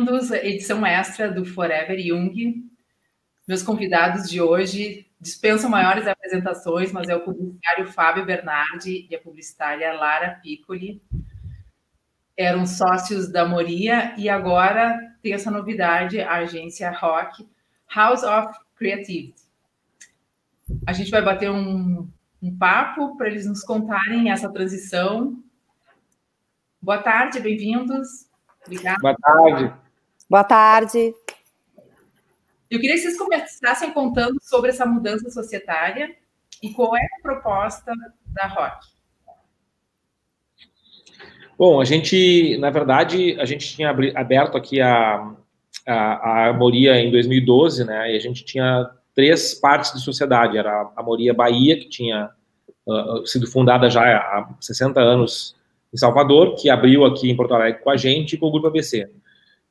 bem-vindos 0.00 0.32
à 0.32 0.38
edição 0.38 0.86
extra 0.86 1.30
do 1.30 1.44
Forever 1.44 1.98
Young. 1.98 2.66
Meus 3.46 3.62
convidados 3.62 4.30
de 4.30 4.40
hoje 4.40 5.06
dispensam 5.20 5.68
maiores 5.68 6.06
apresentações, 6.06 6.90
mas 6.90 7.06
é 7.06 7.14
o 7.14 7.20
publicitário 7.20 7.86
Fábio 7.92 8.24
Bernardi 8.24 9.06
e 9.10 9.14
a 9.14 9.20
publicitária 9.20 9.92
Lara 9.92 10.40
Piccoli. 10.42 11.02
Eram 12.34 12.64
sócios 12.66 13.30
da 13.30 13.44
Moria 13.44 14.14
e 14.16 14.30
agora 14.30 14.98
tem 15.22 15.34
essa 15.34 15.50
novidade, 15.50 16.18
a 16.18 16.36
agência 16.36 16.90
Rock, 16.90 17.46
House 17.94 18.22
of 18.22 18.58
Creativity. 18.76 19.42
A 20.86 20.94
gente 20.94 21.10
vai 21.10 21.20
bater 21.20 21.50
um, 21.50 22.08
um 22.40 22.56
papo 22.56 23.18
para 23.18 23.28
eles 23.28 23.44
nos 23.44 23.62
contarem 23.62 24.30
essa 24.30 24.50
transição. 24.50 25.38
Boa 26.80 27.02
tarde, 27.02 27.38
bem-vindos. 27.38 28.30
Obrigada. 28.64 28.98
Boa 29.02 29.16
tarde. 29.16 29.89
Boa 30.30 30.44
tarde. 30.44 31.12
Eu 32.70 32.78
queria 32.78 32.94
que 32.94 33.02
vocês 33.02 33.18
começassem 33.18 33.92
contando 33.92 34.38
sobre 34.40 34.70
essa 34.70 34.86
mudança 34.86 35.28
societária 35.28 36.14
e 36.62 36.70
qual 36.70 36.96
é 36.96 37.00
a 37.00 37.20
proposta 37.20 37.92
da 38.28 38.46
ROC. 38.46 38.78
Bom, 41.58 41.80
a 41.80 41.84
gente, 41.84 42.56
na 42.58 42.70
verdade, 42.70 43.40
a 43.40 43.44
gente 43.44 43.74
tinha 43.74 43.90
aberto 44.14 44.56
aqui 44.56 44.80
a, 44.80 45.34
a, 45.84 46.46
a 46.46 46.52
Moria 46.52 46.94
em 47.00 47.10
2012, 47.10 47.84
né? 47.84 48.12
E 48.12 48.16
a 48.16 48.20
gente 48.20 48.44
tinha 48.44 48.88
três 49.12 49.52
partes 49.52 49.92
de 49.92 50.00
sociedade. 50.00 50.56
Era 50.56 50.92
a 50.94 51.02
Moria 51.02 51.34
Bahia, 51.34 51.76
que 51.76 51.88
tinha 51.88 52.30
uh, 52.86 53.26
sido 53.26 53.48
fundada 53.48 53.90
já 53.90 54.02
há 54.02 54.48
60 54.60 55.00
anos 55.00 55.56
em 55.92 55.96
Salvador, 55.96 56.54
que 56.54 56.70
abriu 56.70 57.04
aqui 57.04 57.28
em 57.28 57.36
Porto 57.36 57.52
Alegre 57.52 57.82
com 57.82 57.90
a 57.90 57.96
gente 57.96 58.34
e 58.34 58.38
com 58.38 58.46
o 58.46 58.52
Grupo 58.52 58.68
ABC. 58.68 59.10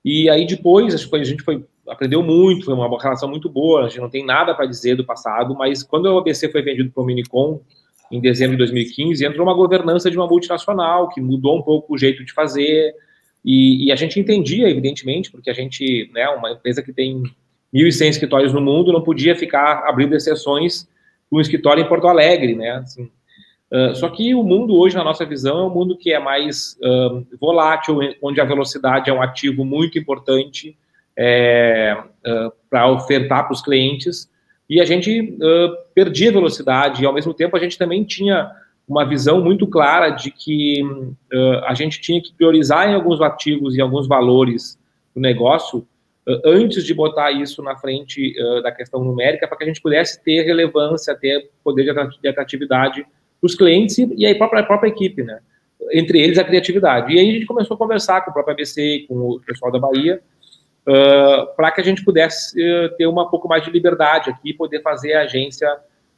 E 0.03 0.29
aí 0.29 0.45
depois, 0.45 0.93
acho 0.93 1.09
que 1.09 1.15
a 1.15 1.23
gente 1.23 1.43
foi 1.43 1.63
aprendeu 1.89 2.21
muito, 2.21 2.65
foi 2.65 2.73
uma 2.73 3.01
relação 3.01 3.27
muito 3.27 3.49
boa, 3.49 3.85
a 3.85 3.89
gente 3.89 3.99
não 3.99 4.09
tem 4.09 4.23
nada 4.23 4.53
para 4.53 4.65
dizer 4.65 4.95
do 4.95 5.03
passado, 5.03 5.55
mas 5.55 5.81
quando 5.81 6.05
o 6.05 6.19
ABC 6.19 6.47
foi 6.49 6.61
vendido 6.61 6.91
para 6.91 7.01
o 7.01 7.05
Minicom, 7.05 7.61
em 8.11 8.21
dezembro 8.21 8.53
de 8.53 8.59
2015, 8.59 9.25
entrou 9.25 9.45
uma 9.45 9.55
governança 9.55 10.09
de 10.09 10.17
uma 10.17 10.27
multinacional, 10.27 11.09
que 11.09 11.21
mudou 11.21 11.57
um 11.57 11.61
pouco 11.61 11.93
o 11.93 11.97
jeito 11.97 12.23
de 12.23 12.31
fazer, 12.33 12.93
e, 13.43 13.87
e 13.87 13.91
a 13.91 13.95
gente 13.95 14.19
entendia, 14.19 14.69
evidentemente, 14.69 15.31
porque 15.31 15.49
a 15.49 15.53
gente, 15.53 16.09
né, 16.13 16.27
uma 16.29 16.51
empresa 16.51 16.81
que 16.81 16.93
tem 16.93 17.23
1.100 17.73 18.09
escritórios 18.09 18.53
no 18.53 18.61
mundo, 18.61 18.91
não 18.91 19.01
podia 19.01 19.35
ficar 19.35 19.83
abrindo 19.87 20.15
exceções 20.15 20.87
para 21.29 21.37
um 21.37 21.41
escritório 21.41 21.83
em 21.83 21.87
Porto 21.87 22.07
Alegre, 22.07 22.55
né, 22.55 22.71
assim, 22.71 23.09
Uh, 23.71 23.95
só 23.95 24.09
que 24.09 24.33
o 24.33 24.41
mundo 24.41 24.75
hoje, 24.75 24.97
na 24.97 25.03
nossa 25.03 25.23
visão, 25.23 25.59
é 25.59 25.65
um 25.65 25.69
mundo 25.69 25.95
que 25.95 26.11
é 26.11 26.19
mais 26.19 26.75
uh, 26.81 27.25
volátil, 27.39 27.99
onde 28.21 28.41
a 28.41 28.45
velocidade 28.45 29.09
é 29.09 29.13
um 29.13 29.21
ativo 29.21 29.63
muito 29.63 29.99
importante 29.99 30.75
é, 31.15 31.95
uh, 32.25 32.51
para 32.67 32.91
ofertar 32.91 33.43
para 33.43 33.53
os 33.53 33.61
clientes, 33.61 34.27
e 34.67 34.79
a 34.79 34.85
gente 34.85 35.35
perdia 35.95 36.31
velocidade, 36.31 37.01
e 37.01 37.05
ao 37.05 37.13
mesmo 37.13 37.33
tempo 37.33 37.57
a 37.57 37.59
gente 37.59 37.75
também 37.75 38.03
tinha 38.03 38.51
uma 38.87 39.03
visão 39.03 39.43
muito 39.43 39.65
clara 39.65 40.11
de 40.11 40.29
que 40.29 40.83
a 41.65 41.73
gente 41.73 41.99
tinha 41.99 42.21
que 42.21 42.31
priorizar 42.33 42.87
em 42.87 42.93
alguns 42.93 43.19
ativos 43.19 43.75
e 43.75 43.81
alguns 43.81 44.07
valores 44.07 44.79
do 45.15 45.19
negócio 45.19 45.87
antes 46.45 46.85
de 46.85 46.93
botar 46.93 47.31
isso 47.31 47.63
na 47.63 47.75
frente 47.77 48.31
da 48.61 48.71
questão 48.71 49.03
numérica, 49.03 49.47
para 49.47 49.57
que 49.57 49.63
a 49.63 49.67
gente 49.67 49.81
pudesse 49.81 50.23
ter 50.23 50.43
relevância, 50.43 51.15
ter 51.15 51.49
poder 51.63 51.91
de 52.21 52.27
atratividade 52.27 53.07
os 53.41 53.55
clientes 53.55 53.97
e 53.97 54.25
a 54.25 54.35
própria, 54.35 54.61
a 54.61 54.65
própria 54.65 54.89
equipe, 54.89 55.23
né? 55.23 55.39
Entre 55.91 56.21
eles 56.21 56.37
a 56.37 56.43
criatividade. 56.43 57.13
E 57.13 57.19
aí 57.19 57.29
a 57.29 57.33
gente 57.33 57.45
começou 57.45 57.75
a 57.75 57.77
conversar 57.77 58.21
com 58.21 58.31
o 58.31 58.33
próprio 58.33 58.53
ABC, 58.53 59.05
com 59.07 59.15
o 59.15 59.39
pessoal 59.39 59.71
da 59.71 59.79
Bahia, 59.79 60.21
uh, 60.81 61.55
para 61.55 61.71
que 61.71 61.81
a 61.81 61.83
gente 61.83 62.03
pudesse 62.03 62.59
uh, 62.61 62.89
ter 62.97 63.07
uma 63.07 63.29
pouco 63.29 63.47
mais 63.47 63.63
de 63.63 63.71
liberdade 63.71 64.29
aqui, 64.29 64.53
poder 64.53 64.81
fazer 64.81 65.13
a 65.13 65.21
agência 65.21 65.67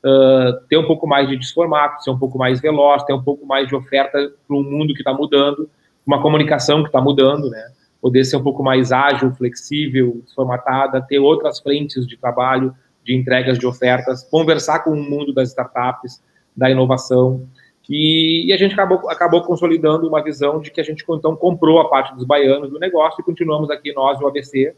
uh, 0.04 0.66
ter 0.68 0.78
um 0.78 0.86
pouco 0.86 1.08
mais 1.08 1.28
de 1.28 1.38
desformato, 1.38 2.04
ser 2.04 2.10
um 2.10 2.18
pouco 2.18 2.38
mais 2.38 2.60
veloz, 2.60 3.04
ter 3.04 3.14
um 3.14 3.24
pouco 3.24 3.46
mais 3.46 3.68
de 3.68 3.76
oferta 3.76 4.32
para 4.48 4.56
um 4.56 4.64
mundo 4.64 4.94
que 4.94 5.02
está 5.02 5.14
mudando, 5.14 5.70
uma 6.06 6.22
comunicação 6.22 6.82
que 6.82 6.90
está 6.90 7.02
mudando, 7.02 7.50
né? 7.50 7.72
Poder 8.02 8.24
ser 8.26 8.38
um 8.38 8.44
pouco 8.44 8.64
mais 8.64 8.92
ágil, 8.92 9.32
flexível, 9.36 10.22
desformatada, 10.24 11.02
ter 11.02 11.20
outras 11.20 11.60
frentes 11.60 12.08
de 12.08 12.18
trabalho, 12.18 12.76
de 13.06 13.16
entregas 13.16 13.60
de 13.60 13.68
ofertas, 13.68 14.24
conversar 14.24 14.80
com 14.80 14.92
o 14.92 14.96
mundo 14.96 15.32
das 15.32 15.50
startups, 15.50 16.22
da 16.56 16.70
inovação. 16.70 17.48
E, 17.90 18.46
e, 18.48 18.54
a 18.54 18.58
gente 18.58 18.74
acabou, 18.74 19.10
acabou 19.10 19.42
consolidando 19.42 20.08
uma 20.08 20.24
visão 20.24 20.60
de 20.60 20.72
que 20.72 20.80
a 20.80 20.84
gente, 20.84 21.04
então, 21.10 21.36
comprou 21.36 21.80
a 21.80 21.90
parte 21.90 22.16
dos 22.16 22.24
baianos 22.24 22.70
do 22.70 22.80
negócio 22.80 23.20
e 23.22 23.24
continuamos 23.24 23.70
aqui, 23.70 23.94
nós, 23.94 24.20
o 24.22 24.28
ABC, 24.28 24.74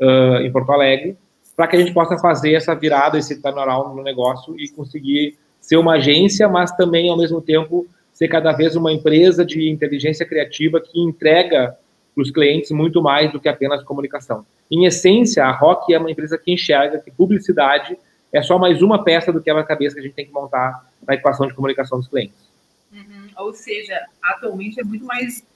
uh, 0.00 0.42
em 0.42 0.50
Porto 0.50 0.72
Alegre, 0.72 1.16
para 1.56 1.66
que 1.66 1.76
a 1.76 1.78
gente 1.78 1.92
possa 1.92 2.18
fazer 2.18 2.54
essa 2.54 2.74
virada, 2.74 3.18
esse 3.18 3.40
turnaround 3.40 3.94
no 3.94 4.02
negócio 4.02 4.58
e 4.58 4.68
conseguir 4.68 5.36
ser 5.60 5.76
uma 5.76 5.94
agência, 5.94 6.48
mas 6.48 6.72
também, 6.72 7.10
ao 7.10 7.16
mesmo 7.16 7.40
tempo, 7.40 7.86
ser 8.12 8.28
cada 8.28 8.52
vez 8.52 8.74
uma 8.74 8.92
empresa 8.92 9.44
de 9.44 9.68
inteligência 9.70 10.26
criativa 10.26 10.80
que 10.80 11.00
entrega 11.00 11.76
para 12.14 12.22
os 12.22 12.30
clientes 12.30 12.70
muito 12.72 13.00
mais 13.00 13.30
do 13.30 13.38
que 13.38 13.48
apenas 13.48 13.82
comunicação. 13.84 14.44
Em 14.70 14.86
essência, 14.86 15.44
a 15.44 15.52
Rock 15.52 15.94
é 15.94 15.98
uma 15.98 16.10
empresa 16.10 16.36
que 16.36 16.52
enxerga 16.52 16.98
que 16.98 17.10
publicidade 17.10 17.96
é 18.32 18.42
só 18.42 18.58
mais 18.58 18.82
uma 18.82 19.04
peça 19.04 19.32
do 19.32 19.40
quebra-cabeça 19.40 19.94
que 19.94 20.00
a 20.00 20.04
gente 20.04 20.14
tem 20.14 20.26
que 20.26 20.32
montar 20.32 20.87
na 21.06 21.14
equação 21.14 21.46
de 21.46 21.54
comunicação 21.54 21.98
dos 21.98 22.08
clientes. 22.08 22.48
Uhum. 22.92 23.30
Ou 23.36 23.52
seja, 23.52 24.06
atualmente 24.22 24.80
é 24.80 24.84
muito 24.84 25.04
mais, 25.04 25.46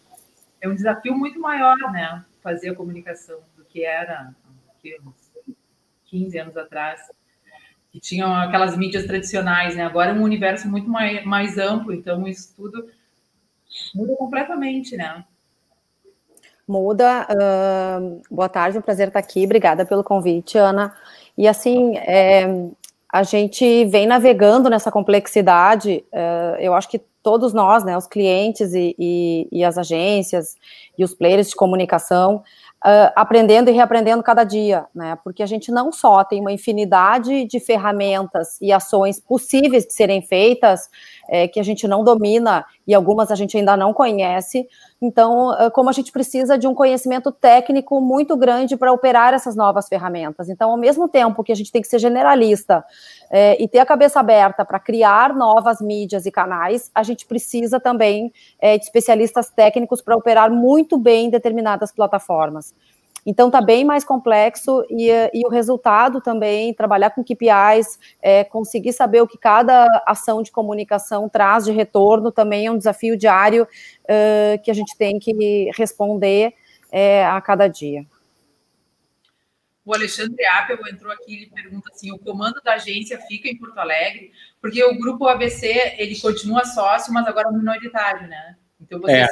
é 0.60 0.69
um 0.69 0.75
desafio 0.75 1.14
muito 1.14 1.41
maior, 1.41 1.76
né? 1.92 2.25
Fazer 2.42 2.70
a 2.70 2.75
comunicação 2.75 3.38
do 3.56 3.64
que 3.64 3.84
era 3.84 4.34
que, 4.82 4.98
15 6.06 6.38
anos 6.38 6.56
atrás, 6.56 7.00
que 7.91 8.00
tinham 8.00 8.34
aquelas 8.34 8.76
mídias 8.76 9.06
tradicionais, 9.06 9.76
né? 9.76 9.84
Agora 9.84 10.10
é 10.10 10.14
um 10.14 10.22
universo 10.22 10.69
muito 10.69 10.88
mais, 10.88 11.25
mais 11.25 11.58
amplo, 11.58 11.92
então 11.92 12.26
isso 12.26 12.54
tudo 12.56 12.88
muda 13.94 14.16
completamente, 14.16 14.97
né? 14.97 15.25
Muda. 16.66 17.26
Uh, 17.31 18.22
boa 18.31 18.48
tarde, 18.48 18.78
um 18.78 18.82
prazer 18.82 19.08
estar 19.08 19.19
aqui. 19.19 19.44
Obrigada 19.44 19.84
pelo 19.84 20.04
convite, 20.04 20.56
Ana. 20.56 20.94
E 21.36 21.48
assim, 21.48 21.97
é, 21.98 22.47
a 23.12 23.22
gente 23.22 23.84
vem 23.84 24.06
navegando 24.06 24.70
nessa 24.70 24.90
complexidade. 24.90 26.02
É, 26.10 26.56
eu 26.60 26.72
acho 26.72 26.88
que 26.88 26.98
todos 27.22 27.52
nós, 27.52 27.84
né, 27.84 27.96
os 27.96 28.06
clientes 28.06 28.72
e, 28.72 28.96
e, 28.98 29.48
e 29.52 29.62
as 29.62 29.76
agências 29.76 30.56
e 30.98 31.04
os 31.04 31.14
players 31.14 31.50
de 31.50 31.54
comunicação, 31.54 32.42
Uh, 32.84 33.14
aprendendo 33.14 33.70
e 33.70 33.72
reaprendendo 33.72 34.24
cada 34.24 34.42
dia, 34.42 34.86
né? 34.92 35.16
Porque 35.22 35.40
a 35.40 35.46
gente 35.46 35.70
não 35.70 35.92
só 35.92 36.24
tem 36.24 36.40
uma 36.40 36.50
infinidade 36.50 37.44
de 37.44 37.60
ferramentas 37.60 38.60
e 38.60 38.72
ações 38.72 39.20
possíveis 39.20 39.86
de 39.86 39.92
serem 39.92 40.20
feitas, 40.20 40.90
é, 41.28 41.46
que 41.46 41.60
a 41.60 41.62
gente 41.62 41.86
não 41.86 42.02
domina 42.02 42.66
e 42.84 42.92
algumas 42.92 43.30
a 43.30 43.36
gente 43.36 43.56
ainda 43.56 43.76
não 43.76 43.94
conhece. 43.94 44.66
Então, 45.02 45.50
uh, 45.50 45.68
como 45.72 45.90
a 45.90 45.92
gente 45.92 46.12
precisa 46.12 46.56
de 46.56 46.68
um 46.68 46.74
conhecimento 46.74 47.32
técnico 47.32 48.00
muito 48.00 48.36
grande 48.36 48.76
para 48.76 48.92
operar 48.92 49.34
essas 49.34 49.56
novas 49.56 49.88
ferramentas. 49.88 50.48
Então, 50.48 50.70
ao 50.70 50.76
mesmo 50.76 51.08
tempo 51.08 51.42
que 51.42 51.50
a 51.50 51.56
gente 51.56 51.72
tem 51.72 51.82
que 51.82 51.88
ser 51.88 51.98
generalista 51.98 52.84
é, 53.28 53.60
e 53.60 53.66
ter 53.66 53.80
a 53.80 53.86
cabeça 53.86 54.20
aberta 54.20 54.64
para 54.64 54.78
criar 54.78 55.34
novas 55.34 55.80
mídias 55.80 56.24
e 56.24 56.30
canais, 56.30 56.88
a 56.94 57.02
gente 57.02 57.26
precisa 57.26 57.80
também 57.80 58.32
é, 58.60 58.78
de 58.78 58.84
especialistas 58.84 59.50
técnicos 59.50 60.00
para 60.00 60.16
operar 60.16 60.52
muito 60.52 60.96
bem 60.96 61.28
determinadas 61.28 61.90
plataformas. 61.90 62.72
Então 63.24 63.46
está 63.46 63.60
bem 63.60 63.84
mais 63.84 64.04
complexo 64.04 64.84
e, 64.90 65.08
e, 65.32 65.46
o 65.46 65.48
resultado 65.48 66.20
também, 66.20 66.74
trabalhar 66.74 67.10
com 67.10 67.22
KPIs, 67.22 67.98
é, 68.20 68.42
conseguir 68.42 68.92
saber 68.92 69.22
o 69.22 69.28
que 69.28 69.38
cada 69.38 69.86
ação 70.06 70.42
de 70.42 70.50
comunicação 70.50 71.28
traz 71.28 71.64
de 71.64 71.72
retorno, 71.72 72.32
também 72.32 72.66
é 72.66 72.70
um 72.70 72.78
desafio 72.78 73.16
diário 73.16 73.62
uh, 73.62 74.62
que 74.62 74.70
a 74.70 74.74
gente 74.74 74.96
tem 74.96 75.20
que 75.20 75.70
responder 75.76 76.52
é, 76.90 77.24
a 77.24 77.40
cada 77.40 77.69
dia. 77.69 78.04
O 79.84 79.94
Alexandre 79.94 80.44
Apple 80.46 80.90
entrou 80.90 81.12
aqui 81.12 81.44
e 81.44 81.46
pergunta 81.50 81.90
assim: 81.92 82.12
o 82.12 82.18
comando 82.18 82.60
da 82.62 82.75
agência 82.75 83.18
fica 83.20 83.48
em 83.48 83.56
Porto 83.56 83.78
Alegre, 83.78 84.32
porque 84.60 84.82
o 84.84 84.96
grupo 84.96 85.26
ABC 85.26 85.96
ele 85.98 86.18
continua 86.20 86.64
sócio, 86.64 87.12
mas 87.12 87.26
agora 87.26 87.50
minoritário, 87.50 88.28
né? 88.28 88.56
Então 88.80 89.00
você 89.00 89.12
é, 89.12 89.26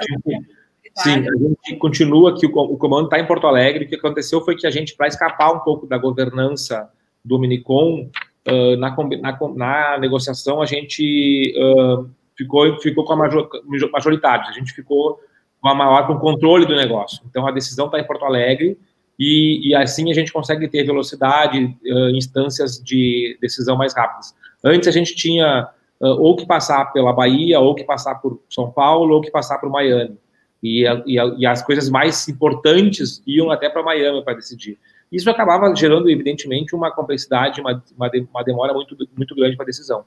Sim, 0.97 1.27
a 1.27 1.69
gente 1.69 1.79
continua 1.79 2.31
aqui, 2.31 2.47
o 2.47 2.77
comando 2.77 3.05
está 3.05 3.19
em 3.19 3.27
Porto 3.27 3.47
Alegre. 3.47 3.85
O 3.85 3.89
que 3.89 3.95
aconteceu 3.95 4.41
foi 4.43 4.57
que 4.57 4.67
a 4.67 4.71
gente, 4.71 4.95
para 4.95 5.07
escapar 5.07 5.53
um 5.53 5.61
pouco 5.61 5.87
da 5.87 5.97
governança 5.97 6.91
do 7.25 7.39
Minicom, 7.39 8.11
uh, 8.49 8.77
na, 8.77 8.95
na, 9.21 9.39
na, 9.55 9.99
negociação, 9.99 10.61
a 10.61 10.67
gente 10.67 11.55
uh, 11.57 12.09
ficou, 12.37 12.79
ficou 12.81 13.05
com 13.05 13.13
a 13.13 13.17
major, 13.17 13.49
majoritária, 13.93 14.47
a 14.49 14.53
gente 14.53 14.73
ficou 14.73 15.19
com 15.61 15.69
a 15.69 15.75
maior 15.75 16.07
com 16.07 16.15
o 16.15 16.19
controle 16.19 16.67
do 16.67 16.75
negócio. 16.75 17.23
Então, 17.29 17.47
a 17.47 17.51
decisão 17.51 17.87
está 17.87 17.99
em 17.99 18.07
Porto 18.07 18.25
Alegre 18.25 18.79
e, 19.19 19.69
e, 19.69 19.75
assim 19.75 20.11
a 20.11 20.15
gente 20.15 20.33
consegue 20.33 20.67
ter 20.69 20.85
velocidade, 20.85 21.77
uh, 21.87 22.11
instâncias 22.11 22.83
de 22.83 23.39
decisão 23.41 23.77
mais 23.77 23.95
rápidas. 23.95 24.35
Antes, 24.65 24.89
a 24.89 24.93
gente 24.93 25.15
tinha 25.15 25.69
ou 26.03 26.35
que 26.35 26.47
passar 26.47 26.95
pela 26.95 27.13
Bahia, 27.13 27.61
ou 27.61 27.75
que 27.75 27.85
passar 27.85 28.15
por 28.15 28.41
São 28.49 28.71
Paulo, 28.71 29.17
ou 29.17 29.21
que 29.21 29.31
passar 29.31 29.59
por 29.59 29.69
Miami. 29.69 30.17
E, 30.63 30.85
e, 31.07 31.17
e 31.39 31.47
as 31.47 31.63
coisas 31.63 31.89
mais 31.89 32.29
importantes 32.29 33.23
iam 33.27 33.51
até 33.51 33.69
para 33.69 33.83
Miami 33.83 34.23
para 34.23 34.35
decidir. 34.35 34.79
Isso 35.11 35.29
acabava 35.29 35.75
gerando, 35.75 36.09
evidentemente, 36.09 36.75
uma 36.75 36.91
complexidade, 36.91 37.61
uma, 37.61 37.83
uma 37.97 38.45
demora 38.45 38.73
muito, 38.73 38.97
muito 39.17 39.35
grande 39.35 39.57
para 39.57 39.65
a 39.65 39.67
decisão. 39.67 40.05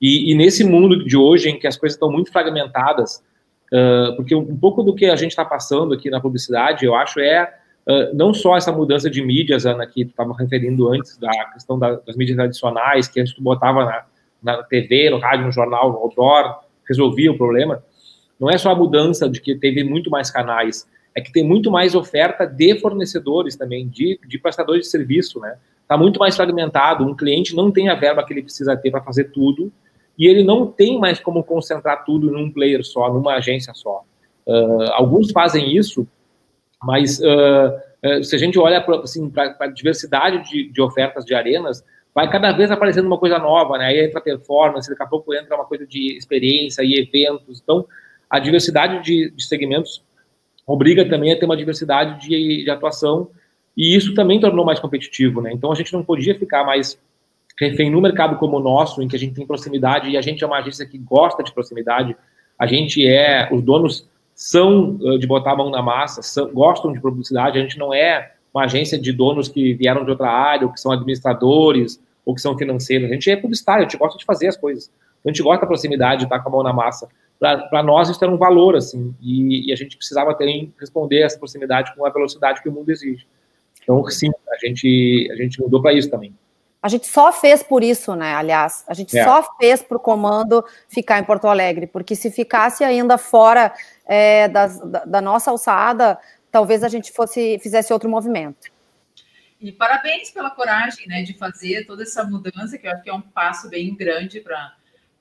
E, 0.00 0.30
e, 0.30 0.34
nesse 0.34 0.64
mundo 0.64 1.04
de 1.04 1.16
hoje, 1.16 1.50
em 1.50 1.58
que 1.58 1.66
as 1.66 1.76
coisas 1.76 1.96
estão 1.96 2.10
muito 2.10 2.30
fragmentadas, 2.32 3.22
uh, 3.72 4.16
porque 4.16 4.34
um 4.34 4.56
pouco 4.56 4.82
do 4.82 4.94
que 4.94 5.06
a 5.06 5.16
gente 5.16 5.30
está 5.30 5.44
passando 5.44 5.92
aqui 5.92 6.08
na 6.08 6.20
publicidade, 6.20 6.84
eu 6.84 6.94
acho, 6.94 7.20
é 7.20 7.44
uh, 7.86 8.14
não 8.14 8.32
só 8.32 8.56
essa 8.56 8.72
mudança 8.72 9.10
de 9.10 9.22
mídias, 9.22 9.66
Ana, 9.66 9.86
que 9.86 10.04
tu 10.04 10.10
estava 10.10 10.34
referindo 10.34 10.88
antes, 10.88 11.16
da 11.18 11.30
questão 11.52 11.78
da, 11.78 11.96
das 11.96 12.16
mídias 12.16 12.36
tradicionais, 12.36 13.08
que 13.08 13.20
antes 13.20 13.34
tu 13.34 13.42
botava 13.42 13.84
na, 13.84 14.04
na 14.42 14.62
TV, 14.62 15.10
no 15.10 15.18
rádio, 15.18 15.46
no 15.46 15.52
jornal, 15.52 15.90
no 15.90 15.98
outdoor, 15.98 16.60
resolvia 16.86 17.30
o 17.32 17.36
problema. 17.36 17.82
Não 18.38 18.50
é 18.50 18.58
só 18.58 18.70
a 18.70 18.74
mudança 18.74 19.28
de 19.28 19.40
que 19.40 19.54
teve 19.54 19.82
muito 19.82 20.10
mais 20.10 20.30
canais, 20.30 20.86
é 21.14 21.20
que 21.20 21.32
tem 21.32 21.42
muito 21.42 21.70
mais 21.70 21.94
oferta 21.94 22.46
de 22.46 22.78
fornecedores 22.78 23.56
também, 23.56 23.88
de, 23.88 24.20
de 24.26 24.38
prestadores 24.38 24.82
de 24.82 24.90
serviço, 24.90 25.40
né? 25.40 25.56
Está 25.80 25.96
muito 25.96 26.18
mais 26.18 26.36
fragmentado. 26.36 27.06
Um 27.06 27.14
cliente 27.14 27.54
não 27.54 27.70
tem 27.70 27.88
a 27.88 27.94
verba 27.94 28.24
que 28.24 28.32
ele 28.32 28.42
precisa 28.42 28.76
ter 28.76 28.90
para 28.90 29.00
fazer 29.00 29.30
tudo 29.30 29.72
e 30.18 30.26
ele 30.26 30.42
não 30.42 30.66
tem 30.66 30.98
mais 30.98 31.20
como 31.20 31.44
concentrar 31.44 32.04
tudo 32.04 32.30
num 32.30 32.50
player 32.50 32.84
só, 32.84 33.12
numa 33.12 33.34
agência 33.34 33.72
só. 33.72 34.02
Uh, 34.46 34.92
alguns 34.92 35.30
fazem 35.30 35.76
isso, 35.76 36.06
mas 36.82 37.20
uh, 37.20 37.72
uh, 38.04 38.24
se 38.24 38.34
a 38.34 38.38
gente 38.38 38.58
olha 38.58 38.80
para 38.80 39.00
assim, 39.00 39.32
a 39.60 39.66
diversidade 39.68 40.48
de, 40.50 40.70
de, 40.70 40.82
ofertas 40.82 41.24
de 41.24 41.34
arenas, 41.34 41.84
vai 42.14 42.30
cada 42.30 42.52
vez 42.52 42.70
aparecendo 42.70 43.06
uma 43.06 43.18
coisa 43.18 43.38
nova, 43.38 43.78
né? 43.78 43.86
Aí 43.86 44.04
entra 44.04 44.20
performance, 44.20 44.88
daqui 44.88 45.02
a 45.02 45.06
pouco 45.06 45.34
entra 45.34 45.54
uma 45.54 45.66
coisa 45.66 45.86
de 45.86 46.16
experiência 46.16 46.82
e 46.82 46.94
eventos. 46.98 47.60
Então, 47.62 47.86
a 48.28 48.38
diversidade 48.38 49.02
de, 49.02 49.30
de 49.30 49.44
segmentos 49.44 50.02
obriga 50.66 51.08
também 51.08 51.32
a 51.32 51.38
ter 51.38 51.44
uma 51.44 51.56
diversidade 51.56 52.20
de, 52.28 52.64
de, 52.64 52.70
atuação 52.70 53.30
e 53.76 53.94
isso 53.94 54.14
também 54.14 54.40
tornou 54.40 54.64
mais 54.64 54.80
competitivo, 54.80 55.40
né? 55.40 55.52
Então 55.52 55.70
a 55.70 55.74
gente 55.74 55.92
não 55.92 56.02
podia 56.02 56.36
ficar 56.36 56.64
mais 56.64 56.98
refém 57.58 57.90
no 57.90 58.00
mercado 58.00 58.36
como 58.36 58.56
o 58.56 58.60
nosso, 58.60 59.00
em 59.02 59.08
que 59.08 59.16
a 59.16 59.18
gente 59.18 59.34
tem 59.34 59.46
proximidade 59.46 60.10
e 60.10 60.16
a 60.16 60.22
gente 60.22 60.42
é 60.42 60.46
uma 60.46 60.58
agência 60.58 60.84
que 60.86 60.98
gosta 60.98 61.42
de 61.42 61.52
proximidade. 61.52 62.16
A 62.58 62.66
gente 62.66 63.06
é, 63.06 63.48
os 63.52 63.62
donos 63.62 64.08
são 64.34 64.96
de 65.18 65.26
botar 65.26 65.52
a 65.52 65.56
mão 65.56 65.70
na 65.70 65.80
massa, 65.80 66.20
são, 66.20 66.52
gostam 66.52 66.92
de 66.92 67.00
publicidade. 67.00 67.58
A 67.58 67.62
gente 67.62 67.78
não 67.78 67.94
é 67.94 68.32
uma 68.52 68.64
agência 68.64 68.98
de 68.98 69.12
donos 69.12 69.48
que 69.48 69.74
vieram 69.74 70.04
de 70.04 70.10
outra 70.10 70.30
área, 70.30 70.66
ou 70.66 70.72
que 70.72 70.80
são 70.80 70.92
administradores, 70.92 72.00
ou 72.24 72.34
que 72.34 72.40
são 72.40 72.56
financeiros. 72.56 73.08
A 73.08 73.12
gente 73.12 73.30
é 73.30 73.36
publicitário, 73.36 73.82
a 73.86 73.88
gente 73.88 73.98
gosta 73.98 74.18
de 74.18 74.24
fazer 74.24 74.48
as 74.48 74.56
coisas. 74.56 74.90
A 75.24 75.28
gente 75.28 75.42
gosta 75.42 75.62
da 75.62 75.66
proximidade, 75.66 76.18
de 76.18 76.24
estar 76.24 76.40
com 76.40 76.48
a 76.48 76.52
mão 76.52 76.62
na 76.62 76.72
massa 76.72 77.08
para 77.38 77.82
nós 77.82 78.08
isso 78.08 78.22
era 78.24 78.32
um 78.32 78.38
valor, 78.38 78.76
assim, 78.76 79.14
e, 79.20 79.68
e, 79.68 79.72
a 79.72 79.76
gente 79.76 79.96
precisava 79.96 80.34
também 80.34 80.72
responder 80.80 81.20
essa 81.20 81.38
proximidade 81.38 81.94
com 81.94 82.06
a 82.06 82.10
velocidade 82.10 82.62
que 82.62 82.68
o 82.68 82.72
mundo 82.72 82.90
exige. 82.90 83.26
Então, 83.82 84.04
sim, 84.08 84.30
a 84.50 84.66
gente, 84.66 85.28
a 85.30 85.36
gente 85.36 85.60
mudou 85.60 85.80
para 85.80 85.92
isso 85.92 86.10
também. 86.10 86.34
A 86.82 86.88
gente 86.88 87.06
só 87.06 87.32
fez 87.32 87.62
por 87.62 87.82
isso, 87.82 88.14
né? 88.14 88.34
Aliás, 88.34 88.84
a 88.86 88.94
gente 88.94 89.16
é. 89.16 89.24
só 89.24 89.42
fez 89.58 89.82
para 89.82 89.96
o 89.96 90.00
comando 90.00 90.64
ficar 90.88 91.18
em 91.18 91.24
Porto 91.24 91.48
Alegre, 91.48 91.86
porque 91.86 92.14
se 92.14 92.30
ficasse 92.30 92.84
ainda 92.84 93.18
fora 93.18 93.72
é, 94.06 94.48
das, 94.48 94.78
da, 94.80 95.04
da, 95.04 95.20
nossa 95.20 95.50
alçada, 95.50 96.18
talvez 96.50 96.84
a 96.84 96.88
gente 96.88 97.12
fosse 97.12 97.58
fizesse 97.60 97.92
outro 97.92 98.08
movimento. 98.08 98.70
E 99.60 99.72
parabéns 99.72 100.30
pela 100.30 100.50
coragem, 100.50 101.08
né, 101.08 101.22
de 101.22 101.34
fazer 101.34 101.86
toda 101.86 102.02
essa 102.02 102.22
mudança, 102.22 102.78
que 102.78 102.86
eu 102.86 102.92
acho 102.92 103.02
que 103.02 103.10
é 103.10 103.14
um 103.14 103.20
passo 103.22 103.68
bem 103.68 103.94
grande 103.94 104.40
para 104.40 104.76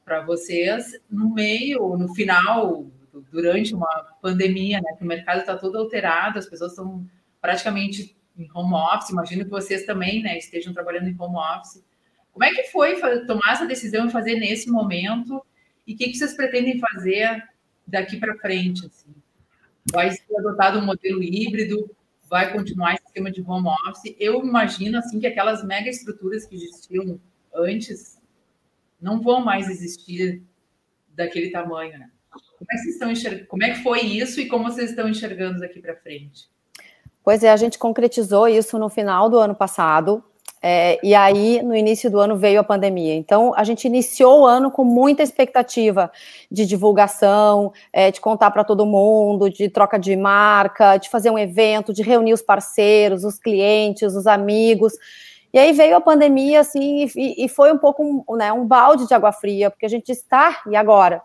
para 0.06 0.22
vocês 0.22 0.98
no 1.10 1.34
meio, 1.34 1.98
no 1.98 2.13
final, 2.13 2.86
durante 3.31 3.74
uma 3.74 4.16
pandemia, 4.22 4.80
né? 4.80 4.96
Que 4.98 5.04
o 5.04 5.07
mercado 5.07 5.40
está 5.40 5.57
todo 5.57 5.78
alterado, 5.80 6.38
as 6.38 6.46
pessoas 6.46 6.72
estão 6.72 7.06
praticamente 7.42 8.16
em 8.38 8.48
home 8.54 8.75
office. 8.75 9.10
Imagino 9.10 9.44
que 9.44 9.50
vocês 9.50 9.86
também, 9.86 10.22
né, 10.22 10.38
estejam 10.38 10.74
trabalhando 10.74 11.07
em 11.07 11.16
home 11.19 11.38
office. 11.38 11.84
Como 12.31 12.44
é 12.44 12.52
que 12.52 12.63
foi 12.66 13.00
tomar 13.25 13.54
essa 13.54 13.66
decisão 13.66 14.07
e 14.07 14.12
fazer 14.12 14.36
nesse 14.36 14.69
momento? 14.69 15.44
E 15.88 15.94
o 15.94 15.98
que, 15.98 16.10
que 16.10 16.18
vocês 16.18 16.36
pretendem 16.36 16.80
fazer 16.80 17.44
daqui 17.88 18.18
para 18.18 18.38
frente? 18.38 18.86
Assim? 18.86 19.13
Vai 19.92 20.12
ser 20.12 20.38
adotado 20.38 20.80
um 20.80 20.86
modelo 20.86 21.24
híbrido? 21.24 21.90
Vai 22.30 22.52
continuar 22.52 22.96
esse 22.96 23.04
sistema 23.04 23.31
de 23.31 23.42
home 23.42 23.69
office? 23.88 24.16
Eu 24.19 24.44
imagino 24.44 24.98
assim 24.98 25.19
que 25.19 25.28
aquelas 25.28 25.63
mega 25.63 25.90
estruturas 25.90 26.46
que 26.46 26.56
existiam 26.56 27.19
antes 27.54 28.19
não 29.00 29.21
vão 29.21 29.44
mais 29.44 29.69
existir 29.69 30.44
daquele 31.07 31.50
tamanho, 31.50 31.97
né? 31.97 32.09
Como 32.30 32.68
é 32.71 32.75
que, 32.75 32.89
estão 32.89 33.12
enxergando? 33.12 33.47
Como 33.47 33.63
é 33.63 33.71
que 33.71 33.83
foi 33.83 34.01
isso 34.01 34.39
e 34.42 34.47
como 34.47 34.65
vocês 34.65 34.89
estão 34.89 35.07
enxergando 35.07 35.59
daqui 35.59 35.80
para 35.80 35.95
frente? 35.95 36.50
Pois 37.24 37.44
é, 37.44 37.51
a 37.51 37.57
gente 37.57 37.77
concretizou 37.77 38.47
isso 38.47 38.77
no 38.77 38.89
final 38.89 39.30
do 39.30 39.38
ano 39.38 39.56
passado, 39.56 40.24
é, 40.68 41.00
e 41.03 41.13
aí, 41.13 41.62
no 41.62 41.75
início 41.75 42.09
do 42.09 42.19
ano, 42.19 42.36
veio 42.36 42.59
a 42.59 42.63
pandemia. 42.63 43.13
Então, 43.13 43.53
a 43.56 43.63
gente 43.63 43.86
iniciou 43.86 44.42
o 44.42 44.45
ano 44.47 44.71
com 44.71 44.83
muita 44.83 45.21
expectativa 45.21 46.12
de 46.50 46.65
divulgação, 46.65 47.71
é, 47.94 48.09
de 48.09 48.19
contar 48.19 48.50
para 48.50 48.63
todo 48.63 48.83
mundo, 48.83 49.47
de 49.47 49.69
troca 49.69 50.00
de 50.00 50.15
marca, 50.15 50.97
de 50.97 51.07
fazer 51.07 51.30
um 51.30 51.38
evento, 51.38 51.94
de 51.94 52.01
reunir 52.01 52.33
os 52.33 52.42
parceiros, 52.42 53.24
os 53.24 53.38
clientes, 53.38 54.15
os 54.15 54.25
amigos. 54.25 54.94
E 55.56 55.57
aí 55.57 55.72
veio 55.72 55.96
a 55.96 56.02
pandemia, 56.02 56.60
assim, 56.60 57.10
e, 57.16 57.46
e 57.46 57.48
foi 57.48 57.72
um 57.72 57.78
pouco 57.78 58.04
um, 58.04 58.36
né, 58.36 58.52
um 58.52 58.68
balde 58.68 59.07
de 59.07 59.13
água 59.13 59.31
fria, 59.31 59.72
porque 59.72 59.86
a 59.86 59.90
gente 59.90 60.12
está, 60.12 60.62
e 60.69 60.75
agora? 60.75 61.22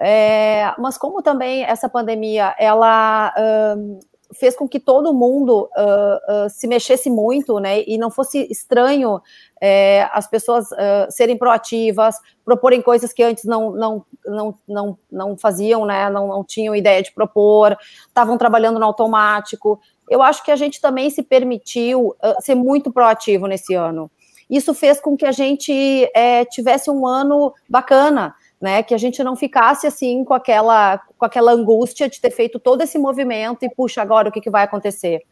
É, 0.00 0.72
mas 0.78 0.96
como 0.96 1.20
também 1.20 1.64
essa 1.64 1.88
pandemia, 1.88 2.54
ela 2.60 3.34
um, 3.76 3.98
fez 4.38 4.54
com 4.54 4.68
que 4.68 4.78
todo 4.78 5.12
mundo 5.12 5.68
uh, 5.76 6.46
uh, 6.46 6.48
se 6.48 6.68
mexesse 6.68 7.10
muito, 7.10 7.58
né, 7.58 7.82
e 7.82 7.98
não 7.98 8.08
fosse 8.08 8.46
estranho 8.48 9.20
é, 9.60 10.08
as 10.12 10.28
pessoas 10.28 10.70
uh, 10.70 11.10
serem 11.10 11.36
proativas, 11.36 12.14
proporem 12.44 12.80
coisas 12.80 13.12
que 13.12 13.24
antes 13.24 13.42
não, 13.42 13.72
não, 13.72 14.06
não, 14.24 14.54
não, 14.68 14.98
não 15.10 15.36
faziam, 15.36 15.84
né, 15.84 16.08
não, 16.08 16.28
não 16.28 16.44
tinham 16.44 16.72
ideia 16.72 17.02
de 17.02 17.12
propor, 17.12 17.76
estavam 18.06 18.38
trabalhando 18.38 18.78
no 18.78 18.86
automático 18.86 19.80
eu 20.08 20.22
acho 20.22 20.44
que 20.44 20.50
a 20.50 20.56
gente 20.56 20.80
também 20.80 21.10
se 21.10 21.22
permitiu 21.22 22.08
uh, 22.22 22.40
ser 22.40 22.54
muito 22.54 22.92
proativo 22.92 23.46
nesse 23.46 23.74
ano. 23.74 24.10
Isso 24.48 24.72
fez 24.72 25.00
com 25.00 25.16
que 25.16 25.26
a 25.26 25.32
gente 25.32 25.72
é, 26.14 26.44
tivesse 26.44 26.90
um 26.90 27.06
ano 27.06 27.52
bacana, 27.68 28.34
né? 28.60 28.82
Que 28.82 28.94
a 28.94 28.98
gente 28.98 29.22
não 29.22 29.36
ficasse 29.36 29.86
assim 29.86 30.24
com 30.24 30.34
aquela, 30.34 30.98
com 31.18 31.24
aquela 31.24 31.52
angústia 31.52 32.08
de 32.08 32.20
ter 32.20 32.30
feito 32.30 32.58
todo 32.58 32.80
esse 32.80 32.98
movimento 32.98 33.64
e 33.64 33.70
puxa 33.70 34.00
agora 34.00 34.28
o 34.28 34.32
que, 34.32 34.40
que 34.40 34.50
vai 34.50 34.64
acontecer. 34.64 35.22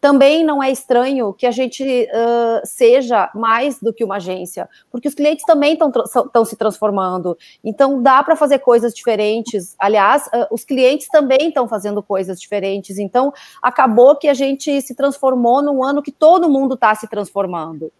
Também 0.00 0.44
não 0.44 0.62
é 0.62 0.70
estranho 0.70 1.32
que 1.32 1.46
a 1.46 1.50
gente 1.50 1.84
uh, 1.84 2.60
seja 2.64 3.30
mais 3.34 3.78
do 3.80 3.92
que 3.92 4.04
uma 4.04 4.16
agência, 4.16 4.68
porque 4.90 5.08
os 5.08 5.14
clientes 5.14 5.44
também 5.44 5.74
estão 5.74 6.44
se 6.44 6.56
transformando. 6.56 7.36
Então 7.62 8.02
dá 8.02 8.22
para 8.22 8.36
fazer 8.36 8.58
coisas 8.58 8.92
diferentes. 8.92 9.76
Aliás, 9.78 10.26
uh, 10.26 10.46
os 10.50 10.64
clientes 10.64 11.06
também 11.08 11.48
estão 11.48 11.68
fazendo 11.68 12.02
coisas 12.02 12.40
diferentes. 12.40 12.98
Então 12.98 13.32
acabou 13.62 14.16
que 14.16 14.28
a 14.28 14.34
gente 14.34 14.80
se 14.80 14.94
transformou 14.94 15.62
num 15.62 15.84
ano 15.84 16.02
que 16.02 16.12
todo 16.12 16.50
mundo 16.50 16.74
está 16.74 16.94
se 16.94 17.08
transformando. 17.08 17.92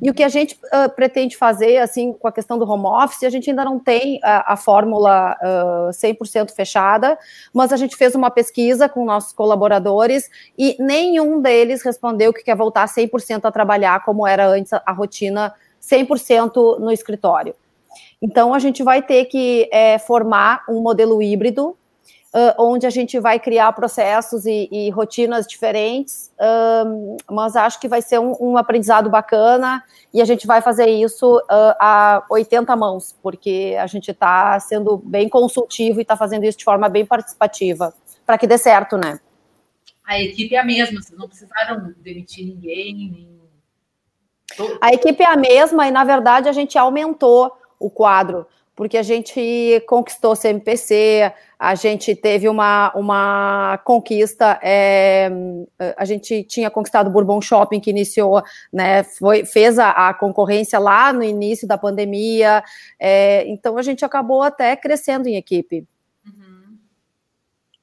E 0.00 0.10
o 0.10 0.14
que 0.14 0.22
a 0.22 0.28
gente 0.28 0.54
uh, 0.54 0.90
pretende 0.94 1.36
fazer, 1.36 1.78
assim, 1.78 2.12
com 2.12 2.26
a 2.28 2.32
questão 2.32 2.58
do 2.58 2.68
home 2.68 2.86
office, 2.86 3.22
a 3.22 3.30
gente 3.30 3.50
ainda 3.50 3.64
não 3.64 3.78
tem 3.78 4.20
a, 4.22 4.54
a 4.54 4.56
fórmula 4.56 5.36
uh, 5.42 5.90
100% 5.90 6.52
fechada, 6.52 7.18
mas 7.52 7.72
a 7.72 7.76
gente 7.76 7.96
fez 7.96 8.14
uma 8.14 8.30
pesquisa 8.30 8.88
com 8.88 9.04
nossos 9.04 9.32
colaboradores 9.32 10.30
e 10.58 10.76
nenhum 10.78 11.40
deles 11.40 11.82
respondeu 11.82 12.32
que 12.32 12.42
quer 12.42 12.56
voltar 12.56 12.86
100% 12.86 13.44
a 13.44 13.50
trabalhar 13.52 14.04
como 14.04 14.26
era 14.26 14.46
antes 14.46 14.72
a, 14.72 14.82
a 14.84 14.92
rotina 14.92 15.54
100% 15.80 16.78
no 16.78 16.90
escritório. 16.90 17.54
Então, 18.22 18.52
a 18.52 18.58
gente 18.58 18.82
vai 18.82 19.02
ter 19.02 19.24
que 19.26 19.68
é, 19.72 19.98
formar 19.98 20.62
um 20.68 20.80
modelo 20.80 21.22
híbrido 21.22 21.76
uh, 22.34 22.62
onde 22.62 22.86
a 22.86 22.90
gente 22.90 23.18
vai 23.18 23.38
criar 23.38 23.72
processos 23.72 24.46
e, 24.46 24.68
e 24.70 24.90
rotinas 24.90 25.46
diferentes, 25.46 26.32
mas 27.30 27.56
acho 27.56 27.80
que 27.80 27.88
vai 27.88 28.00
ser 28.00 28.18
um, 28.18 28.36
um, 28.40 28.56
aprendizado 28.56 29.10
bacana 29.10 29.82
e 30.12 30.22
a 30.22 30.24
gente 30.24 30.46
vai 30.46 30.62
fazer 30.62 30.88
isso 30.88 31.38
uh, 31.38 31.74
a 31.80 32.24
80 32.30 32.74
mãos, 32.76 33.16
porque 33.22 33.76
a 33.78 33.86
gente 33.86 34.10
está 34.10 34.58
sendo 34.60 34.96
bem 34.96 35.28
consultivo 35.28 36.00
e 36.00 36.02
está 36.02 36.16
fazendo 36.16 36.44
isso 36.44 36.58
de 36.58 36.64
forma 36.64 36.88
bem 36.88 37.04
participativa, 37.04 37.94
para 38.24 38.38
que 38.38 38.46
dê 38.46 38.58
certo, 38.58 38.96
né? 38.96 39.20
A 40.04 40.20
equipe 40.20 40.54
é 40.54 40.58
a 40.58 40.64
mesma, 40.64 41.00
vocês 41.00 41.18
não 41.18 41.28
precisaram 41.28 41.94
demitir 41.98 42.44
ninguém, 42.46 42.94
nem... 42.94 43.40
A 44.80 44.92
equipe 44.92 45.22
é 45.22 45.28
a 45.28 45.36
mesma 45.36 45.86
e, 45.86 45.92
na 45.92 46.02
verdade, 46.02 46.48
a 46.48 46.52
gente 46.52 46.76
aumentou 46.76 47.52
o 47.78 47.88
quadro 47.88 48.46
porque 48.80 48.96
a 48.96 49.02
gente 49.02 49.84
conquistou 49.86 50.34
CMPC, 50.34 51.30
a 51.58 51.74
gente 51.74 52.16
teve 52.16 52.48
uma, 52.48 52.90
uma 52.94 53.78
conquista, 53.84 54.58
é, 54.62 55.30
a 55.98 56.04
gente 56.06 56.42
tinha 56.44 56.70
conquistado 56.70 57.08
o 57.08 57.10
Bourbon 57.10 57.42
Shopping, 57.42 57.78
que 57.78 57.90
iniciou, 57.90 58.42
né, 58.72 59.02
foi, 59.02 59.44
fez 59.44 59.78
a, 59.78 59.90
a 59.90 60.14
concorrência 60.14 60.78
lá 60.78 61.12
no 61.12 61.22
início 61.22 61.68
da 61.68 61.76
pandemia, 61.76 62.64
é, 62.98 63.46
então 63.48 63.76
a 63.76 63.82
gente 63.82 64.02
acabou 64.02 64.40
até 64.40 64.74
crescendo 64.76 65.28
em 65.28 65.36
equipe. 65.36 65.86
Uhum. 66.24 66.78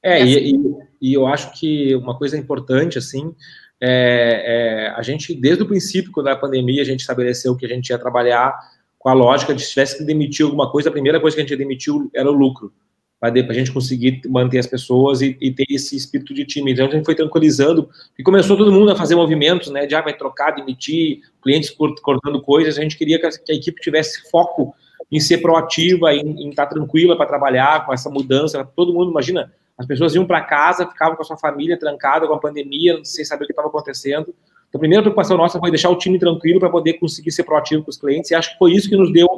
É, 0.02 0.24
e, 0.24 0.50
e, 0.50 0.60
e, 1.00 1.14
eu 1.14 1.28
acho 1.28 1.52
que 1.52 1.94
uma 1.94 2.18
coisa 2.18 2.36
importante, 2.36 2.98
assim, 2.98 3.36
é, 3.80 4.88
é, 4.88 4.88
a 4.96 5.02
gente, 5.02 5.32
desde 5.32 5.62
o 5.62 5.68
princípio, 5.68 6.10
quando 6.10 6.26
a 6.26 6.34
pandemia, 6.34 6.82
a 6.82 6.84
gente 6.84 7.02
estabeleceu 7.02 7.54
que 7.54 7.64
a 7.64 7.68
gente 7.68 7.90
ia 7.90 7.98
trabalhar 8.00 8.58
com 8.98 9.08
a 9.08 9.12
lógica 9.12 9.54
de 9.54 9.62
se 9.62 9.70
tivesse 9.70 9.98
que 9.98 10.04
demitir 10.04 10.44
alguma 10.44 10.70
coisa, 10.70 10.88
a 10.88 10.92
primeira 10.92 11.20
coisa 11.20 11.36
que 11.36 11.42
a 11.42 11.44
gente 11.44 11.56
demitiu 11.56 12.10
era 12.14 12.28
o 12.28 12.34
lucro, 12.34 12.72
para 13.20 13.30
a 13.30 13.52
gente 13.52 13.72
conseguir 13.72 14.22
manter 14.28 14.58
as 14.58 14.66
pessoas 14.66 15.20
e, 15.20 15.36
e, 15.40 15.52
ter 15.52 15.66
esse 15.70 15.96
espírito 15.96 16.32
de 16.32 16.44
time. 16.44 16.72
Então 16.72 16.86
a 16.86 16.90
gente 16.90 17.04
foi 17.04 17.14
tranquilizando 17.14 17.88
e 18.18 18.22
começou 18.22 18.56
todo 18.56 18.70
mundo 18.70 18.90
a 18.92 18.96
fazer 18.96 19.16
movimentos, 19.16 19.70
né, 19.70 19.86
de 19.86 19.94
ah, 19.94 20.00
vai 20.00 20.16
trocar, 20.16 20.52
demitir, 20.52 21.20
clientes 21.42 21.70
cortando 21.70 22.40
coisas. 22.40 22.78
A 22.78 22.82
gente 22.82 22.96
queria 22.96 23.18
que 23.18 23.26
a, 23.26 23.30
que 23.30 23.52
a 23.52 23.54
equipe 23.54 23.80
tivesse 23.80 24.30
foco 24.30 24.74
em 25.10 25.18
ser 25.18 25.38
proativa, 25.38 26.14
em, 26.14 26.44
em 26.44 26.50
estar 26.50 26.66
tranquila 26.66 27.16
para 27.16 27.26
trabalhar 27.26 27.84
com 27.86 27.92
essa 27.92 28.08
mudança. 28.08 28.64
Todo 28.76 28.92
mundo, 28.92 29.10
imagina, 29.10 29.52
as 29.76 29.86
pessoas 29.86 30.14
iam 30.14 30.26
para 30.26 30.40
casa, 30.42 30.86
ficavam 30.86 31.16
com 31.16 31.22
a 31.22 31.24
sua 31.24 31.38
família 31.38 31.78
trancada 31.78 32.26
com 32.26 32.34
a 32.34 32.40
pandemia, 32.40 33.00
sem 33.04 33.24
saber 33.24 33.44
o 33.44 33.46
que 33.46 33.52
estava 33.52 33.68
acontecendo. 33.68 34.34
Então, 34.68 34.78
a 34.78 34.80
primeira 34.80 35.02
preocupação 35.02 35.36
nossa 35.36 35.58
foi 35.58 35.70
deixar 35.70 35.90
o 35.90 35.96
time 35.96 36.18
tranquilo 36.18 36.60
para 36.60 36.70
poder 36.70 36.94
conseguir 36.94 37.30
ser 37.30 37.44
proativo 37.44 37.82
com 37.82 37.90
os 37.90 37.96
clientes, 37.96 38.30
e 38.30 38.34
acho 38.34 38.52
que 38.52 38.58
foi 38.58 38.72
isso 38.72 38.88
que 38.88 38.96
nos 38.96 39.12
deu 39.12 39.28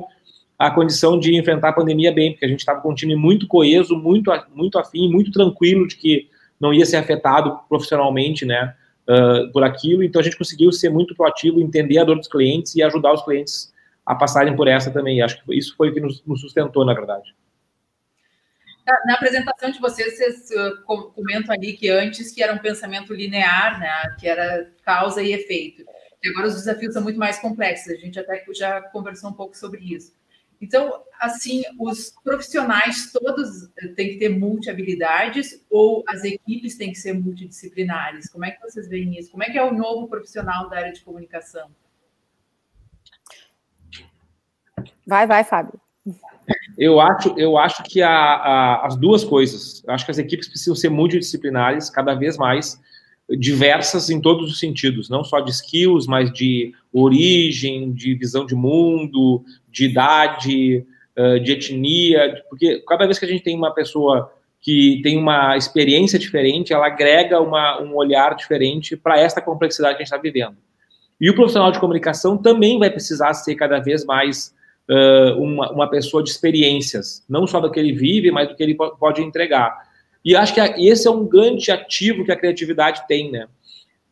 a 0.59 0.71
condição 0.71 1.19
de 1.19 1.35
enfrentar 1.37 1.71
a 1.71 1.73
pandemia 1.73 2.13
bem, 2.13 2.33
porque 2.33 2.45
a 2.45 2.49
gente 2.49 2.61
estava 2.61 2.81
com 2.81 2.91
um 2.91 2.95
time 2.95 3.17
muito 3.17 3.47
coeso, 3.47 3.97
muito, 3.97 4.31
muito 4.55 4.79
afim, 4.79 5.11
muito 5.11 5.31
tranquilo 5.31 5.89
de 5.89 5.97
que 5.97 6.29
não 6.61 6.75
ia 6.75 6.85
ser 6.85 6.97
afetado 6.97 7.59
profissionalmente, 7.69 8.45
né, 8.45 8.75
uh, 9.09 9.51
por 9.53 9.65
aquilo. 9.65 10.05
Então, 10.05 10.21
a 10.21 10.23
gente 10.23 10.37
conseguiu 10.37 10.71
ser 10.71 10.91
muito 10.91 11.15
proativo, 11.15 11.61
entender 11.61 11.99
a 11.99 12.05
dor 12.05 12.17
dos 12.17 12.29
clientes 12.29 12.75
e 12.75 12.83
ajudar 12.83 13.15
os 13.15 13.23
clientes 13.25 13.73
a 14.05 14.15
passarem 14.15 14.55
por 14.55 14.69
essa 14.69 14.91
também. 14.91 15.19
E 15.19 15.23
acho 15.23 15.43
que 15.43 15.55
isso 15.55 15.75
foi 15.77 15.89
o 15.89 15.95
que 15.95 16.01
nos, 16.01 16.23
nos 16.27 16.41
sustentou, 16.43 16.85
na 16.85 16.93
verdade. 16.93 17.35
Na 19.07 19.15
apresentação 19.15 19.71
de 19.71 19.81
vocês, 19.81 20.17
vocês 20.17 20.51
uh, 20.51 21.13
comentam 21.13 21.55
ali 21.55 21.75
que 21.75 21.89
antes 21.89 22.33
que 22.33 22.43
era 22.43 22.53
um 22.53 22.59
pensamento 22.59 23.15
linear, 23.15 23.79
né, 23.79 24.17
que 24.19 24.29
era 24.29 24.71
causa 24.85 25.23
e 25.23 25.33
efeito. 25.33 25.85
E 26.23 26.29
agora 26.29 26.49
os 26.49 26.55
desafios 26.55 26.95
são 26.95 27.03
muito 27.03 27.19
mais 27.19 27.39
complexos. 27.39 27.93
A 27.93 27.97
gente 27.97 28.19
até 28.19 28.45
já 28.55 28.81
conversou 28.83 29.31
um 29.31 29.35
pouco 29.35 29.57
sobre 29.57 29.81
isso. 29.83 30.13
Então, 30.61 31.03
assim, 31.19 31.63
os 31.79 32.13
profissionais 32.23 33.11
todos 33.11 33.71
têm 33.97 34.11
que 34.11 34.19
ter 34.19 34.29
multi-habilidades 34.29 35.65
ou 35.71 36.05
as 36.07 36.23
equipes 36.23 36.77
têm 36.77 36.93
que 36.93 36.99
ser 36.99 37.15
multidisciplinares? 37.15 38.29
Como 38.29 38.45
é 38.45 38.51
que 38.51 38.61
vocês 38.61 38.87
veem 38.87 39.19
isso? 39.19 39.31
Como 39.31 39.43
é 39.43 39.51
que 39.51 39.57
é 39.57 39.65
o 39.65 39.73
novo 39.73 40.07
profissional 40.07 40.69
da 40.69 40.77
área 40.77 40.93
de 40.93 41.01
comunicação? 41.01 41.71
Vai, 45.07 45.27
vai, 45.27 45.43
Fábio. 45.45 45.81
Eu 46.77 47.01
acho, 47.01 47.35
eu 47.37 47.59
acho 47.59 47.83
que 47.85 48.03
a, 48.03 48.11
a, 48.11 48.87
as 48.87 48.97
duas 48.97 49.25
coisas. 49.25 49.83
Eu 49.87 49.95
acho 49.95 50.05
que 50.05 50.11
as 50.11 50.19
equipes 50.19 50.49
precisam 50.49 50.75
ser 50.75 50.89
multidisciplinares, 50.89 51.91
cada 51.91 52.15
vez 52.15 52.37
mais 52.37 52.81
diversas 53.39 54.11
em 54.11 54.21
todos 54.21 54.51
os 54.51 54.59
sentidos, 54.59 55.09
não 55.09 55.23
só 55.23 55.41
de 55.41 55.51
skills, 55.51 56.07
mas 56.07 56.33
de 56.33 56.73
origem, 56.93 57.93
de 57.93 58.15
visão 58.15 58.45
de 58.45 58.55
mundo, 58.55 59.45
de 59.71 59.85
idade, 59.85 60.85
de 61.43 61.53
etnia, 61.53 62.43
porque 62.49 62.83
cada 62.89 63.05
vez 63.05 63.19
que 63.19 63.25
a 63.25 63.29
gente 63.29 63.43
tem 63.43 63.57
uma 63.57 63.73
pessoa 63.73 64.33
que 64.61 65.01
tem 65.03 65.17
uma 65.17 65.57
experiência 65.57 66.19
diferente, 66.19 66.73
ela 66.73 66.87
agrega 66.87 67.41
uma, 67.41 67.81
um 67.81 67.95
olhar 67.95 68.35
diferente 68.35 68.97
para 68.97 69.19
esta 69.19 69.41
complexidade 69.41 69.97
que 69.97 70.03
a 70.03 70.05
gente 70.05 70.13
está 70.13 70.21
vivendo. 70.21 70.57
E 71.21 71.31
o 71.31 71.35
profissional 71.35 71.71
de 71.71 71.79
comunicação 71.81 72.37
também 72.37 72.79
vai 72.79 72.91
precisar 72.91 73.33
ser 73.35 73.55
cada 73.55 73.79
vez 73.79 74.05
mais 74.05 74.55
uh, 74.91 75.41
uma, 75.41 75.71
uma 75.71 75.89
pessoa 75.89 76.23
de 76.23 76.31
experiências, 76.31 77.25
não 77.29 77.47
só 77.47 77.61
do 77.61 77.71
que 77.71 77.79
ele 77.79 77.93
vive, 77.93 78.31
mas 78.31 78.49
do 78.49 78.57
que 78.57 78.63
ele 78.63 78.75
pode 78.75 79.23
entregar. 79.23 79.89
E 80.25 80.35
acho 80.37 80.53
que 80.53 80.61
esse 80.61 81.07
é 81.07 81.11
um 81.11 81.27
grande 81.27 81.71
ativo 81.71 82.25
que 82.25 82.33
a 82.33 82.37
criatividade 82.37 83.07
tem, 83.07 83.31
né? 83.31 83.47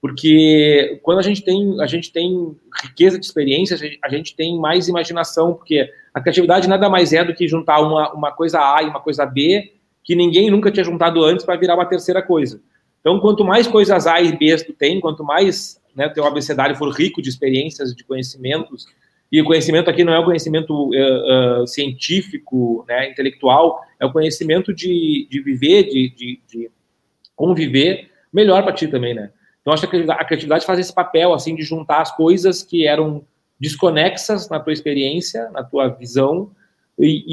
Porque 0.01 1.01
quando 1.03 1.19
a 1.19 1.23
gente 1.23 1.43
tem, 1.43 1.81
a 1.81 1.87
gente 1.87 2.13
tem 2.13 2.57
riqueza 2.83 3.19
de 3.19 3.27
experiências, 3.27 3.81
a 4.03 4.09
gente 4.09 4.37
tem 4.37 4.57
mais 4.57 4.87
imaginação, 4.87 5.55
porque 5.55 5.91
a 6.15 6.21
criatividade 6.21 6.69
nada 6.69 6.89
mais 6.89 7.13
é 7.13 7.25
do 7.25 7.35
que 7.35 7.49
juntar 7.49 7.81
uma, 7.81 8.13
uma 8.13 8.31
coisa 8.31 8.61
A 8.61 8.83
e 8.83 8.87
uma 8.89 9.01
coisa 9.01 9.27
B 9.27 9.73
que 10.05 10.15
ninguém 10.15 10.51
nunca 10.51 10.71
tinha 10.71 10.85
juntado 10.85 11.23
antes 11.25 11.45
para 11.45 11.57
virar 11.57 11.75
uma 11.75 11.85
terceira 11.85 12.23
coisa. 12.23 12.63
Então, 13.01 13.19
quanto 13.21 13.45
mais 13.45 13.67
coisas 13.67 14.07
A 14.07 14.21
e 14.21 14.37
B 14.37 14.57
tu 14.65 14.73
tem, 14.73 15.01
quanto 15.01 15.25
mais 15.25 15.81
né, 15.95 16.09
teu 16.09 16.25
abecedário 16.25 16.77
for 16.77 16.91
rico 16.91 17.21
de 17.21 17.29
experiências, 17.29 17.95
de 17.95 18.05
conhecimentos, 18.05 18.87
e 19.31 19.41
o 19.43 19.45
conhecimento 19.45 19.91
aqui 19.91 20.05
não 20.05 20.13
é 20.13 20.19
o 20.19 20.25
conhecimento 20.25 20.73
uh, 20.73 21.63
uh, 21.63 21.67
científico, 21.67 22.85
né, 22.89 23.11
intelectual, 23.11 23.83
é 24.01 24.07
o 24.07 24.13
conhecimento 24.13 24.73
de, 24.73 25.29
de 25.31 25.41
viver, 25.41 25.85
de, 25.85 26.09
de, 26.11 26.41
de 26.49 26.71
conviver 27.37 28.11
melhor 28.33 28.63
para 28.63 28.73
ti 28.73 28.89
também, 28.89 29.15
né? 29.15 29.31
Então, 29.61 29.75
acho 29.75 29.87
que 29.87 29.97
a 29.97 30.25
criatividade 30.25 30.65
faz 30.65 30.79
esse 30.79 30.95
papel, 30.95 31.35
assim, 31.35 31.55
de 31.55 31.63
juntar 31.63 32.01
as 32.01 32.15
coisas 32.17 32.63
que 32.63 32.87
eram 32.87 33.23
desconexas 33.61 34.49
na 34.49 34.59
tua 34.59 34.73
experiência, 34.73 35.51
na 35.51 35.63
tua 35.63 35.89
visão, 35.89 36.51
e, 36.99 37.25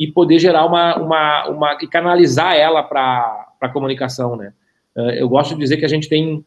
e, 0.00 0.04
e 0.04 0.12
poder 0.12 0.38
gerar 0.40 0.66
uma, 0.66 0.96
uma, 0.96 1.48
uma, 1.48 1.78
e 1.80 1.86
canalizar 1.86 2.56
ela 2.56 2.82
para 2.82 3.48
a 3.60 3.68
comunicação, 3.68 4.34
né? 4.34 4.52
Uh, 4.96 5.10
eu 5.10 5.28
gosto 5.28 5.54
de 5.54 5.60
dizer 5.60 5.76
que 5.76 5.84
a 5.84 5.88
gente 5.88 6.08
tem, 6.08 6.44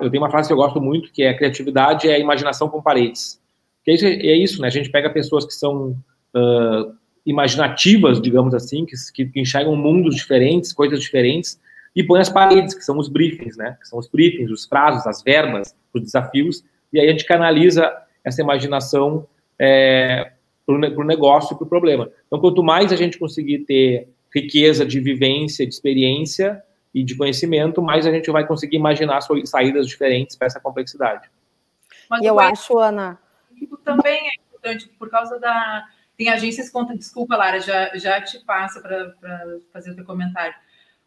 eu 0.00 0.10
tenho 0.10 0.22
uma 0.22 0.30
frase 0.30 0.48
que 0.48 0.52
eu 0.52 0.58
gosto 0.58 0.80
muito, 0.80 1.12
que 1.12 1.22
é 1.22 1.32
criatividade 1.32 2.08
é 2.08 2.18
imaginação 2.18 2.68
com 2.68 2.82
paredes. 2.82 3.40
Que 3.84 3.90
é 3.90 3.94
isso, 3.94 4.06
é 4.06 4.36
isso, 4.36 4.62
né? 4.62 4.68
A 4.68 4.70
gente 4.70 4.90
pega 4.90 5.10
pessoas 5.10 5.44
que 5.44 5.54
são 5.54 5.96
uh, 6.34 6.94
imaginativas, 7.26 8.20
digamos 8.20 8.54
assim, 8.54 8.86
que, 8.86 9.26
que, 9.26 9.40
enxergam 9.40 9.76
mundos 9.76 10.14
diferentes, 10.14 10.72
coisas 10.72 11.00
diferentes, 11.00 11.60
e 11.94 12.02
põe 12.02 12.20
as 12.20 12.28
paredes, 12.28 12.74
que 12.74 12.84
são 12.84 12.98
os 12.98 13.08
briefings, 13.08 13.56
né? 13.56 13.76
Que 13.80 13.88
são 13.88 13.98
os 13.98 14.08
briefings, 14.08 14.50
os 14.50 14.66
prazos, 14.66 15.06
as 15.06 15.22
verbas, 15.22 15.74
os 15.92 16.02
desafios, 16.02 16.64
e 16.92 16.98
aí 16.98 17.08
a 17.08 17.12
gente 17.12 17.26
canaliza 17.26 17.92
essa 18.24 18.40
imaginação 18.40 19.26
é, 19.58 20.32
para 20.66 20.74
o 20.74 21.04
negócio 21.04 21.54
e 21.54 21.56
para 21.56 21.64
o 21.64 21.68
problema. 21.68 22.10
Então, 22.26 22.40
quanto 22.40 22.62
mais 22.62 22.92
a 22.92 22.96
gente 22.96 23.18
conseguir 23.18 23.60
ter 23.60 24.08
riqueza 24.34 24.84
de 24.84 24.98
vivência, 24.98 25.66
de 25.66 25.72
experiência 25.72 26.62
e 26.92 27.04
de 27.04 27.16
conhecimento, 27.16 27.82
mais 27.82 28.06
a 28.06 28.10
gente 28.10 28.30
vai 28.30 28.46
conseguir 28.46 28.76
imaginar 28.76 29.20
saídas 29.44 29.86
diferentes 29.86 30.36
para 30.36 30.46
essa 30.46 30.60
complexidade. 30.60 31.28
Mas 32.08 32.24
eu 32.24 32.38
acho, 32.40 32.78
Ana, 32.78 33.18
também 33.84 34.28
é 34.28 34.34
importante 34.34 34.88
por 34.98 35.10
causa 35.10 35.38
da. 35.38 35.86
Tem 36.16 36.28
agências 36.28 36.70
contra. 36.70 36.96
Desculpa, 36.96 37.36
Lara, 37.36 37.60
já, 37.60 37.96
já 37.96 38.20
te 38.20 38.38
passa 38.44 38.80
para 38.80 39.14
fazer 39.72 39.90
o 39.90 39.96
teu 39.96 40.04
comentário. 40.04 40.54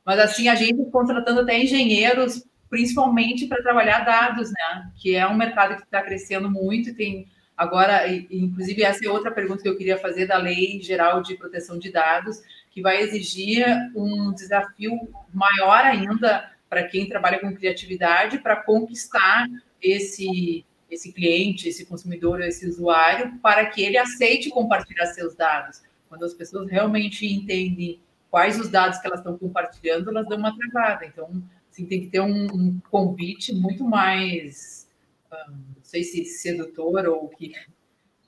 Mas 0.05 0.19
assim, 0.19 0.47
agências 0.47 0.89
contratando 0.91 1.41
até 1.41 1.57
engenheiros, 1.57 2.45
principalmente 2.69 3.47
para 3.47 3.61
trabalhar 3.61 4.05
dados, 4.05 4.51
né? 4.51 4.91
Que 4.95 5.15
é 5.15 5.27
um 5.27 5.35
mercado 5.35 5.75
que 5.75 5.83
está 5.83 6.01
crescendo 6.01 6.49
muito 6.49 6.89
e 6.89 6.93
tem. 6.93 7.27
Agora, 7.55 8.07
inclusive, 8.07 8.83
essa 8.83 9.03
é 9.03 9.09
outra 9.09 9.31
pergunta 9.31 9.63
que 9.63 9.69
eu 9.69 9.77
queria 9.77 9.97
fazer 9.97 10.27
da 10.27 10.37
Lei 10.37 10.79
Geral 10.79 11.23
de 11.23 11.35
Proteção 11.35 11.79
de 11.79 11.91
Dados, 11.91 12.37
que 12.69 12.83
vai 12.83 13.01
exigir 13.01 13.65
um 13.95 14.31
desafio 14.31 14.95
maior 15.33 15.83
ainda 15.83 16.51
para 16.69 16.83
quem 16.83 17.07
trabalha 17.07 17.39
com 17.39 17.55
criatividade 17.55 18.37
para 18.39 18.57
conquistar 18.57 19.47
esse 19.81 20.65
esse 20.89 21.11
cliente, 21.11 21.67
esse 21.67 21.85
consumidor, 21.85 22.41
esse 22.41 22.67
usuário, 22.67 23.37
para 23.39 23.65
que 23.65 23.81
ele 23.81 23.97
aceite 23.97 24.49
compartilhar 24.49 25.07
seus 25.07 25.35
dados. 25.35 25.81
Quando 26.07 26.23
as 26.23 26.33
pessoas 26.33 26.69
realmente 26.69 27.25
entendem 27.25 27.99
quais 28.29 28.59
os 28.59 28.69
dados 28.69 28.99
que 28.99 29.07
elas 29.07 29.19
estão 29.19 29.37
compartilhando, 29.37 30.09
elas 30.09 30.27
dão 30.27 30.37
uma 30.37 30.55
travada. 30.57 31.05
Então, 31.05 31.43
assim, 31.69 31.85
tem 31.85 32.01
que 32.01 32.07
ter 32.07 32.21
um, 32.21 32.45
um 32.45 32.79
convite 32.89 33.53
muito 33.53 33.83
mais, 33.83 34.87
um, 35.31 35.51
não 35.51 35.83
sei 35.83 36.03
se 36.03 36.23
sedutor 36.25 37.07
ou 37.07 37.27
que, 37.29 37.49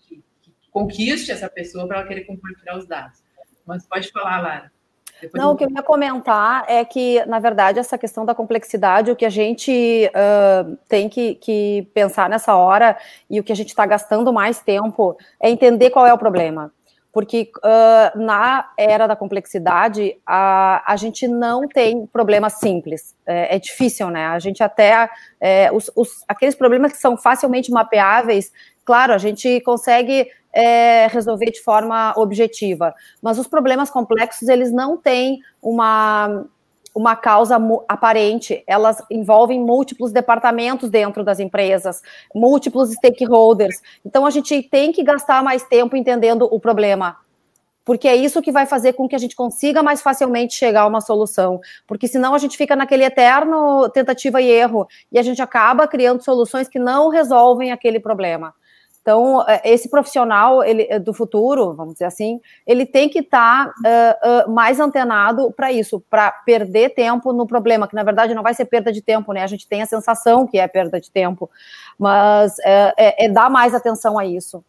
que, 0.02 0.24
que 0.42 0.52
conquiste 0.72 1.32
essa 1.32 1.50
pessoa 1.50 1.88
para 1.88 2.00
ela 2.00 2.08
querer 2.08 2.26
compartilhar 2.26 2.78
os 2.78 2.86
dados. 2.86 3.24
Mas 3.66 3.86
pode 3.86 4.12
falar, 4.12 4.42
Lara. 4.42 4.72
Depois 5.22 5.42
Não, 5.42 5.50
eu... 5.50 5.54
o 5.54 5.58
que 5.58 5.66
eu 5.66 5.70
ia 5.70 5.84
comentar 5.84 6.66
é 6.68 6.84
que, 6.86 7.24
na 7.26 7.40
verdade, 7.40 7.80
essa 7.80 7.98
questão 7.98 8.26
da 8.26 8.36
complexidade, 8.36 9.12
o 9.12 9.16
que 9.16 9.26
a 9.26 9.30
gente 9.30 10.10
uh, 10.10 10.78
tem 10.88 11.10
que, 11.10 11.36
que, 11.36 11.88
pensar 11.94 12.30
nessa 12.30 12.56
hora 12.56 12.98
e 13.30 13.40
o 13.40 13.44
que 13.44 13.52
a 13.52 13.56
gente 13.56 13.70
está 13.70 13.86
gastando 13.86 14.32
mais 14.32 14.60
tempo 14.62 15.18
é 15.42 15.50
entender 15.50 15.90
qual 15.90 16.08
é 16.08 16.14
o 16.14 16.18
problema. 16.18 16.72
Porque 17.12 17.52
uh, 17.58 18.20
na 18.20 18.70
era 18.78 19.08
da 19.08 19.16
complexidade, 19.16 20.16
a, 20.26 20.84
a 20.86 20.96
gente 20.96 21.28
não 21.28 21.68
tem 21.68 22.06
problemas 22.06 22.54
simples. 22.54 23.16
É, 23.26 23.56
é 23.56 23.60
difícil, 23.60 24.12
né? 24.12 24.28
A 24.28 24.38
gente 24.38 24.62
até. 24.62 25.10
É, 25.42 25.72
os, 25.72 25.92
os, 25.96 26.24
aqueles 26.28 26.54
problemas 26.54 26.92
que 26.92 27.00
são 27.00 27.18
facilmente 27.18 27.72
mapeáveis, 27.72 28.52
claro, 28.90 29.14
a 29.14 29.20
gente 29.20 29.62
consegue 29.62 30.28
é, 30.52 31.06
resolver 31.12 31.52
de 31.52 31.62
forma 31.62 32.12
objetiva. 32.18 32.92
Mas 33.22 33.38
os 33.38 33.46
problemas 33.46 33.92
complexos, 33.92 34.50
eles 34.50 34.72
não 34.72 34.98
têm 34.98 35.42
uma, 35.62 36.44
uma 36.96 37.16
causa 37.16 37.58
aparente, 37.88 38.64
elas 38.66 39.00
envolvem 39.12 39.60
múltiplos 39.60 40.12
departamentos 40.12 40.90
dentro 40.90 41.24
das 41.24 41.40
empresas, 41.40 42.02
múltiplos 42.34 42.90
stakeholders. 42.94 43.80
Então, 44.04 44.26
a 44.26 44.32
gente 44.32 44.64
tem 44.64 44.92
que 44.92 45.04
gastar 45.04 45.44
mais 45.44 45.62
tempo 45.62 45.96
entendendo 45.96 46.50
o 46.52 46.60
problema. 46.60 47.18
porque 47.86 48.08
é 48.08 48.16
isso 48.16 48.42
que 48.42 48.52
vai 48.52 48.66
fazer 48.66 48.94
com 48.94 49.08
que 49.08 49.16
a 49.16 49.20
gente 49.20 49.36
consiga 49.36 49.84
mais 49.84 50.02
facilmente 50.02 50.54
chegar 50.56 50.82
a 50.82 50.88
uma 50.88 51.02
solução, 51.02 51.60
porque 51.88 52.08
senão 52.08 52.34
a 52.36 52.38
gente 52.40 52.58
fica 52.58 52.76
naquele 52.76 53.04
eterno 53.04 53.90
tentativa 53.90 54.42
e 54.42 54.48
erro 54.48 54.88
e 55.12 55.20
a 55.20 55.24
gente 55.24 55.42
acaba 55.42 55.88
criando 55.88 56.24
soluções 56.24 56.68
que 56.68 56.80
não 56.80 57.10
resolvem 57.10 57.72
aquele 57.72 58.00
problema. 58.00 58.54
Então, 59.10 59.44
é, 59.48 59.62
esse 59.64 59.90
profissional 59.90 60.64
ele, 60.64 60.86
é, 60.88 61.00
do 61.00 61.16
futuro, 61.16 61.74
vamos 61.74 61.94
dizer 61.94 62.06
assim, 62.06 62.40
ele 62.68 62.86
tem 62.86 63.10
que 63.10 63.22
estar 63.22 63.74
tá, 63.82 64.46
uh, 64.46 64.52
uh, 64.52 64.54
mais 64.54 64.80
antenado 64.80 65.52
para 65.52 65.72
isso, 65.72 66.00
para 66.12 66.32
perder 66.32 66.94
tempo 66.94 67.34
no 67.34 67.48
problema, 67.48 67.88
que 67.88 67.96
na 67.96 68.04
verdade 68.04 68.36
não 68.36 68.44
vai 68.44 68.54
ser 68.54 68.66
perda 68.66 68.92
de 68.92 69.02
tempo, 69.02 69.34
né? 69.34 69.42
A 69.42 69.48
gente 69.48 69.68
tem 69.68 69.82
a 69.82 69.88
sensação 69.88 70.46
que 70.46 70.60
é 70.60 70.68
perda 70.68 71.02
de 71.02 71.10
tempo, 71.10 71.50
mas 71.98 72.60
é, 72.60 72.94
é, 72.96 73.26
é 73.26 73.30
dar 73.30 73.50
mais 73.50 73.74
atenção 73.74 74.20
a 74.20 74.28
isso. 74.28 74.64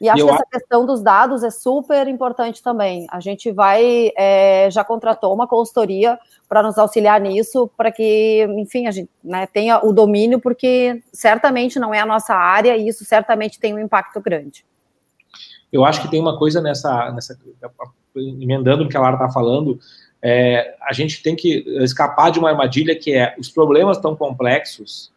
E 0.00 0.08
acho 0.08 0.22
eu... 0.22 0.26
que 0.26 0.32
essa 0.32 0.46
questão 0.50 0.86
dos 0.86 1.02
dados 1.02 1.42
é 1.42 1.50
super 1.50 2.06
importante 2.08 2.62
também. 2.62 3.06
A 3.10 3.20
gente 3.20 3.50
vai, 3.50 4.10
é, 4.16 4.68
já 4.70 4.84
contratou 4.84 5.32
uma 5.34 5.46
consultoria 5.46 6.18
para 6.48 6.62
nos 6.62 6.78
auxiliar 6.78 7.20
nisso, 7.20 7.70
para 7.76 7.92
que, 7.92 8.46
enfim, 8.56 8.86
a 8.86 8.90
gente 8.90 9.10
né, 9.22 9.46
tenha 9.46 9.84
o 9.84 9.92
domínio, 9.92 10.40
porque 10.40 11.02
certamente 11.12 11.78
não 11.78 11.92
é 11.92 12.00
a 12.00 12.06
nossa 12.06 12.34
área 12.34 12.76
e 12.76 12.88
isso 12.88 13.04
certamente 13.04 13.60
tem 13.60 13.74
um 13.74 13.78
impacto 13.78 14.20
grande. 14.20 14.64
Eu 15.72 15.84
acho 15.84 16.00
que 16.00 16.10
tem 16.10 16.20
uma 16.20 16.38
coisa 16.38 16.60
nessa, 16.60 17.12
nessa 17.12 17.38
emendando 18.16 18.84
o 18.84 18.88
que 18.88 18.96
a 18.96 19.00
Lara 19.00 19.14
está 19.14 19.28
falando, 19.28 19.78
é, 20.20 20.74
a 20.82 20.92
gente 20.92 21.22
tem 21.22 21.36
que 21.36 21.64
escapar 21.82 22.30
de 22.30 22.38
uma 22.38 22.50
armadilha 22.50 22.96
que 22.98 23.14
é 23.14 23.34
os 23.38 23.48
problemas 23.48 23.98
tão 23.98 24.16
complexos 24.16 25.12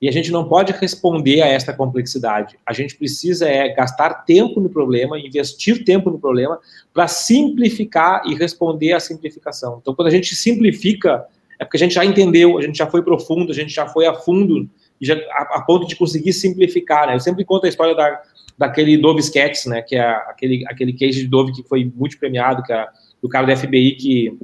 e 0.00 0.08
a 0.08 0.12
gente 0.12 0.30
não 0.30 0.46
pode 0.46 0.72
responder 0.72 1.40
a 1.40 1.46
esta 1.46 1.72
complexidade. 1.72 2.58
A 2.66 2.72
gente 2.72 2.96
precisa 2.96 3.48
é 3.48 3.68
gastar 3.72 4.24
tempo 4.24 4.60
no 4.60 4.68
problema, 4.68 5.18
investir 5.18 5.84
tempo 5.84 6.10
no 6.10 6.18
problema, 6.18 6.58
para 6.92 7.08
simplificar 7.08 8.22
e 8.26 8.34
responder 8.34 8.92
à 8.92 9.00
simplificação. 9.00 9.78
Então, 9.80 9.94
quando 9.94 10.08
a 10.08 10.10
gente 10.10 10.34
simplifica, 10.34 11.24
é 11.58 11.64
porque 11.64 11.78
a 11.78 11.80
gente 11.80 11.94
já 11.94 12.04
entendeu, 12.04 12.58
a 12.58 12.62
gente 12.62 12.76
já 12.76 12.86
foi 12.86 13.02
profundo, 13.02 13.50
a 13.50 13.54
gente 13.54 13.72
já 13.72 13.86
foi 13.86 14.06
a 14.06 14.12
fundo, 14.12 14.68
já, 15.00 15.14
a, 15.14 15.56
a, 15.56 15.62
ponto 15.62 15.86
de 15.86 15.96
conseguir 15.96 16.34
simplificar. 16.34 17.06
Né? 17.06 17.14
Eu 17.14 17.20
sempre 17.20 17.44
conto 17.44 17.64
a 17.64 17.68
história 17.68 17.94
da, 17.94 18.20
daquele 18.58 18.98
Dove 18.98 19.20
Sketch, 19.20 19.64
né? 19.66 19.80
que 19.80 19.96
é 19.96 20.06
aquele, 20.06 20.64
aquele 20.68 20.92
case 20.92 21.20
de 21.20 21.26
Dove 21.26 21.52
que 21.52 21.62
foi 21.62 21.90
muito 21.96 22.18
premiado, 22.18 22.62
que 22.62 22.72
é 22.72 22.86
do 23.22 23.30
cara 23.30 23.46
do 23.46 23.56
FBI 23.56 23.92
que 23.92 24.38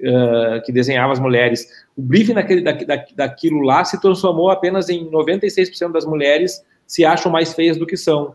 uh, 0.00 0.62
que 0.64 0.72
desenhava 0.72 1.12
as 1.12 1.20
mulheres. 1.20 1.66
O 1.96 2.02
briefing 2.02 2.34
daquele, 2.34 2.60
da, 2.60 2.72
da, 2.72 3.04
daquilo 3.14 3.60
lá 3.60 3.84
se 3.84 4.00
transformou 4.00 4.50
apenas 4.50 4.88
em 4.88 5.10
96% 5.10 5.92
das 5.92 6.04
mulheres 6.04 6.62
se 6.86 7.04
acham 7.04 7.32
mais 7.32 7.54
feias 7.54 7.76
do 7.76 7.86
que 7.86 7.96
são. 7.96 8.34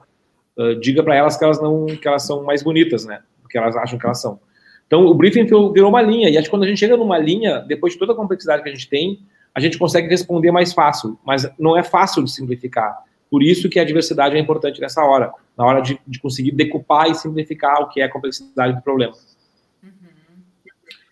Uh, 0.58 0.76
diga 0.80 1.04
para 1.04 1.16
elas 1.16 1.38
que 1.38 1.44
elas 1.44 1.62
não 1.62 1.86
que 1.86 2.08
elas 2.08 2.24
são 2.26 2.44
mais 2.44 2.64
bonitas, 2.64 3.06
né? 3.06 3.22
Do 3.42 3.48
que 3.48 3.58
elas 3.58 3.76
acham 3.76 4.00
que 4.00 4.06
elas 4.06 4.20
são. 4.20 4.40
Então 4.88 5.06
o 5.06 5.14
briefing 5.14 5.46
virou 5.46 5.90
uma 5.90 6.02
linha 6.02 6.30
e 6.30 6.38
acho 6.38 6.46
que 6.46 6.50
quando 6.50 6.64
a 6.64 6.68
gente 6.68 6.80
chega 6.80 6.98
numa 6.98 7.18
linha, 7.18 7.60
depois 7.60 7.94
de 7.94 8.00
toda 8.00 8.14
a 8.14 8.16
complexidade 8.16 8.64
que 8.64 8.70
a 8.70 8.74
gente 8.74 8.90
tem, 8.90 9.20
a 9.54 9.60
gente 9.60 9.78
consegue 9.78 10.08
responder 10.08 10.52
mais 10.52 10.74
fácil, 10.74 11.18
mas 11.26 11.50
não 11.58 11.78
é 11.78 11.84
fácil 11.84 12.24
de 12.24 12.32
simplificar. 12.32 12.98
Por 13.30 13.42
isso 13.42 13.70
que 13.70 13.80
a 13.80 13.86
diversidade 13.86 14.36
é 14.36 14.40
importante 14.40 14.82
nessa 14.82 15.04
hora, 15.06 15.32
na 15.58 15.66
hora 15.66 15.82
de, 15.82 15.98
de 16.06 16.20
conseguir 16.20 16.52
decupar 16.52 17.10
e 17.10 17.16
simplificar 17.16 17.82
o 17.82 17.88
que 17.88 18.02
é 18.02 18.06
a 18.06 18.12
complexidade 18.12 18.76
do 18.76 18.82
problema. 18.82 19.14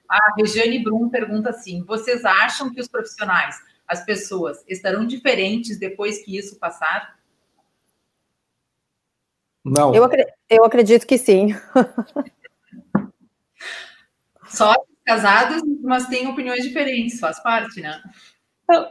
A 0.10 0.34
Regiane 0.36 0.84
Brum 0.84 1.08
pergunta 1.10 1.52
assim: 1.52 1.84
vocês 1.84 2.26
acham 2.26 2.74
que 2.74 2.82
os 2.82 2.88
profissionais, 2.88 3.56
as 3.88 4.04
pessoas, 4.04 4.64
estarão 4.68 5.06
diferentes 5.06 5.78
depois 5.78 6.24
que 6.24 6.36
isso 6.36 6.58
passar? 6.58 7.20
Não. 9.64 9.94
Eu, 9.94 10.04
acredito, 10.04 10.34
eu 10.50 10.66
acredito 10.66 11.06
que 11.06 11.18
sim. 11.18 11.50
Só 14.48 14.76
casados, 15.06 15.62
mas 15.82 16.08
têm 16.08 16.28
opiniões 16.28 16.64
diferentes, 16.64 17.20
faz 17.20 17.40
parte, 17.42 17.82
né? 17.82 18.02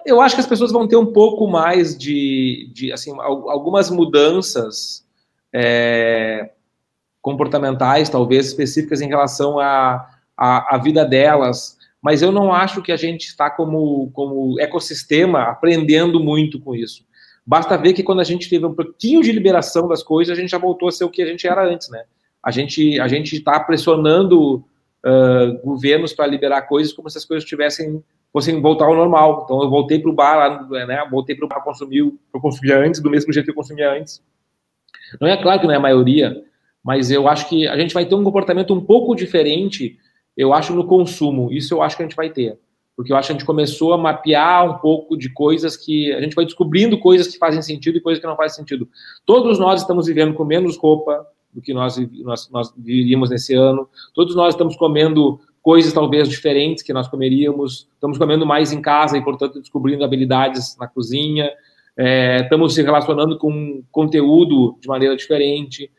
Eu 0.04 0.20
acho 0.20 0.34
que 0.34 0.40
as 0.40 0.46
pessoas 0.46 0.72
vão 0.72 0.88
ter 0.88 0.96
um 0.96 1.12
pouco 1.12 1.46
mais 1.46 1.96
de, 1.96 2.68
de 2.74 2.92
assim, 2.92 3.16
algumas 3.20 3.88
mudanças 3.90 5.06
é, 5.52 6.50
comportamentais, 7.22 8.08
talvez 8.08 8.46
específicas 8.46 9.00
em 9.00 9.06
relação 9.06 9.60
a 9.60 10.17
a, 10.38 10.76
a 10.76 10.78
vida 10.78 11.04
delas, 11.04 11.76
mas 12.00 12.22
eu 12.22 12.30
não 12.30 12.52
acho 12.52 12.80
que 12.80 12.92
a 12.92 12.96
gente 12.96 13.24
está 13.24 13.50
como, 13.50 14.10
como 14.12 14.58
ecossistema 14.60 15.42
aprendendo 15.42 16.20
muito 16.20 16.60
com 16.60 16.74
isso. 16.74 17.04
Basta 17.44 17.76
ver 17.76 17.92
que 17.92 18.04
quando 18.04 18.20
a 18.20 18.24
gente 18.24 18.48
teve 18.48 18.64
um 18.64 18.74
pouquinho 18.74 19.20
de 19.20 19.32
liberação 19.32 19.88
das 19.88 20.02
coisas, 20.02 20.36
a 20.36 20.40
gente 20.40 20.50
já 20.50 20.58
voltou 20.58 20.88
a 20.88 20.92
ser 20.92 21.04
o 21.04 21.10
que 21.10 21.22
a 21.22 21.26
gente 21.26 21.46
era 21.46 21.66
antes, 21.66 21.88
né? 21.90 22.04
A 22.42 22.52
gente 22.52 23.00
a 23.00 23.08
gente 23.08 23.36
está 23.36 23.58
pressionando 23.58 24.56
uh, 24.56 25.58
governos 25.64 26.12
para 26.12 26.26
liberar 26.26 26.62
coisas 26.62 26.92
como 26.92 27.10
se 27.10 27.18
as 27.18 27.24
coisas 27.24 27.48
tivessem 27.48 28.02
fossem 28.32 28.60
voltar 28.60 28.84
ao 28.84 28.94
normal. 28.94 29.42
Então 29.44 29.62
eu 29.62 29.70
voltei 29.70 29.98
para 29.98 30.10
o 30.10 30.14
bar, 30.14 30.68
né? 30.70 31.04
Voltei 31.10 31.34
para 31.34 31.46
o 31.46 31.48
bar 31.48 31.64
consumir, 31.64 31.98
eu 31.98 32.40
consumia 32.40 32.78
antes 32.78 33.00
do 33.00 33.10
mesmo 33.10 33.32
jeito 33.32 33.46
que 33.46 33.50
eu 33.50 33.56
consumia 33.56 33.92
antes. 33.92 34.22
Não 35.20 35.26
é 35.26 35.36
claro 35.36 35.58
que 35.58 35.66
não 35.66 35.74
é 35.74 35.78
a 35.78 35.80
maioria, 35.80 36.44
mas 36.84 37.10
eu 37.10 37.26
acho 37.26 37.48
que 37.48 37.66
a 37.66 37.76
gente 37.78 37.94
vai 37.94 38.04
ter 38.04 38.14
um 38.14 38.22
comportamento 38.22 38.74
um 38.74 38.80
pouco 38.84 39.14
diferente 39.14 39.98
eu 40.38 40.54
acho 40.54 40.72
no 40.72 40.86
consumo. 40.86 41.52
Isso 41.52 41.74
eu 41.74 41.82
acho 41.82 41.96
que 41.96 42.02
a 42.04 42.06
gente 42.06 42.14
vai 42.14 42.30
ter. 42.30 42.56
Porque 42.96 43.12
eu 43.12 43.16
acho 43.16 43.26
que 43.26 43.32
a 43.32 43.36
gente 43.36 43.44
começou 43.44 43.92
a 43.92 43.98
mapear 43.98 44.70
um 44.70 44.78
pouco 44.78 45.16
de 45.16 45.28
coisas 45.32 45.76
que 45.76 46.12
a 46.12 46.20
gente 46.20 46.34
vai 46.34 46.44
descobrindo 46.44 46.98
coisas 46.98 47.26
que 47.26 47.38
fazem 47.38 47.60
sentido 47.60 47.98
e 47.98 48.00
coisas 48.00 48.20
que 48.20 48.26
não 48.26 48.36
fazem 48.36 48.56
sentido. 48.56 48.88
Todos 49.26 49.58
nós 49.58 49.80
estamos 49.80 50.06
vivendo 50.06 50.34
com 50.34 50.44
menos 50.44 50.76
roupa 50.76 51.26
do 51.52 51.60
que 51.60 51.74
nós, 51.74 51.96
nós, 52.22 52.48
nós 52.50 52.72
vivíamos 52.76 53.30
nesse 53.30 53.52
ano. 53.52 53.88
Todos 54.14 54.36
nós 54.36 54.54
estamos 54.54 54.76
comendo 54.76 55.40
coisas 55.60 55.92
talvez 55.92 56.28
diferentes 56.28 56.84
que 56.84 56.92
nós 56.92 57.08
comeríamos. 57.08 57.88
Estamos 57.94 58.16
comendo 58.16 58.46
mais 58.46 58.72
em 58.72 58.80
casa 58.80 59.18
e, 59.18 59.24
portanto, 59.24 59.60
descobrindo 59.60 60.04
habilidades 60.04 60.76
na 60.78 60.86
cozinha. 60.86 61.50
É, 61.96 62.42
estamos 62.42 62.74
se 62.74 62.82
relacionando 62.82 63.36
com 63.38 63.82
conteúdo 63.90 64.76
de 64.80 64.86
maneira 64.86 65.16
diferente 65.16 65.90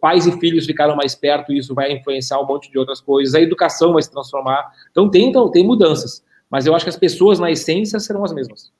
pais 0.00 0.26
e 0.26 0.32
filhos 0.38 0.66
ficaram 0.66 0.96
mais 0.96 1.14
perto 1.14 1.52
e 1.52 1.58
isso 1.58 1.74
vai 1.74 1.92
influenciar 1.92 2.40
um 2.40 2.46
monte 2.46 2.70
de 2.70 2.78
outras 2.78 3.00
coisas, 3.00 3.34
a 3.34 3.40
educação 3.40 3.92
vai 3.92 4.02
se 4.02 4.10
transformar. 4.10 4.70
Então 4.90 5.10
tem, 5.10 5.28
então, 5.28 5.50
tem 5.50 5.64
mudanças, 5.64 6.22
mas 6.50 6.66
eu 6.66 6.74
acho 6.74 6.84
que 6.84 6.90
as 6.90 6.96
pessoas 6.96 7.38
na 7.38 7.50
essência 7.50 7.98
serão 8.00 8.24
as 8.24 8.32
mesmas. 8.32 8.72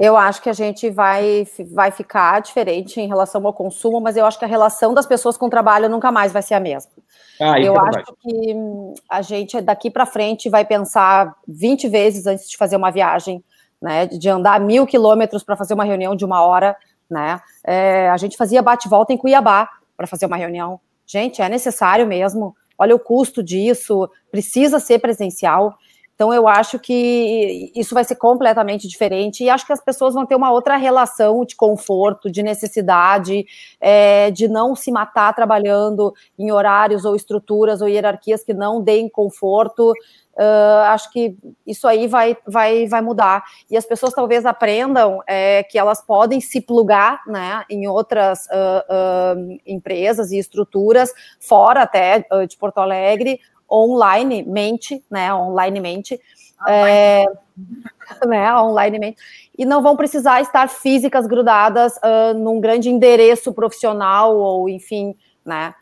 Eu 0.00 0.16
acho 0.16 0.40
que 0.40 0.48
a 0.48 0.54
gente 0.54 0.88
vai, 0.88 1.46
vai 1.72 1.90
ficar 1.90 2.40
diferente 2.40 2.98
em 2.98 3.06
relação 3.06 3.46
ao 3.46 3.52
consumo, 3.52 4.00
mas 4.00 4.16
eu 4.16 4.24
acho 4.24 4.38
que 4.38 4.44
a 4.46 4.48
relação 4.48 4.94
das 4.94 5.04
pessoas 5.04 5.36
com 5.36 5.44
o 5.44 5.50
trabalho 5.50 5.90
nunca 5.90 6.10
mais 6.10 6.32
vai 6.32 6.40
ser 6.40 6.54
a 6.54 6.60
mesma. 6.60 6.90
Ah, 7.38 7.60
eu 7.60 7.74
é 7.74 7.78
acho 7.78 8.14
que 8.18 8.54
hum, 8.54 8.94
a 9.10 9.20
gente 9.20 9.60
daqui 9.60 9.90
para 9.90 10.06
frente 10.06 10.48
vai 10.48 10.64
pensar 10.64 11.34
20 11.46 11.86
vezes 11.88 12.26
antes 12.26 12.48
de 12.48 12.56
fazer 12.56 12.76
uma 12.76 12.90
viagem, 12.90 13.44
né? 13.80 14.06
De 14.06 14.26
andar 14.30 14.58
mil 14.58 14.86
quilômetros 14.86 15.42
para 15.42 15.54
fazer 15.54 15.74
uma 15.74 15.84
reunião 15.84 16.16
de 16.16 16.24
uma 16.24 16.42
hora 16.42 16.74
né? 17.10 17.40
É, 17.64 18.08
a 18.08 18.16
gente 18.16 18.36
fazia 18.36 18.62
bate-volta 18.62 19.12
em 19.12 19.18
Cuiabá 19.18 19.68
para 19.96 20.06
fazer 20.06 20.26
uma 20.26 20.36
reunião. 20.36 20.80
Gente, 21.06 21.42
é 21.42 21.48
necessário 21.48 22.06
mesmo. 22.06 22.54
Olha 22.78 22.94
o 22.94 22.98
custo 22.98 23.42
disso, 23.42 24.08
precisa 24.30 24.78
ser 24.78 24.98
presencial. 25.00 25.76
Então, 26.20 26.34
eu 26.34 26.46
acho 26.46 26.78
que 26.78 27.72
isso 27.74 27.94
vai 27.94 28.04
ser 28.04 28.16
completamente 28.16 28.86
diferente 28.86 29.42
e 29.42 29.48
acho 29.48 29.64
que 29.64 29.72
as 29.72 29.82
pessoas 29.82 30.12
vão 30.12 30.26
ter 30.26 30.34
uma 30.34 30.52
outra 30.52 30.76
relação 30.76 31.46
de 31.46 31.56
conforto, 31.56 32.30
de 32.30 32.42
necessidade, 32.42 33.46
é, 33.80 34.30
de 34.30 34.46
não 34.46 34.76
se 34.76 34.92
matar 34.92 35.34
trabalhando 35.34 36.12
em 36.38 36.52
horários 36.52 37.06
ou 37.06 37.16
estruturas 37.16 37.80
ou 37.80 37.88
hierarquias 37.88 38.44
que 38.44 38.52
não 38.52 38.82
deem 38.82 39.08
conforto. 39.08 39.94
Uh, 40.36 40.84
acho 40.88 41.10
que 41.10 41.36
isso 41.66 41.88
aí 41.88 42.06
vai, 42.06 42.36
vai, 42.46 42.86
vai 42.86 43.00
mudar. 43.00 43.42
E 43.70 43.76
as 43.76 43.86
pessoas 43.86 44.12
talvez 44.12 44.44
aprendam 44.44 45.22
é, 45.26 45.62
que 45.62 45.78
elas 45.78 46.02
podem 46.02 46.38
se 46.38 46.60
plugar 46.60 47.22
né, 47.26 47.64
em 47.70 47.88
outras 47.88 48.46
uh, 48.46 49.38
uh, 49.38 49.58
empresas 49.66 50.32
e 50.32 50.38
estruturas, 50.38 51.12
fora 51.40 51.82
até 51.82 52.26
de 52.46 52.58
Porto 52.58 52.78
Alegre, 52.78 53.40
online 53.70 54.42
mente, 54.42 55.04
né? 55.10 55.32
Onlinemente. 55.32 56.20
É, 56.68 57.24
né, 58.26 58.54
onlinemente, 58.54 59.16
e 59.56 59.64
não 59.64 59.82
vão 59.82 59.96
precisar 59.96 60.40
estar 60.40 60.68
físicas 60.68 61.26
grudadas 61.26 61.94
num 62.36 62.60
grande 62.60 62.90
endereço 62.90 63.52
profissional 63.52 64.36
ou, 64.36 64.68
enfim, 64.68 65.14
né, 65.44 65.74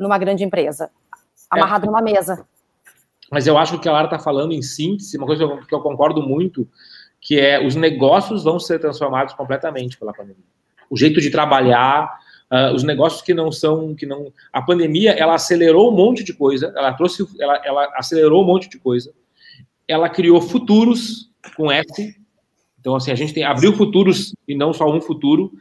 numa 0.00 0.18
grande 0.18 0.44
empresa, 0.44 0.90
amarrado 1.50 1.84
é. 1.84 1.86
numa 1.86 2.02
mesa. 2.02 2.46
Mas 3.30 3.46
eu 3.46 3.56
acho 3.56 3.78
que 3.78 3.88
a 3.88 3.92
Lara 3.92 4.06
está 4.06 4.18
falando 4.18 4.52
em 4.52 4.62
síntese, 4.62 5.16
uma 5.16 5.26
coisa 5.26 5.46
que 5.68 5.74
eu 5.74 5.80
concordo 5.80 6.20
muito, 6.20 6.68
que 7.20 7.38
é 7.38 7.64
os 7.64 7.76
negócios 7.76 8.42
vão 8.42 8.58
ser 8.58 8.80
transformados 8.80 9.34
completamente 9.34 9.96
pela 9.96 10.12
pandemia. 10.12 10.42
O 10.88 10.96
jeito 10.96 11.20
de 11.20 11.30
trabalhar, 11.30 12.18
uh, 12.50 12.74
os 12.74 12.82
negócios 12.82 13.22
que 13.22 13.32
não 13.32 13.50
são, 13.50 13.94
que 13.94 14.06
não, 14.06 14.32
a 14.52 14.62
pandemia 14.62 15.12
ela 15.12 15.34
acelerou 15.34 15.92
um 15.92 15.96
monte 15.96 16.24
de 16.24 16.32
coisa, 16.32 16.72
ela 16.76 16.92
trouxe, 16.92 17.26
ela, 17.40 17.60
ela 17.64 17.92
acelerou 17.94 18.42
um 18.42 18.46
monte 18.46 18.68
de 18.68 18.78
coisa, 18.78 19.12
ela 19.86 20.08
criou 20.08 20.40
futuros 20.40 21.30
com 21.56 21.70
S, 21.70 22.16
então 22.78 22.94
assim 22.96 23.10
a 23.10 23.14
gente 23.14 23.34
tem 23.34 23.44
abriu 23.44 23.72
futuros 23.72 24.34
e 24.46 24.54
não 24.54 24.72
só 24.72 24.90
um 24.90 25.00
futuro, 25.00 25.52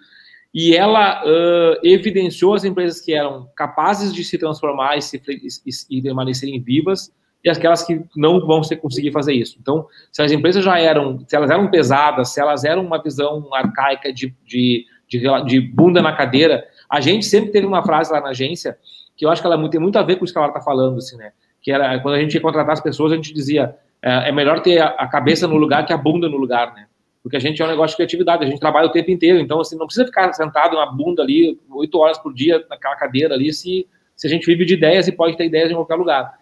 e 0.54 0.75
ela 0.75 1.23
uh, 1.23 1.80
evidenciou 1.84 2.56
as 2.56 2.63
empresas 2.63 2.99
que 2.99 3.13
eram 3.13 3.47
capazes 3.56 4.13
de 4.13 4.23
se 4.23 4.38
transformar 4.38 4.97
e, 4.97 5.02
se, 5.02 5.21
e, 5.28 5.97
e 5.97 6.02
permanecerem 6.02 6.60
vivas 6.60 7.12
e 7.43 7.49
aquelas 7.49 7.84
que 7.84 8.04
não 8.15 8.39
vão 8.45 8.62
conseguir 8.82 9.12
fazer 9.12 9.34
isso. 9.34 9.58
Então, 9.62 9.88
se 10.12 10.21
as 10.21 10.32
empresas 10.32 10.63
já 10.63 10.78
eram, 10.80 11.23
se 11.28 11.36
elas 11.36 11.49
eram 11.49 11.69
pesadas, 11.69 12.30
se 12.30 12.41
elas 12.41 12.63
eram 12.63 12.86
uma 12.86 13.02
visão 13.02 13.47
arcaica 13.54 14.12
de, 14.12 14.36
de, 14.45 14.86
de, 15.08 15.43
de 15.45 15.62
bunda 15.62 16.02
na 16.02 16.13
cadeira, 16.13 16.65
a 16.89 16.99
gente 16.99 17.25
sempre 17.25 17.52
teve 17.52 17.67
uma 17.67 17.84
frase 17.84 18.12
lá 18.12 18.19
na 18.19 18.30
agência 18.30 18.78
que 19.15 19.25
eu 19.25 19.30
acho 19.30 19.41
que 19.41 19.47
ela 19.47 19.69
tem 19.69 19.80
muito 19.80 19.99
a 19.99 20.02
ver 20.02 20.15
com 20.15 20.23
isso 20.23 20.34
que 20.34 20.39
ela 20.39 20.47
está 20.47 20.62
falando, 20.62 20.97
assim, 20.97 21.17
né? 21.17 21.34
Que 21.62 21.71
era 21.71 21.99
quando 21.99 22.15
a 22.15 22.19
gente 22.21 22.34
ia 22.34 22.41
contratar 22.41 22.71
as 22.71 22.80
pessoas, 22.80 23.12
a 23.12 23.15
gente 23.15 23.34
dizia 23.34 23.75
é, 24.02 24.30
é 24.30 24.32
melhor 24.32 24.62
ter 24.62 24.82
a, 24.82 25.08
cabeça 25.08 25.45
no 25.45 25.58
lugar 25.58 25.86
que 25.86 25.91
a 25.91 25.97
bunda 25.97 26.30
no 26.30 26.38
lugar, 26.38 26.73
né? 26.73 26.88
Porque 27.21 27.36
a 27.36 27.39
gente 27.39 27.62
é 27.62 27.65
um 27.65 27.67
negócio 27.67 27.91
de 27.91 27.97
criatividade, 27.97 28.45
a 28.45 28.47
gente 28.47 28.62
trabalha 28.62 28.88
o 28.88 28.91
tempo 28.91 29.12
inteiro, 29.12 29.39
então 29.39 29.60
assim 29.60 29.78
não 29.78 29.86
precisa 29.86 30.06
ficar 30.06 30.32
sentado 30.32 30.78
na 30.78 30.86
bunda 30.86 31.21
ali 31.21 31.60
oito 31.71 31.99
horas 31.99 32.17
por 32.17 32.34
dia 32.34 32.65
naquela 32.69 32.95
cadeira 32.95 33.36
ali, 33.36 33.52
se, 33.52 33.86
se 34.15 34.25
a 34.25 34.30
gente 34.30 34.45
vive 34.45 34.63
de 34.63 34.75
ideias 34.75 35.08
e 35.08 35.12
pode 35.12 35.36
ter 35.36 35.45
ideias 35.45 35.69
em 35.69 35.75
qualquer 35.75 35.95
lugar. 35.95 36.34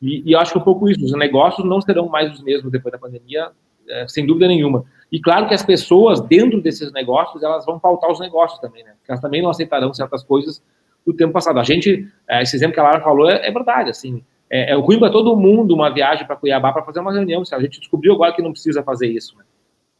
E, 0.00 0.22
e 0.28 0.32
eu 0.32 0.38
acho 0.38 0.52
que 0.52 0.58
é 0.58 0.60
um 0.60 0.64
pouco 0.64 0.90
isso, 0.90 1.02
os 1.02 1.12
negócios 1.12 1.66
não 1.66 1.80
serão 1.80 2.06
mais 2.06 2.30
os 2.34 2.42
mesmos 2.42 2.70
depois 2.70 2.92
da 2.92 2.98
pandemia, 2.98 3.50
é, 3.88 4.06
sem 4.08 4.26
dúvida 4.26 4.48
nenhuma. 4.48 4.84
E 5.10 5.20
claro 5.20 5.46
que 5.46 5.54
as 5.54 5.62
pessoas 5.62 6.20
dentro 6.20 6.60
desses 6.60 6.92
negócios, 6.92 7.42
elas 7.42 7.64
vão 7.64 7.78
faltar 7.78 8.10
os 8.10 8.20
negócios 8.20 8.60
também, 8.60 8.82
né? 8.84 8.92
Porque 8.98 9.10
elas 9.10 9.20
também 9.20 9.42
não 9.42 9.50
aceitarão 9.50 9.94
certas 9.94 10.22
coisas 10.24 10.62
do 11.06 11.14
tempo 11.14 11.32
passado. 11.32 11.60
A 11.60 11.62
gente, 11.62 12.08
é, 12.28 12.42
esse 12.42 12.56
exemplo 12.56 12.74
que 12.74 12.80
a 12.80 12.82
Lara 12.82 13.00
falou 13.00 13.30
é, 13.30 13.46
é 13.46 13.50
verdade, 13.52 13.90
assim, 13.90 14.24
é, 14.50 14.72
é 14.72 14.74
ruim 14.74 14.98
para 14.98 15.10
todo 15.10 15.36
mundo 15.36 15.74
uma 15.74 15.92
viagem 15.92 16.26
para 16.26 16.36
Cuiabá 16.36 16.72
para 16.72 16.82
fazer 16.82 17.00
uma 17.00 17.12
reunião. 17.12 17.42
A 17.52 17.60
gente 17.60 17.80
descobriu 17.80 18.14
agora 18.14 18.32
que 18.32 18.42
não 18.42 18.52
precisa 18.52 18.82
fazer 18.82 19.06
isso. 19.06 19.36
Né? 19.36 19.44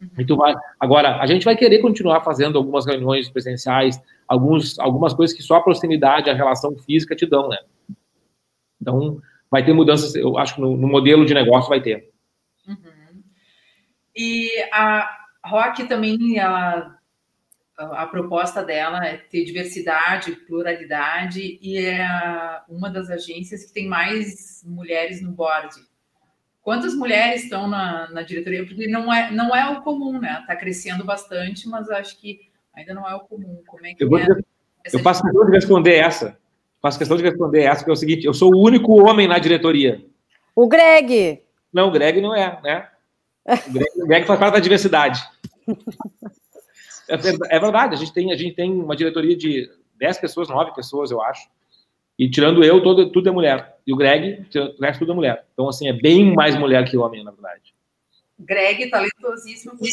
Uhum. 0.00 0.08
Então, 0.18 0.36
vai, 0.36 0.54
agora, 0.78 1.20
a 1.20 1.26
gente 1.26 1.44
vai 1.44 1.56
querer 1.56 1.78
continuar 1.78 2.20
fazendo 2.22 2.58
algumas 2.58 2.84
reuniões 2.84 3.28
presenciais, 3.28 4.00
alguns, 4.26 4.78
algumas 4.78 5.14
coisas 5.14 5.36
que 5.36 5.42
só 5.42 5.56
a 5.56 5.62
proximidade, 5.62 6.28
a 6.28 6.34
relação 6.34 6.76
física 6.76 7.14
te 7.14 7.26
dão, 7.26 7.48
né? 7.48 7.58
Então, 8.80 9.18
vai 9.50 9.64
ter 9.64 9.72
mudanças, 9.72 10.14
eu 10.14 10.36
acho 10.36 10.56
que 10.56 10.60
no, 10.60 10.76
no 10.76 10.86
modelo 10.86 11.24
de 11.24 11.32
negócio 11.32 11.68
vai 11.68 11.80
ter. 11.80 12.10
E 14.16 14.50
a 14.72 15.08
Rock 15.44 15.86
também, 15.86 16.38
ela 16.38 16.96
a 17.78 18.06
proposta 18.06 18.64
dela 18.64 19.04
é 19.06 19.18
ter 19.18 19.44
diversidade, 19.44 20.32
pluralidade 20.32 21.58
e 21.60 21.76
é 21.76 22.08
uma 22.68 22.88
das 22.88 23.10
agências 23.10 23.66
que 23.66 23.74
tem 23.74 23.86
mais 23.86 24.62
mulheres 24.66 25.20
no 25.20 25.30
board. 25.30 25.76
Quantas 26.62 26.94
mulheres 26.94 27.44
estão 27.44 27.68
na, 27.68 28.10
na 28.10 28.22
diretoria? 28.22 28.64
Porque 28.66 28.88
não 28.88 29.12
é, 29.12 29.30
não 29.30 29.54
é 29.54 29.70
o 29.70 29.82
comum, 29.82 30.18
né? 30.18 30.38
Está 30.40 30.56
crescendo 30.56 31.04
bastante, 31.04 31.68
mas 31.68 31.88
acho 31.90 32.18
que 32.18 32.40
ainda 32.74 32.94
não 32.94 33.08
é 33.08 33.14
o 33.14 33.20
comum. 33.20 33.62
Como 33.66 33.86
é 33.86 33.94
que 33.94 34.02
eu, 34.02 34.08
vou, 34.08 34.18
é 34.18 34.26
eu 34.92 34.98
faço 35.00 35.22
questão 35.22 35.44
de 35.44 35.52
responder 35.52 35.94
essa. 35.96 36.38
Faço 36.80 36.98
questão 36.98 37.16
de 37.16 37.22
responder 37.22 37.62
essa, 37.62 37.80
porque 37.80 37.90
é 37.90 37.92
o 37.92 37.96
seguinte: 37.96 38.26
eu 38.26 38.34
sou 38.34 38.52
o 38.52 38.64
único 38.64 39.06
homem 39.06 39.28
na 39.28 39.38
diretoria. 39.38 40.04
O 40.56 40.66
Greg. 40.66 41.42
Não, 41.72 41.88
o 41.88 41.90
Greg 41.90 42.20
não 42.20 42.34
é, 42.34 42.58
né? 42.62 42.88
O 43.46 43.72
Greg, 43.72 43.90
o 44.02 44.06
Greg 44.06 44.26
faz 44.26 44.40
parte 44.40 44.54
da 44.54 44.60
diversidade. 44.60 45.22
É, 47.08 47.14
é, 47.14 47.60
verdade, 47.60 47.94
a 47.94 47.96
gente, 47.96 48.12
tem, 48.12 48.32
a 48.32 48.36
gente 48.36 48.56
tem 48.56 48.68
uma 48.68 48.96
diretoria 48.96 49.36
de 49.36 49.70
10 49.96 50.18
pessoas, 50.18 50.48
9 50.48 50.74
pessoas, 50.74 51.12
eu 51.12 51.22
acho. 51.22 51.48
E 52.18 52.28
tirando 52.28 52.64
eu, 52.64 52.82
todo, 52.82 53.12
tudo 53.12 53.28
é 53.28 53.32
mulher. 53.32 53.76
E 53.86 53.92
o 53.92 53.96
Greg, 53.96 54.44
o 54.76 54.82
resto 54.82 54.98
tudo 54.98 55.12
é 55.12 55.14
mulher. 55.14 55.46
Então, 55.52 55.68
assim, 55.68 55.88
é 55.88 55.92
bem 55.92 56.34
mais 56.34 56.56
mulher 56.56 56.84
que 56.84 56.96
homem, 56.96 57.22
na 57.22 57.30
verdade. 57.30 57.72
Greg, 58.38 58.90
talentosíssimo. 58.90 59.74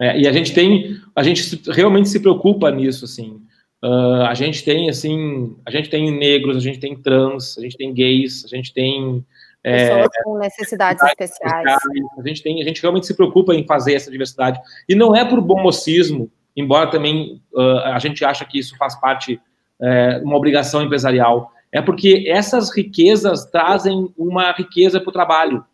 É, 0.00 0.16
e 0.16 0.28
a 0.28 0.32
gente 0.32 0.54
tem, 0.54 0.96
a 1.12 1.24
gente 1.24 1.60
realmente 1.72 2.08
se 2.08 2.20
preocupa 2.20 2.70
nisso, 2.70 3.04
assim. 3.04 3.42
Uh, 3.82 4.22
a 4.28 4.32
gente 4.34 4.64
tem, 4.64 4.88
assim, 4.88 5.56
a 5.66 5.72
gente 5.72 5.90
tem 5.90 6.16
negros, 6.16 6.56
a 6.56 6.60
gente 6.60 6.78
tem 6.78 6.96
trans, 6.96 7.58
a 7.58 7.62
gente 7.62 7.76
tem 7.76 7.92
gays, 7.92 8.44
a 8.44 8.48
gente 8.48 8.72
tem 8.72 9.26
Pessoas 9.62 10.06
é, 10.06 10.22
com 10.22 10.38
necessidades 10.38 11.02
especiais. 11.02 11.78
A 12.18 12.28
gente, 12.28 12.42
tem, 12.42 12.62
a 12.62 12.64
gente 12.64 12.80
realmente 12.80 13.06
se 13.06 13.14
preocupa 13.14 13.54
em 13.54 13.66
fazer 13.66 13.94
essa 13.94 14.10
diversidade. 14.10 14.60
E 14.88 14.94
não 14.94 15.14
é 15.14 15.24
por 15.24 15.40
bom 15.40 15.60
mocismo, 15.60 16.30
embora 16.56 16.90
também 16.90 17.42
uh, 17.52 17.78
a 17.84 17.98
gente 17.98 18.24
acha 18.24 18.44
que 18.44 18.58
isso 18.58 18.76
faz 18.76 18.98
parte 19.00 19.40
é, 19.80 20.20
uma 20.22 20.36
obrigação 20.36 20.82
empresarial. 20.82 21.52
É 21.70 21.82
porque 21.82 22.24
essas 22.26 22.74
riquezas 22.74 23.44
trazem 23.46 24.12
uma 24.16 24.52
riqueza 24.52 25.00
para 25.00 25.10
o 25.10 25.12
trabalho. 25.12 25.64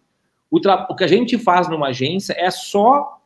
O 0.51 0.95
que 0.95 1.05
a 1.05 1.09
gente 1.09 1.39
faz 1.39 1.69
numa 1.69 1.89
agência 1.89 2.35
é 2.39 2.51
só 2.51 3.19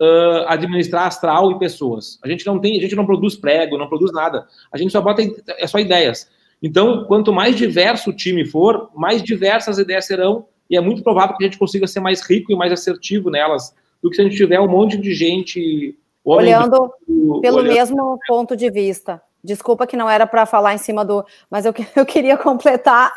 uh, 0.00 0.48
administrar 0.48 1.06
astral 1.06 1.50
e 1.52 1.58
pessoas. 1.58 2.18
A 2.22 2.28
gente 2.28 2.46
não 2.46 2.58
tem, 2.58 2.78
a 2.78 2.80
gente 2.80 2.96
não 2.96 3.06
produz 3.06 3.34
prego, 3.34 3.78
não 3.78 3.88
produz 3.88 4.12
nada. 4.12 4.46
A 4.70 4.76
gente 4.76 4.92
só 4.92 5.00
bota 5.00 5.22
é 5.58 5.66
só 5.66 5.78
ideias. 5.78 6.30
Então, 6.62 7.04
quanto 7.04 7.32
mais 7.32 7.56
diverso 7.56 8.10
o 8.10 8.12
time 8.16 8.44
for, 8.44 8.90
mais 8.94 9.22
diversas 9.22 9.78
ideias 9.78 10.06
serão, 10.06 10.46
e 10.68 10.76
é 10.76 10.80
muito 10.80 11.02
provável 11.02 11.36
que 11.36 11.44
a 11.44 11.46
gente 11.46 11.58
consiga 11.58 11.86
ser 11.86 12.00
mais 12.00 12.22
rico 12.22 12.52
e 12.52 12.56
mais 12.56 12.72
assertivo 12.72 13.30
nelas, 13.30 13.74
do 14.02 14.10
que 14.10 14.16
se 14.16 14.22
a 14.22 14.24
gente 14.24 14.36
tiver 14.36 14.60
um 14.60 14.68
monte 14.68 14.96
de 14.96 15.14
gente 15.14 15.96
olhando 16.24 16.92
pelo 17.40 17.58
olhando. 17.58 17.74
mesmo 17.74 18.18
ponto 18.26 18.56
de 18.56 18.70
vista. 18.70 19.22
Desculpa 19.46 19.86
que 19.86 19.96
não 19.96 20.10
era 20.10 20.26
para 20.26 20.44
falar 20.44 20.74
em 20.74 20.78
cima 20.78 21.04
do. 21.04 21.24
Mas 21.48 21.64
eu, 21.64 21.72
eu 21.94 22.04
queria 22.04 22.36
completar 22.36 23.12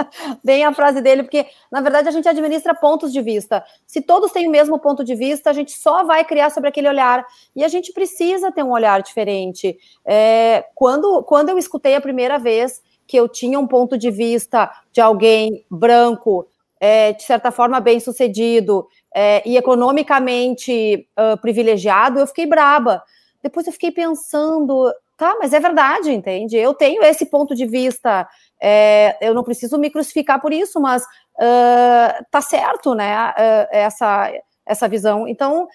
bem 0.42 0.64
a 0.64 0.72
frase 0.72 1.02
dele, 1.02 1.22
porque, 1.22 1.46
na 1.70 1.82
verdade, 1.82 2.08
a 2.08 2.10
gente 2.10 2.26
administra 2.26 2.74
pontos 2.74 3.12
de 3.12 3.20
vista. 3.20 3.62
Se 3.86 4.00
todos 4.00 4.32
têm 4.32 4.48
o 4.48 4.50
mesmo 4.50 4.78
ponto 4.78 5.04
de 5.04 5.14
vista, 5.14 5.50
a 5.50 5.52
gente 5.52 5.72
só 5.72 6.02
vai 6.02 6.24
criar 6.24 6.48
sobre 6.50 6.70
aquele 6.70 6.88
olhar. 6.88 7.24
E 7.54 7.62
a 7.62 7.68
gente 7.68 7.92
precisa 7.92 8.50
ter 8.50 8.62
um 8.62 8.72
olhar 8.72 9.02
diferente. 9.02 9.76
É, 10.06 10.64
quando, 10.74 11.22
quando 11.24 11.50
eu 11.50 11.58
escutei 11.58 11.94
a 11.94 12.00
primeira 12.00 12.38
vez 12.38 12.82
que 13.06 13.18
eu 13.18 13.28
tinha 13.28 13.60
um 13.60 13.66
ponto 13.66 13.98
de 13.98 14.10
vista 14.10 14.70
de 14.90 15.02
alguém 15.02 15.66
branco, 15.70 16.48
é, 16.80 17.12
de 17.12 17.22
certa 17.22 17.52
forma 17.52 17.78
bem 17.78 18.00
sucedido 18.00 18.88
é, 19.14 19.46
e 19.46 19.58
economicamente 19.58 21.06
uh, 21.18 21.38
privilegiado, 21.40 22.18
eu 22.18 22.26
fiquei 22.26 22.46
braba. 22.46 23.02
Depois 23.42 23.66
eu 23.66 23.74
fiquei 23.74 23.90
pensando, 23.90 24.90
Tá, 25.16 25.36
mas 25.38 25.52
é 25.52 25.60
verdade, 25.60 26.12
entende? 26.12 26.56
Eu 26.56 26.74
tenho 26.74 27.02
esse 27.04 27.26
ponto 27.26 27.54
de 27.54 27.66
vista, 27.66 28.28
é, 28.60 29.16
eu 29.20 29.32
não 29.32 29.44
preciso 29.44 29.78
me 29.78 29.88
crucificar 29.88 30.40
por 30.40 30.52
isso, 30.52 30.80
mas 30.80 31.04
uh, 31.04 32.24
tá 32.32 32.40
certo, 32.40 32.94
né? 32.96 33.30
Uh, 33.30 33.68
essa, 33.70 34.32
essa 34.66 34.88
visão. 34.88 35.28
Então, 35.28 35.68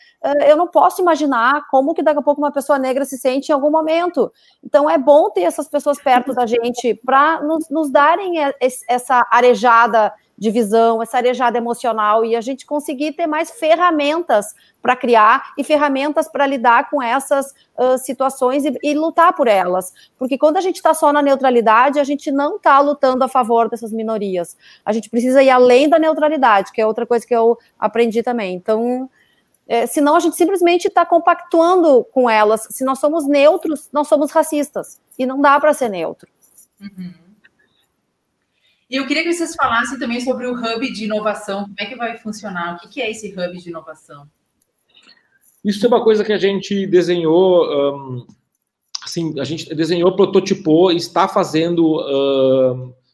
eu 0.45 0.57
não 0.57 0.67
posso 0.67 1.01
imaginar 1.01 1.65
como 1.69 1.93
que 1.93 2.03
daqui 2.03 2.19
a 2.19 2.23
pouco 2.23 2.41
uma 2.41 2.51
pessoa 2.51 2.77
negra 2.77 3.05
se 3.05 3.17
sente 3.17 3.49
em 3.49 3.53
algum 3.53 3.71
momento. 3.71 4.29
Então, 4.61 4.89
é 4.89 4.97
bom 4.97 5.29
ter 5.29 5.43
essas 5.43 5.69
pessoas 5.69 6.01
perto 6.01 6.33
da 6.33 6.45
gente 6.45 6.93
para 7.05 7.41
nos, 7.41 7.69
nos 7.69 7.89
darem 7.89 8.33
essa 8.89 9.25
arejada 9.31 10.13
de 10.39 10.49
visão, 10.51 11.03
essa 11.03 11.17
arejada 11.17 11.57
emocional 11.57 12.23
e 12.23 12.33
a 12.33 12.39
gente 12.39 12.65
conseguir 12.65 13.11
ter 13.11 13.27
mais 13.27 13.51
ferramentas 13.51 14.55
para 14.81 14.95
criar 14.95 15.53
e 15.57 15.63
ferramentas 15.65 16.29
para 16.29 16.47
lidar 16.47 16.89
com 16.89 17.03
essas 17.03 17.53
uh, 17.77 17.97
situações 17.97 18.63
e, 18.63 18.73
e, 18.81 18.93
lutar 18.93 19.33
por 19.35 19.49
elas. 19.49 19.93
Porque 20.17 20.37
quando 20.37 20.55
a 20.55 20.61
gente 20.61 20.77
está 20.77 20.93
só 20.93 21.11
na 21.11 21.21
neutralidade, 21.21 21.99
a 21.99 22.05
gente 22.05 22.31
não 22.31 22.55
está 22.55 22.79
lutando 22.79 23.21
a 23.25 23.27
favor 23.27 23.67
dessas 23.69 23.91
minorias. 23.91 24.55
A 24.85 24.93
gente 24.93 25.09
precisa 25.09 25.43
ir 25.43 25.49
além 25.49 25.89
da 25.89 25.99
neutralidade, 25.99 26.71
que 26.71 26.79
é 26.79 26.87
outra 26.87 27.05
coisa 27.05 27.27
que 27.27 27.35
eu 27.35 27.57
aprendi 27.77 28.23
também. 28.23 28.55
Então, 28.55 29.09
é, 29.67 29.85
senão 29.85 30.15
a 30.15 30.21
gente 30.21 30.37
simplesmente 30.37 30.87
está 30.87 31.05
compactuando 31.05 32.05
com 32.13 32.29
elas. 32.29 32.65
Se 32.71 32.85
nós 32.85 32.99
somos 32.99 33.27
neutros, 33.27 33.89
nós 33.91 34.07
somos 34.07 34.31
racistas. 34.31 35.01
E 35.17 35.25
não 35.25 35.41
dá 35.41 35.59
para 35.59 35.73
ser 35.73 35.89
neutro. 35.89 36.29
Uhum. 36.79 37.28
E 38.89 38.95
eu 38.95 39.05
queria 39.05 39.23
que 39.23 39.31
vocês 39.31 39.53
falassem 39.55 39.99
também 39.99 40.19
sobre 40.19 40.47
o 40.47 40.53
hub 40.53 40.91
de 40.91 41.05
inovação. 41.05 41.63
Como 41.63 41.75
é 41.79 41.85
que 41.85 41.95
vai 41.95 42.17
funcionar? 42.17 42.75
O 42.83 42.89
que 42.89 42.99
é 43.01 43.11
esse 43.11 43.27
hub 43.27 43.57
de 43.61 43.69
inovação? 43.69 44.27
Isso 45.63 45.85
é 45.85 45.87
uma 45.87 46.03
coisa 46.03 46.23
que 46.23 46.33
a 46.33 46.37
gente 46.37 46.87
desenhou, 46.87 48.25
assim, 49.03 49.39
a 49.39 49.43
gente 49.43 49.75
desenhou, 49.75 50.15
prototipou, 50.15 50.91
está 50.91 51.27
fazendo 51.27 52.03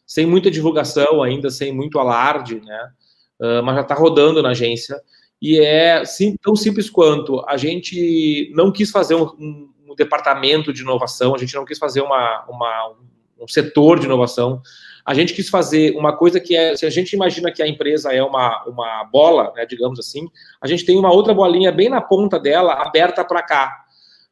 sem 0.06 0.24
muita 0.24 0.50
divulgação 0.50 1.22
ainda, 1.22 1.50
sem 1.50 1.74
muito 1.74 1.98
alarde, 1.98 2.60
né? 2.64 2.90
Mas 3.62 3.74
já 3.74 3.82
está 3.82 3.94
rodando 3.94 4.42
na 4.42 4.50
agência. 4.50 4.98
E 5.42 5.58
é 5.58 6.02
tão 6.40 6.56
simples 6.56 6.88
quanto 6.88 7.44
a 7.46 7.58
gente 7.58 8.50
não 8.54 8.72
quis 8.72 8.90
fazer 8.90 9.14
um, 9.14 9.24
um, 9.38 9.70
um 9.90 9.94
departamento 9.94 10.72
de 10.72 10.80
inovação, 10.80 11.34
a 11.34 11.38
gente 11.38 11.54
não 11.54 11.66
quis 11.66 11.78
fazer 11.78 12.00
uma, 12.00 12.46
uma 12.48 12.94
um 13.38 13.46
setor 13.46 13.98
de 13.98 14.06
inovação 14.06 14.62
a 15.06 15.14
gente 15.14 15.32
quis 15.32 15.48
fazer 15.48 15.96
uma 15.96 16.16
coisa 16.16 16.40
que 16.40 16.56
é, 16.56 16.74
se 16.74 16.84
a 16.84 16.90
gente 16.90 17.12
imagina 17.12 17.52
que 17.52 17.62
a 17.62 17.68
empresa 17.68 18.12
é 18.12 18.20
uma, 18.20 18.64
uma 18.64 19.04
bola, 19.04 19.52
né, 19.54 19.64
digamos 19.64 20.00
assim, 20.00 20.28
a 20.60 20.66
gente 20.66 20.84
tem 20.84 20.98
uma 20.98 21.12
outra 21.12 21.32
bolinha 21.32 21.70
bem 21.70 21.88
na 21.88 22.00
ponta 22.00 22.40
dela, 22.40 22.72
aberta 22.72 23.24
para 23.24 23.40
cá. 23.40 23.84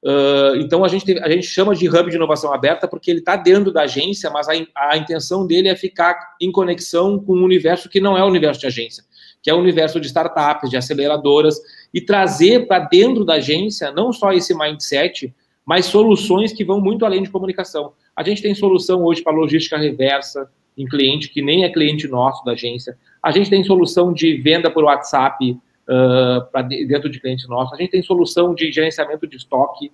Uh, 0.02 0.56
então 0.56 0.84
a 0.84 0.88
gente, 0.88 1.18
a 1.20 1.30
gente 1.30 1.46
chama 1.46 1.74
de 1.74 1.88
hub 1.88 2.10
de 2.10 2.16
inovação 2.16 2.52
aberta 2.52 2.88
porque 2.88 3.10
ele 3.10 3.20
está 3.20 3.37
dentro 3.37 3.72
da 3.72 3.82
agência, 3.82 4.28
mas 4.30 4.48
a, 4.48 4.52
a 4.74 4.96
intenção 4.96 5.46
dele 5.46 5.68
é 5.68 5.76
ficar 5.76 6.34
em 6.40 6.50
conexão 6.50 7.18
com 7.18 7.37
um 7.37 7.44
universo 7.44 7.88
que 7.88 8.00
não 8.00 8.18
é 8.18 8.22
o 8.22 8.26
universo 8.26 8.60
de 8.60 8.66
agência, 8.66 9.04
que 9.40 9.48
é 9.48 9.54
o 9.54 9.58
universo 9.58 10.00
de 10.00 10.08
startups, 10.08 10.68
de 10.68 10.76
aceleradoras, 10.76 11.58
e 11.94 12.00
trazer 12.00 12.66
para 12.66 12.80
dentro 12.80 13.24
da 13.24 13.34
agência 13.34 13.92
não 13.92 14.12
só 14.12 14.32
esse 14.32 14.52
mindset 14.52 15.32
mas 15.64 15.87
soluções 15.87 16.52
que 16.52 16.64
vão 16.64 16.80
muito 16.80 17.06
além 17.06 17.22
de 17.22 17.30
comunicação. 17.30 17.94
A 18.14 18.22
gente 18.22 18.42
tem 18.42 18.54
solução 18.54 19.02
hoje 19.02 19.22
para 19.22 19.32
logística 19.32 19.78
reversa 19.78 20.50
em 20.76 20.87
cliente 20.87 21.28
que 21.28 21.40
nem 21.40 21.64
é 21.64 21.68
cliente 21.68 22.08
nosso 22.08 22.44
da 22.44 22.52
agência. 22.52 22.96
A 23.22 23.30
gente 23.30 23.48
tem 23.48 23.62
solução 23.64 24.12
de 24.12 24.37
venda 24.37 24.70
por 24.70 24.84
WhatsApp 24.84 25.58
uh, 25.88 26.62
dentro 26.87 27.08
de 27.08 27.20
cliente 27.20 27.48
nosso. 27.48 27.74
A 27.74 27.78
gente 27.78 27.90
tem 27.90 28.02
solução 28.02 28.54
de 28.54 28.70
gerenciamento 28.72 29.26
de 29.26 29.37
estoque, 29.37 29.90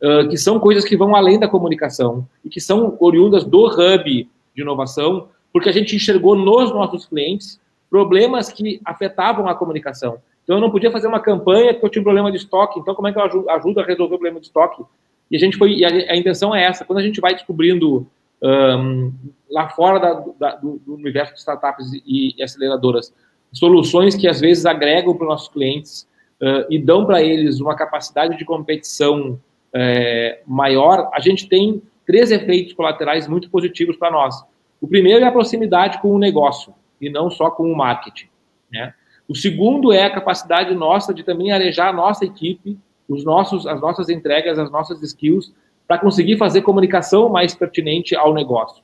uh, 0.00 0.28
que 0.28 0.36
são 0.36 0.58
coisas 0.58 0.84
que 0.84 0.96
vão 0.96 1.14
além 1.14 1.38
da 1.38 1.48
comunicação 1.48 2.26
e 2.44 2.48
que 2.48 2.60
são 2.60 2.96
oriundas 3.00 3.44
do 3.44 3.66
hub 3.66 4.28
de 4.54 4.62
inovação, 4.62 5.28
porque 5.52 5.68
a 5.68 5.72
gente 5.72 5.96
enxergou 5.96 6.34
nos 6.34 6.70
nossos 6.72 7.06
clientes 7.06 7.60
problemas 7.90 8.50
que 8.50 8.80
afetavam 8.84 9.46
a 9.48 9.54
comunicação. 9.54 10.18
Então, 10.42 10.56
eu 10.56 10.60
não 10.60 10.70
podia 10.70 10.90
fazer 10.90 11.06
uma 11.06 11.20
campanha 11.20 11.72
porque 11.72 11.86
eu 11.86 11.90
tinha 11.90 12.00
um 12.00 12.04
problema 12.04 12.30
de 12.30 12.38
estoque. 12.38 12.80
Então, 12.80 12.94
como 12.94 13.06
é 13.06 13.12
que 13.12 13.18
eu 13.18 13.50
ajudo, 13.50 13.80
a 13.80 13.84
resolver 13.84 14.14
o 14.14 14.18
problema 14.18 14.40
de 14.40 14.46
estoque? 14.46 14.82
E 15.30 15.36
a 15.36 15.38
gente 15.38 15.56
foi, 15.56 15.84
a, 15.84 15.88
a 15.88 16.16
intenção 16.16 16.54
é 16.54 16.64
essa. 16.64 16.84
Quando 16.84 16.98
a 16.98 17.02
gente 17.02 17.20
vai 17.20 17.34
descobrindo 17.34 18.06
um, 18.42 19.12
lá 19.50 19.68
fora 19.68 19.98
da, 19.98 20.24
da, 20.38 20.56
do, 20.56 20.80
do, 20.84 20.94
universo 20.94 21.32
de 21.34 21.38
startups 21.38 21.92
e, 21.92 22.34
e, 22.36 22.42
aceleradoras 22.42 23.14
soluções 23.52 24.16
que 24.16 24.26
às 24.26 24.40
vezes 24.40 24.66
agregam 24.66 25.14
para 25.14 25.24
os 25.24 25.30
nossos 25.30 25.48
clientes 25.48 26.08
uh, 26.40 26.66
e 26.68 26.78
dão 26.78 27.06
para 27.06 27.22
eles 27.22 27.60
uma 27.60 27.76
capacidade 27.76 28.36
de 28.36 28.44
competição 28.44 29.32
uh, 29.32 30.42
maior, 30.46 31.10
a 31.12 31.20
gente 31.20 31.48
tem 31.48 31.82
três 32.06 32.30
efeitos 32.30 32.72
colaterais 32.72 33.28
muito 33.28 33.48
positivos 33.50 33.96
para 33.96 34.10
nós. 34.10 34.42
O 34.80 34.88
primeiro 34.88 35.24
é 35.24 35.28
a 35.28 35.32
proximidade 35.32 36.00
com 36.00 36.10
o 36.10 36.18
negócio 36.18 36.74
e 37.00 37.08
não 37.08 37.30
só 37.30 37.50
com 37.50 37.70
o 37.70 37.76
marketing. 37.76 38.28
Né? 38.72 38.92
O 39.28 39.36
segundo 39.36 39.92
é 39.92 40.04
a 40.04 40.10
capacidade 40.10 40.74
nossa 40.74 41.14
de 41.14 41.22
também 41.22 41.52
arejar 41.52 41.88
a 41.88 41.92
nossa 41.92 42.24
equipe, 42.24 42.78
os 43.08 43.24
nossos, 43.24 43.66
as 43.66 43.80
nossas 43.80 44.08
entregas, 44.08 44.58
as 44.58 44.70
nossas 44.70 45.00
skills, 45.02 45.52
para 45.92 46.00
conseguir 46.00 46.38
fazer 46.38 46.62
comunicação 46.62 47.28
mais 47.28 47.54
pertinente 47.54 48.16
ao 48.16 48.32
negócio. 48.32 48.82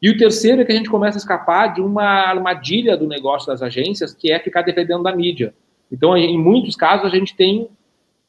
E 0.00 0.08
o 0.08 0.16
terceiro 0.16 0.62
é 0.62 0.64
que 0.64 0.70
a 0.70 0.76
gente 0.76 0.88
começa 0.88 1.16
a 1.16 1.18
escapar 1.18 1.74
de 1.74 1.80
uma 1.80 2.04
armadilha 2.04 2.96
do 2.96 3.08
negócio 3.08 3.48
das 3.48 3.62
agências, 3.62 4.14
que 4.14 4.30
é 4.30 4.38
ficar 4.38 4.62
dependendo 4.62 5.02
da 5.02 5.12
mídia. 5.12 5.52
Então, 5.90 6.16
em 6.16 6.38
muitos 6.38 6.76
casos, 6.76 7.04
a 7.04 7.08
gente 7.08 7.34
tem, 7.34 7.68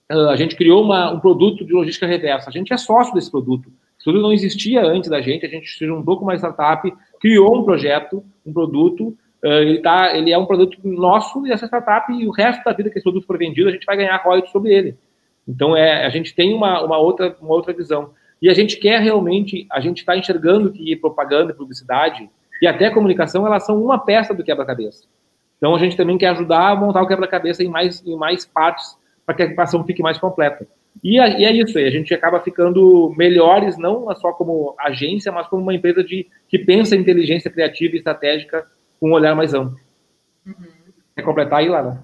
a 0.10 0.36
gente 0.36 0.56
criou 0.56 0.84
uma, 0.84 1.12
um 1.12 1.19
produto 1.19 1.63
de 1.63 1.71
logística 1.71 2.08
reversa. 2.08 2.49
A 2.49 2.51
gente 2.51 2.73
é 2.73 2.77
sócio 2.77 3.13
desse 3.13 3.30
produto. 3.30 3.71
Esse 3.99 4.06
produto 4.06 4.23
não 4.23 4.34
existia 4.34 4.82
antes 4.84 5.12
da 5.12 5.21
gente, 5.21 5.45
a 5.45 5.49
gente 5.49 5.69
se 5.69 5.86
juntou 5.86 6.17
com 6.17 6.23
uma 6.23 6.34
startup, 6.34 6.91
criou 7.19 7.56
um 7.56 7.63
projeto, 7.63 8.23
um 8.43 8.51
produto, 8.51 9.15
ele, 9.43 9.77
tá, 9.77 10.17
ele 10.17 10.32
é 10.32 10.38
um 10.39 10.47
produto 10.47 10.80
nosso 10.84 11.45
e 11.45 11.51
essa 11.51 11.67
startup, 11.67 12.12
e 12.12 12.27
o 12.27 12.32
resto 12.32 12.63
da 12.63 12.73
vida 12.73 12.89
que 12.89 12.97
esse 12.97 13.03
produto 13.03 13.27
for 13.27 13.38
vendido, 13.38 13.69
a 13.69 13.71
gente 13.71 13.86
vai 13.86 13.95
ganhar 13.95 14.17
royalties 14.23 14.51
sobre 14.51 14.73
ele. 14.73 14.97
Então, 15.47 15.75
é, 15.75 16.05
a 16.05 16.10
gente 16.10 16.36
tem 16.36 16.53
uma, 16.53 16.83
uma, 16.83 16.97
outra, 16.97 17.36
uma 17.41 17.53
outra 17.53 17.73
visão. 17.73 18.12
E 18.41 18.49
a 18.49 18.53
gente 18.53 18.77
quer 18.77 18.99
realmente, 19.01 19.65
a 19.71 19.79
gente 19.79 19.99
está 19.99 20.17
enxergando 20.17 20.71
que 20.71 20.95
propaganda, 20.95 21.53
publicidade 21.53 22.29
e 22.62 22.67
até 22.67 22.89
comunicação, 22.89 23.45
elas 23.45 23.65
são 23.65 23.81
uma 23.81 23.97
peça 23.97 24.33
do 24.33 24.43
quebra-cabeça. 24.43 25.05
Então, 25.57 25.75
a 25.75 25.79
gente 25.79 25.95
também 25.95 26.17
quer 26.17 26.29
ajudar 26.29 26.69
a 26.69 26.75
montar 26.75 27.01
o 27.01 27.07
quebra-cabeça 27.07 27.63
em 27.63 27.69
mais, 27.69 28.05
em 28.05 28.15
mais 28.15 28.45
partes 28.45 28.97
para 29.25 29.36
que 29.36 29.43
a 29.43 29.45
equação 29.45 29.83
fique 29.83 30.01
mais 30.01 30.17
completa. 30.17 30.67
E, 31.03 31.19
é, 31.19 31.39
e 31.39 31.45
é 31.45 31.51
isso 31.51 31.77
aí, 31.77 31.86
a 31.86 31.91
gente 31.91 32.13
acaba 32.13 32.39
ficando 32.39 33.13
melhores, 33.15 33.77
não 33.77 34.13
só 34.15 34.31
como 34.33 34.75
agência, 34.79 35.31
mas 35.31 35.47
como 35.47 35.62
uma 35.62 35.73
empresa 35.73 36.03
de, 36.03 36.27
que 36.47 36.57
pensa 36.57 36.95
em 36.95 36.99
inteligência 36.99 37.51
criativa 37.51 37.95
e 37.95 37.97
estratégica 37.97 38.65
com 38.99 39.10
um 39.10 39.13
olhar 39.13 39.36
mais 39.36 39.53
amplo. 39.53 39.77
Uhum. 40.45 40.53
Quer 41.15 41.23
completar 41.23 41.60
aí, 41.60 41.69
Lara? 41.69 42.03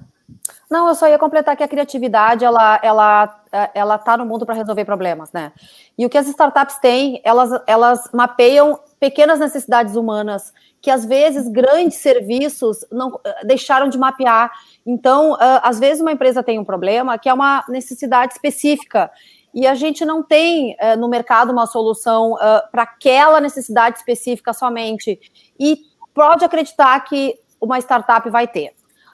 Não, 0.69 0.87
eu 0.87 0.95
só 0.95 1.07
ia 1.07 1.19
completar 1.19 1.55
que 1.55 1.63
a 1.63 1.67
criatividade, 1.67 2.43
ela, 2.43 2.79
ela, 2.81 3.43
ela 3.73 3.97
tá 3.97 4.17
no 4.17 4.25
mundo 4.25 4.45
para 4.45 4.55
resolver 4.55 4.85
problemas, 4.85 5.31
né? 5.31 5.51
E 5.97 6.05
o 6.05 6.09
que 6.09 6.17
as 6.17 6.27
startups 6.27 6.79
têm, 6.79 7.21
elas, 7.23 7.51
elas 7.67 8.09
mapeiam 8.13 8.79
pequenas 8.99 9.39
necessidades 9.39 9.95
humanas 9.95 10.53
que 10.81 10.89
às 10.89 11.05
vezes 11.05 11.47
grandes 11.47 11.99
serviços 11.99 12.85
não 12.91 13.19
deixaram 13.43 13.87
de 13.87 13.97
mapear. 13.97 14.51
Então, 14.85 15.37
às 15.39 15.79
vezes 15.79 16.01
uma 16.01 16.11
empresa 16.11 16.43
tem 16.43 16.59
um 16.59 16.65
problema 16.65 17.17
que 17.17 17.29
é 17.29 17.33
uma 17.33 17.63
necessidade 17.69 18.33
específica 18.33 19.11
e 19.53 19.67
a 19.67 19.75
gente 19.75 20.03
não 20.03 20.23
tem 20.23 20.75
no 20.97 21.07
mercado 21.07 21.51
uma 21.51 21.67
solução 21.67 22.35
para 22.71 22.83
aquela 22.83 23.39
necessidade 23.39 23.97
específica 23.97 24.51
somente. 24.51 25.19
E 25.59 25.77
pode 26.13 26.43
acreditar 26.43 26.99
que 27.01 27.39
uma 27.61 27.79
startup 27.79 28.29
vai 28.29 28.47
ter 28.47 28.73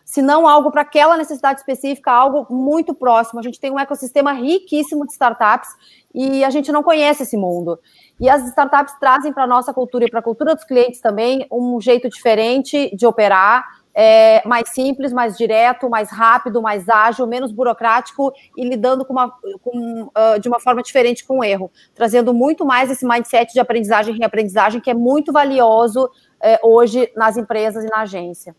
se 0.10 0.24
não 0.24 0.48
algo 0.48 0.72
para 0.72 0.82
aquela 0.82 1.16
necessidade 1.16 1.60
específica, 1.60 2.12
algo 2.12 2.48
muito 2.50 2.96
próximo. 2.96 3.40
A 3.40 3.44
gente 3.44 3.60
tem 3.60 3.70
um 3.70 3.80
ecossistema 3.80 4.34
riquíssimo 4.34 5.06
de 5.06 5.12
startups 5.12 5.70
e 6.12 6.44
a 6.44 6.50
gente 6.50 6.72
não 6.72 6.82
conhece 6.82 7.22
esse 7.22 7.38
mundo. 7.38 7.78
E 8.20 8.28
as 8.28 8.44
startups 8.48 8.96
trazem 9.00 9.32
para 9.32 9.44
a 9.44 9.48
nossa 9.48 9.72
cultura 9.72 10.06
e 10.06 10.10
para 10.10 10.20
a 10.20 10.24
cultura 10.24 10.56
dos 10.56 10.64
clientes 10.64 11.00
também 11.00 11.46
um 11.52 11.80
jeito 11.80 12.10
diferente 12.10 12.90
de 12.96 13.06
operar, 13.06 13.64
é, 13.94 14.42
mais 14.48 14.70
simples, 14.70 15.14
mais 15.14 15.38
direto, 15.38 15.88
mais 15.88 16.10
rápido, 16.10 16.60
mais 16.60 16.90
ágil, 16.90 17.28
menos 17.28 17.52
burocrático 17.52 18.34
e 18.58 18.68
lidando 18.68 19.06
com 19.06 19.14
uma, 19.14 19.32
com, 19.62 20.06
uh, 20.06 20.40
de 20.40 20.50
uma 20.50 20.60
forma 20.60 20.82
diferente 20.82 21.24
com 21.24 21.42
o 21.42 21.44
erro, 21.44 21.72
trazendo 21.94 22.34
muito 22.34 22.66
mais 22.66 22.90
esse 22.90 23.06
mindset 23.06 23.54
de 23.54 23.60
aprendizagem 23.60 24.16
e 24.16 24.18
reaprendizagem 24.18 24.82
que 24.82 24.90
é 24.90 24.96
muito 24.96 25.32
valioso 25.32 26.10
é, 26.42 26.60
hoje 26.64 27.12
nas 27.16 27.38
empresas 27.38 27.84
e 27.84 27.88
na 27.88 28.00
agência. 28.00 28.56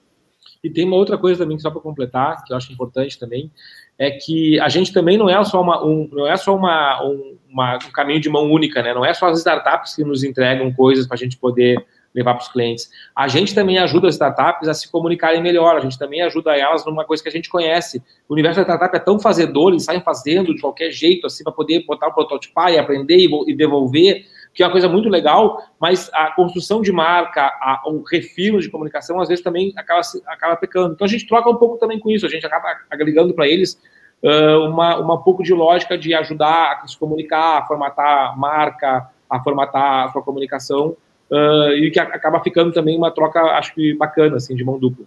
E 0.62 0.68
tem 0.68 0.85
uma 0.85 0.96
outra 0.96 1.16
coisa 1.16 1.42
também, 1.42 1.59
só 1.59 1.70
para 1.70 1.81
completar, 1.81 2.44
que 2.44 2.53
eu 2.53 2.57
acho 2.57 2.73
importante 2.73 3.18
também, 3.18 3.51
é 3.99 4.11
que 4.11 4.61
a 4.61 4.68
gente 4.68 4.92
também 4.92 5.16
não 5.16 5.29
é 5.29 5.42
só, 5.44 5.61
uma, 5.61 5.85
um, 5.85 6.09
não 6.12 6.27
é 6.27 6.37
só 6.37 6.55
uma, 6.55 7.03
um, 7.03 7.37
uma, 7.49 7.77
um 7.77 7.90
caminho 7.92 8.20
de 8.20 8.29
mão 8.29 8.51
única, 8.51 8.83
né? 8.83 8.92
Não 8.92 9.05
é 9.05 9.14
só 9.14 9.27
as 9.27 9.38
startups 9.38 9.94
que 9.94 10.05
nos 10.05 10.23
entregam 10.23 10.73
coisas 10.73 11.07
para 11.07 11.14
a 11.14 11.18
gente 11.18 11.37
poder 11.38 11.85
levar 12.14 12.35
para 12.35 12.42
os 12.42 12.49
clientes. 12.49 12.90
A 13.14 13.29
gente 13.29 13.55
também 13.55 13.79
ajuda 13.79 14.09
as 14.09 14.14
startups 14.14 14.68
a 14.68 14.75
se 14.75 14.90
comunicarem 14.90 15.42
melhor, 15.42 15.77
a 15.77 15.81
gente 15.81 15.99
também 15.99 16.23
ajuda 16.23 16.57
elas 16.57 16.85
numa 16.85 17.05
coisa 17.05 17.23
que 17.23 17.29
a 17.29 17.33
gente 17.33 17.49
conhece. 17.49 18.03
O 18.29 18.33
universo 18.35 18.61
da 18.61 18.64
startup 18.64 18.96
é 18.96 18.99
tão 18.99 19.18
fazedor, 19.18 19.70
eles 19.70 19.85
saem 19.85 20.01
fazendo 20.01 20.55
de 20.55 20.61
qualquer 20.61 20.90
jeito, 20.90 21.27
assim, 21.27 21.44
para 21.44 21.53
poder 21.53 21.85
botar 21.87 22.09
o 22.09 22.14
prototipar 22.14 22.73
e 22.73 22.79
aprender 22.79 23.16
e, 23.16 23.29
e 23.46 23.55
devolver 23.55 24.27
que 24.52 24.62
é 24.62 24.66
uma 24.66 24.72
coisa 24.72 24.88
muito 24.88 25.08
legal, 25.08 25.62
mas 25.78 26.10
a 26.12 26.32
construção 26.32 26.82
de 26.82 26.90
marca, 26.90 27.42
a, 27.42 27.82
o 27.86 28.02
refino 28.02 28.60
de 28.60 28.68
comunicação, 28.68 29.20
às 29.20 29.28
vezes 29.28 29.44
também 29.44 29.72
acaba, 29.76 30.00
acaba 30.26 30.56
pecando. 30.56 30.94
Então 30.94 31.04
a 31.04 31.08
gente 31.08 31.26
troca 31.26 31.48
um 31.48 31.56
pouco 31.56 31.78
também 31.78 31.98
com 31.98 32.10
isso, 32.10 32.26
a 32.26 32.28
gente 32.28 32.44
acaba 32.44 32.80
agregando 32.90 33.32
para 33.32 33.46
eles 33.46 33.80
uh, 34.22 34.68
uma, 34.68 34.98
uma 34.98 35.22
pouco 35.22 35.42
de 35.42 35.54
lógica 35.54 35.96
de 35.96 36.14
ajudar 36.14 36.80
a 36.82 36.88
se 36.88 36.98
comunicar, 36.98 37.58
a 37.58 37.66
formatar 37.66 38.38
marca, 38.38 39.08
a 39.28 39.42
formatar 39.42 40.06
a 40.06 40.12
sua 40.12 40.22
comunicação, 40.22 40.96
uh, 41.30 41.72
e 41.72 41.90
que 41.90 42.00
acaba 42.00 42.42
ficando 42.42 42.72
também 42.72 42.96
uma 42.96 43.10
troca, 43.10 43.40
acho 43.40 43.74
que 43.74 43.94
bacana, 43.94 44.36
assim, 44.36 44.54
de 44.54 44.64
mão 44.64 44.78
dupla. 44.78 45.06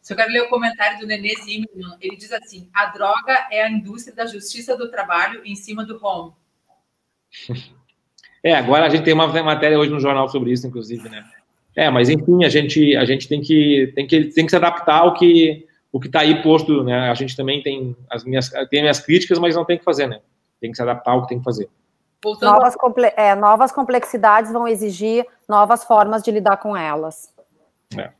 Se 0.00 0.12
eu 0.12 0.16
quero 0.16 0.32
ler 0.32 0.42
o 0.42 0.48
comentário 0.48 0.98
do 0.98 1.06
Nenê 1.06 1.34
Zimmermann, 1.36 1.96
ele 2.00 2.16
diz 2.16 2.30
assim: 2.30 2.68
a 2.74 2.86
droga 2.86 3.48
é 3.50 3.62
a 3.62 3.70
indústria 3.70 4.14
da 4.14 4.26
justiça 4.26 4.76
do 4.76 4.90
trabalho 4.90 5.40
em 5.44 5.56
cima 5.56 5.84
do 5.84 5.98
home. 6.04 6.32
É, 8.44 8.54
agora 8.54 8.84
a 8.84 8.88
gente 8.90 9.04
tem 9.04 9.14
uma 9.14 9.26
matéria 9.42 9.78
hoje 9.78 9.90
no 9.90 9.98
jornal 9.98 10.28
sobre 10.28 10.52
isso, 10.52 10.66
inclusive, 10.66 11.08
né? 11.08 11.24
É, 11.74 11.90
mas 11.90 12.10
enfim, 12.10 12.44
a 12.44 12.48
gente, 12.50 12.94
a 12.94 13.04
gente 13.06 13.26
tem, 13.26 13.40
que, 13.40 13.90
tem, 13.96 14.06
que, 14.06 14.26
tem 14.26 14.44
que 14.44 14.50
se 14.50 14.56
adaptar 14.56 14.98
ao 14.98 15.14
que 15.14 15.66
o 15.90 15.98
que 15.98 16.08
está 16.08 16.20
aí 16.20 16.42
posto, 16.42 16.84
né? 16.84 17.08
A 17.10 17.14
gente 17.14 17.34
também 17.34 17.62
tem 17.62 17.96
as 18.10 18.22
minhas, 18.22 18.50
tem 18.68 18.82
minhas 18.82 19.00
críticas, 19.00 19.38
mas 19.38 19.56
não 19.56 19.64
tem 19.64 19.78
que 19.78 19.84
fazer, 19.84 20.06
né? 20.06 20.20
Tem 20.60 20.70
que 20.70 20.76
se 20.76 20.82
adaptar 20.82 21.12
ao 21.12 21.22
que 21.22 21.28
tem 21.28 21.38
que 21.38 21.44
fazer. 21.44 21.70
Novas, 22.40 22.74
comple 22.74 23.12
é, 23.16 23.34
novas 23.34 23.70
complexidades 23.70 24.50
vão 24.52 24.66
exigir 24.66 25.26
novas 25.48 25.84
formas 25.84 26.22
de 26.22 26.30
lidar 26.30 26.56
com 26.58 26.76
elas. 26.76 27.32
É. 27.96 28.10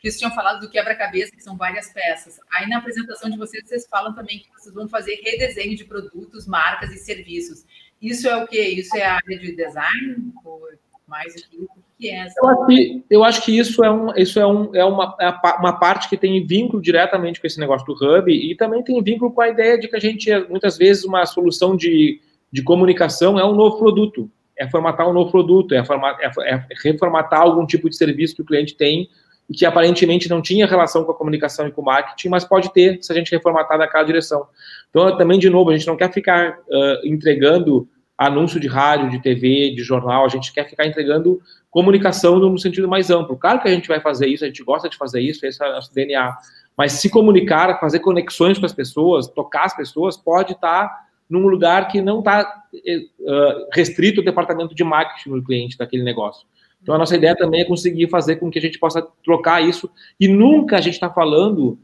Vocês 0.00 0.18
tinham 0.18 0.34
falado 0.34 0.60
do 0.60 0.70
quebra-cabeça, 0.70 1.34
que 1.34 1.42
são 1.42 1.56
várias 1.56 1.92
peças. 1.92 2.38
Aí 2.52 2.68
na 2.68 2.78
apresentação 2.78 3.30
de 3.30 3.38
vocês, 3.38 3.66
vocês 3.66 3.86
falam 3.88 4.14
também 4.14 4.38
que 4.38 4.50
vocês 4.52 4.74
vão 4.74 4.88
fazer 4.88 5.20
redesenho 5.22 5.76
de 5.76 5.84
produtos, 5.84 6.46
marcas 6.46 6.92
e 6.92 6.98
serviços. 6.98 7.64
Isso 8.00 8.28
é 8.28 8.36
o 8.36 8.46
quê? 8.46 8.62
Isso 8.62 8.96
é 8.96 9.04
a 9.04 9.14
área 9.14 9.38
de 9.38 9.56
design? 9.56 10.32
Ou 10.44 10.60
mais 11.06 11.34
aquilo? 11.36 11.64
O 11.64 11.98
que 11.98 12.10
é? 12.10 12.26
Eu 12.26 12.48
acho 12.48 12.66
que, 12.66 13.04
eu 13.08 13.24
acho 13.24 13.44
que 13.44 13.58
isso 13.58 13.84
é, 13.84 13.90
um, 13.90 14.14
isso 14.16 14.38
é, 14.38 14.46
um, 14.46 14.74
é 14.74 14.84
uma, 14.84 15.16
é 15.18 15.28
uma 15.58 15.72
parte 15.78 16.08
que 16.08 16.16
tem 16.16 16.44
vínculo 16.44 16.82
diretamente 16.82 17.40
com 17.40 17.46
esse 17.46 17.58
negócio 17.58 17.86
do 17.86 17.94
hub 17.94 18.30
e 18.30 18.54
também 18.56 18.82
tem 18.82 19.02
vínculo 19.02 19.32
com 19.32 19.40
a 19.40 19.48
ideia 19.48 19.78
de 19.78 19.88
que 19.88 19.96
a 19.96 20.00
gente, 20.00 20.30
muitas 20.48 20.76
vezes, 20.76 21.04
uma 21.04 21.24
solução 21.24 21.76
de, 21.76 22.20
de 22.52 22.62
comunicação 22.62 23.38
é 23.38 23.44
um 23.44 23.54
novo 23.54 23.78
produto. 23.78 24.30
É 24.58 24.68
formatar 24.68 25.08
um 25.08 25.12
novo 25.12 25.30
produto, 25.30 25.74
é, 25.74 25.84
formatar, 25.84 26.32
é, 26.38 26.54
é 26.54 26.66
reformatar 26.82 27.40
algum 27.40 27.66
tipo 27.66 27.90
de 27.90 27.96
serviço 27.96 28.36
que 28.36 28.42
o 28.42 28.46
cliente 28.46 28.74
tem 28.74 29.08
que 29.52 29.64
aparentemente 29.64 30.28
não 30.28 30.42
tinha 30.42 30.66
relação 30.66 31.04
com 31.04 31.12
a 31.12 31.14
comunicação 31.14 31.68
e 31.68 31.72
com 31.72 31.80
o 31.80 31.84
marketing, 31.84 32.28
mas 32.28 32.44
pode 32.44 32.72
ter 32.72 32.98
se 33.02 33.12
a 33.12 33.14
gente 33.14 33.30
reformatar 33.30 33.78
naquela 33.78 34.02
direção. 34.02 34.46
Então, 34.90 35.16
também, 35.16 35.38
de 35.38 35.48
novo, 35.48 35.70
a 35.70 35.76
gente 35.76 35.86
não 35.86 35.96
quer 35.96 36.12
ficar 36.12 36.58
uh, 36.58 37.06
entregando 37.06 37.88
anúncio 38.18 38.58
de 38.58 38.66
rádio, 38.66 39.10
de 39.10 39.20
TV, 39.20 39.70
de 39.74 39.82
jornal, 39.82 40.24
a 40.24 40.28
gente 40.28 40.52
quer 40.52 40.68
ficar 40.68 40.86
entregando 40.86 41.40
comunicação 41.70 42.38
no 42.38 42.58
sentido 42.58 42.88
mais 42.88 43.10
amplo. 43.10 43.36
Claro 43.36 43.60
que 43.60 43.68
a 43.68 43.70
gente 43.70 43.88
vai 43.88 44.00
fazer 44.00 44.26
isso, 44.26 44.42
a 44.42 44.46
gente 44.46 44.64
gosta 44.64 44.88
de 44.88 44.96
fazer 44.96 45.20
isso, 45.20 45.44
esse 45.44 45.62
é 45.62 45.68
o 45.68 45.72
nosso 45.72 45.94
DNA, 45.94 46.34
mas 46.76 46.92
se 46.92 47.10
comunicar, 47.10 47.78
fazer 47.78 48.00
conexões 48.00 48.58
com 48.58 48.66
as 48.66 48.72
pessoas, 48.72 49.28
tocar 49.28 49.64
as 49.64 49.76
pessoas, 49.76 50.16
pode 50.16 50.52
estar 50.52 51.06
num 51.28 51.46
lugar 51.46 51.88
que 51.88 52.00
não 52.00 52.20
está 52.20 52.62
uh, 52.72 53.68
restrito 53.72 54.20
ao 54.20 54.24
departamento 54.24 54.74
de 54.74 54.84
marketing 54.84 55.30
do 55.30 55.44
cliente 55.44 55.76
daquele 55.76 56.02
negócio. 56.02 56.46
Então, 56.82 56.94
a 56.94 56.98
nossa 56.98 57.16
ideia 57.16 57.34
também 57.34 57.62
é 57.62 57.64
conseguir 57.64 58.08
fazer 58.08 58.36
com 58.36 58.50
que 58.50 58.58
a 58.58 58.62
gente 58.62 58.78
possa 58.78 59.02
trocar 59.24 59.62
isso. 59.62 59.90
E 60.20 60.28
nunca 60.28 60.76
a 60.76 60.80
gente 60.80 60.94
está 60.94 61.10
falando 61.10 61.78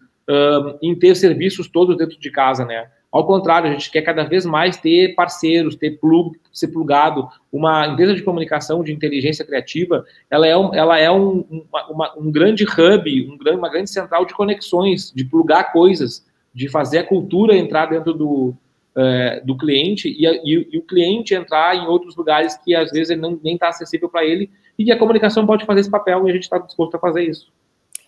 em 0.80 0.94
ter 0.94 1.14
serviços 1.16 1.68
todos 1.68 1.96
dentro 1.96 2.18
de 2.18 2.30
casa, 2.30 2.64
né? 2.64 2.88
Ao 3.10 3.26
contrário, 3.26 3.68
a 3.68 3.72
gente 3.72 3.90
quer 3.90 4.00
cada 4.00 4.24
vez 4.24 4.46
mais 4.46 4.78
ter 4.78 5.14
parceiros, 5.14 5.76
ter 5.76 5.98
plug, 5.98 6.38
ser 6.50 6.68
plugado. 6.68 7.28
Uma 7.52 7.86
empresa 7.86 8.14
de 8.14 8.22
comunicação, 8.22 8.82
de 8.82 8.90
inteligência 8.90 9.44
criativa, 9.44 10.06
ela 10.30 10.46
é 10.46 10.56
um, 10.56 10.74
ela 10.74 10.98
é 10.98 11.10
um, 11.10 11.44
uma, 11.90 12.18
um 12.18 12.32
grande 12.32 12.64
hub, 12.64 13.28
um, 13.28 13.50
uma 13.54 13.68
grande 13.68 13.90
central 13.90 14.24
de 14.24 14.32
conexões, 14.32 15.12
de 15.14 15.26
plugar 15.26 15.72
coisas, 15.72 16.24
de 16.54 16.70
fazer 16.70 16.98
a 17.00 17.04
cultura 17.04 17.54
entrar 17.54 17.84
dentro 17.84 18.14
do, 18.14 18.54
é, 18.96 19.42
do 19.44 19.58
cliente 19.58 20.08
e, 20.08 20.24
e, 20.24 20.68
e, 20.72 20.78
o 20.78 20.82
cliente 20.82 21.34
entrar 21.34 21.76
em 21.76 21.86
outros 21.86 22.16
lugares 22.16 22.56
que 22.64 22.74
às 22.74 22.90
vezes 22.90 23.18
não, 23.18 23.38
nem 23.42 23.54
está 23.54 23.68
acessível 23.68 24.08
para 24.08 24.24
ele 24.24 24.50
e 24.78 24.90
a 24.90 24.98
comunicação 24.98 25.46
pode 25.46 25.64
fazer 25.64 25.80
esse 25.80 25.90
papel 25.90 26.26
e 26.26 26.30
a 26.30 26.34
gente 26.34 26.44
está 26.44 26.58
disposto 26.58 26.94
a 26.96 26.98
fazer 26.98 27.24
isso. 27.24 27.52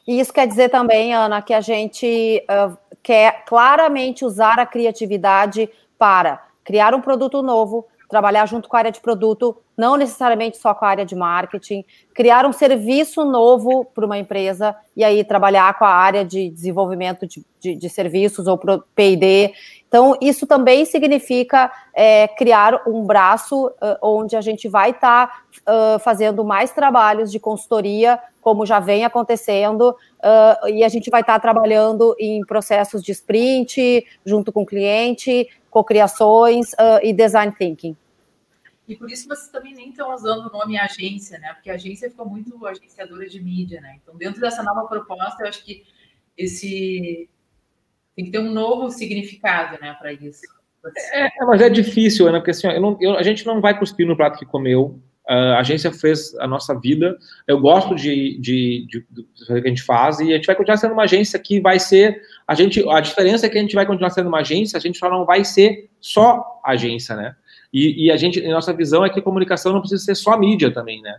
E 0.06 0.20
isso 0.20 0.32
quer 0.32 0.46
dizer 0.46 0.68
também, 0.68 1.14
Ana, 1.14 1.40
que 1.40 1.54
a 1.54 1.60
gente 1.60 2.44
uh, 2.44 2.76
quer 3.02 3.44
claramente 3.46 4.24
usar 4.24 4.58
a 4.58 4.66
criatividade 4.66 5.68
para 5.98 6.46
criar 6.62 6.94
um 6.94 7.00
produto 7.00 7.42
novo, 7.42 7.86
trabalhar 8.08 8.46
junto 8.46 8.68
com 8.68 8.76
a 8.76 8.80
área 8.80 8.92
de 8.92 9.00
produto, 9.00 9.56
não 9.76 9.96
necessariamente 9.96 10.56
só 10.56 10.74
com 10.74 10.84
a 10.84 10.88
área 10.88 11.04
de 11.04 11.14
marketing, 11.14 11.84
criar 12.14 12.46
um 12.46 12.52
serviço 12.52 13.24
novo 13.24 13.84
para 13.84 14.06
uma 14.06 14.18
empresa 14.18 14.74
e 14.96 15.02
aí 15.02 15.24
trabalhar 15.24 15.76
com 15.78 15.84
a 15.84 15.90
área 15.90 16.24
de 16.24 16.48
desenvolvimento 16.48 17.26
de, 17.26 17.44
de, 17.60 17.74
de 17.74 17.88
serviços 17.88 18.46
ou 18.46 18.58
P&D. 18.94 19.52
Então, 19.88 20.16
isso 20.20 20.44
também 20.44 20.84
significa 20.84 21.70
é, 21.94 22.26
criar 22.26 22.82
um 22.84 23.04
braço 23.04 23.66
uh, 23.66 23.96
onde 24.02 24.34
a 24.34 24.40
gente 24.40 24.68
vai 24.68 24.90
estar 24.90 25.28
tá, 25.28 25.94
uh, 25.96 25.98
fazendo 26.00 26.44
mais 26.44 26.72
trabalhos 26.72 27.30
de 27.30 27.38
consultoria, 27.38 28.18
como 28.40 28.66
já 28.66 28.80
vem 28.80 29.04
acontecendo, 29.04 29.90
uh, 29.90 30.68
e 30.68 30.82
a 30.82 30.88
gente 30.88 31.10
vai 31.10 31.20
estar 31.20 31.34
tá 31.34 31.40
trabalhando 31.40 32.14
em 32.18 32.44
processos 32.44 33.04
de 33.04 33.12
sprint, 33.12 34.04
junto 34.26 34.52
com 34.52 34.62
o 34.62 34.66
cliente, 34.66 35.48
cocriações 35.70 36.72
e 37.02 37.12
design 37.12 37.52
thinking. 37.56 37.96
E 38.86 38.96
por 38.96 39.10
isso 39.10 39.26
vocês 39.26 39.48
também 39.48 39.74
nem 39.74 39.90
estão 39.90 40.14
usando 40.14 40.46
o 40.46 40.52
nome 40.52 40.78
agência, 40.78 41.38
né? 41.38 41.54
Porque 41.54 41.70
a 41.70 41.74
agência 41.74 42.10
ficou 42.10 42.28
muito 42.28 42.66
agenciadora 42.66 43.26
de 43.28 43.42
mídia, 43.42 43.80
né? 43.80 43.98
Então, 44.02 44.16
dentro 44.16 44.40
dessa 44.40 44.62
nova 44.62 44.86
proposta, 44.86 45.42
eu 45.42 45.48
acho 45.48 45.64
que 45.64 45.84
esse 46.36 47.28
tem 48.14 48.26
que 48.26 48.30
ter 48.30 48.38
um 48.38 48.52
novo 48.52 48.90
significado, 48.90 49.78
né, 49.80 49.96
para 49.98 50.12
isso. 50.12 50.42
É, 51.12 51.26
é, 51.26 51.46
mas 51.46 51.60
é 51.62 51.68
difícil, 51.68 52.28
Ana, 52.28 52.38
porque 52.38 52.50
assim, 52.50 52.68
eu 52.68 52.80
não, 52.80 52.96
eu, 53.00 53.16
a 53.16 53.22
gente 53.22 53.44
não 53.46 53.60
vai 53.60 53.78
cuspir 53.78 54.06
no 54.06 54.16
prato 54.16 54.38
que 54.38 54.44
comeu. 54.44 55.00
a 55.26 55.58
agência 55.58 55.90
fez 55.90 56.34
a 56.38 56.46
nossa 56.46 56.78
vida. 56.78 57.16
Eu 57.46 57.58
gosto 57.58 57.94
de, 57.94 58.38
de, 58.38 58.86
de, 58.86 59.06
de 59.10 59.46
fazer 59.46 59.58
o 59.58 59.62
que 59.62 59.68
a 59.68 59.70
gente 59.70 59.82
faz 59.82 60.20
e 60.20 60.32
a 60.32 60.36
gente 60.36 60.46
vai 60.46 60.54
continuar 60.54 60.76
sendo 60.76 60.92
uma 60.92 61.04
agência 61.04 61.38
que 61.38 61.58
vai 61.60 61.80
ser. 61.80 62.20
A, 62.46 62.54
gente, 62.54 62.86
a 62.88 63.00
diferença 63.00 63.46
é 63.46 63.48
que 63.48 63.56
a 63.56 63.60
gente 63.60 63.74
vai 63.74 63.86
continuar 63.86 64.10
sendo 64.10 64.28
uma 64.28 64.40
agência, 64.40 64.76
a 64.76 64.80
gente 64.80 64.98
só 64.98 65.08
não 65.08 65.24
vai 65.24 65.42
ser 65.44 65.90
só 66.00 66.60
agência, 66.64 67.16
né? 67.16 67.34
E, 67.74 68.06
e, 68.06 68.10
a 68.12 68.16
gente, 68.16 68.40
a 68.46 68.52
nossa 68.52 68.72
visão 68.72 69.04
é 69.04 69.10
que 69.10 69.20
comunicação 69.20 69.72
não 69.72 69.80
precisa 69.80 70.04
ser 70.04 70.14
só 70.14 70.38
mídia 70.38 70.70
também, 70.70 71.02
né? 71.02 71.16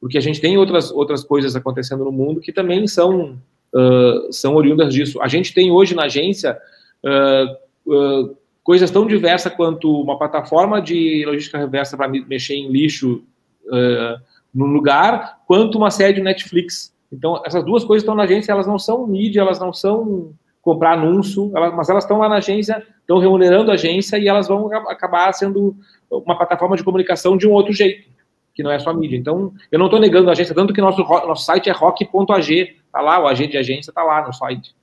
Porque 0.00 0.16
a 0.16 0.20
gente 0.22 0.40
tem 0.40 0.56
outras, 0.56 0.90
outras 0.90 1.22
coisas 1.22 1.54
acontecendo 1.54 2.02
no 2.02 2.10
mundo 2.10 2.40
que 2.40 2.50
também 2.50 2.86
são, 2.86 3.38
uh, 3.74 4.32
são 4.32 4.54
oriundas 4.56 4.94
disso. 4.94 5.20
A 5.20 5.28
gente 5.28 5.52
tem 5.52 5.70
hoje 5.70 5.94
na 5.94 6.04
agência 6.04 6.58
uh, 7.04 7.92
uh, 7.92 8.36
coisas 8.64 8.90
tão 8.90 9.06
diversas 9.06 9.52
quanto 9.52 10.00
uma 10.00 10.16
plataforma 10.16 10.80
de 10.80 11.26
logística 11.26 11.58
reversa 11.58 11.94
para 11.94 12.08
mexer 12.08 12.54
em 12.54 12.70
lixo 12.70 13.22
uh, 13.66 14.18
no 14.54 14.64
lugar, 14.64 15.40
quanto 15.46 15.76
uma 15.76 15.90
série 15.90 16.14
de 16.14 16.22
Netflix. 16.22 16.90
Então, 17.12 17.42
essas 17.44 17.62
duas 17.62 17.84
coisas 17.84 18.02
estão 18.02 18.14
na 18.14 18.22
agência, 18.22 18.50
elas 18.50 18.66
não 18.66 18.78
são 18.78 19.06
mídia, 19.06 19.42
elas 19.42 19.60
não 19.60 19.74
são 19.74 20.32
comprar 20.68 20.98
anúncio, 20.98 21.50
elas, 21.56 21.74
mas 21.74 21.88
elas 21.88 22.04
estão 22.04 22.18
lá 22.18 22.28
na 22.28 22.36
agência, 22.36 22.86
estão 23.00 23.18
remunerando 23.18 23.70
a 23.70 23.74
agência 23.74 24.18
e 24.18 24.28
elas 24.28 24.48
vão 24.48 24.70
acabar 24.70 25.32
sendo 25.32 25.74
uma 26.10 26.36
plataforma 26.36 26.76
de 26.76 26.84
comunicação 26.84 27.38
de 27.38 27.48
um 27.48 27.52
outro 27.52 27.72
jeito, 27.72 28.06
que 28.54 28.62
não 28.62 28.70
é 28.70 28.78
só 28.78 28.92
mídia. 28.92 29.16
Então, 29.16 29.54
eu 29.72 29.78
não 29.78 29.86
estou 29.86 29.98
negando 29.98 30.28
a 30.28 30.32
agência, 30.32 30.54
tanto 30.54 30.74
que 30.74 30.80
nosso, 30.82 31.00
nosso 31.02 31.42
site 31.42 31.70
é 31.70 31.72
rock.ag, 31.72 32.76
tá 32.92 33.00
lá, 33.00 33.18
o 33.18 33.26
AG 33.26 33.46
de 33.46 33.56
agência 33.56 33.90
está 33.90 34.04
lá 34.04 34.26
no 34.26 34.32
site. 34.34 34.76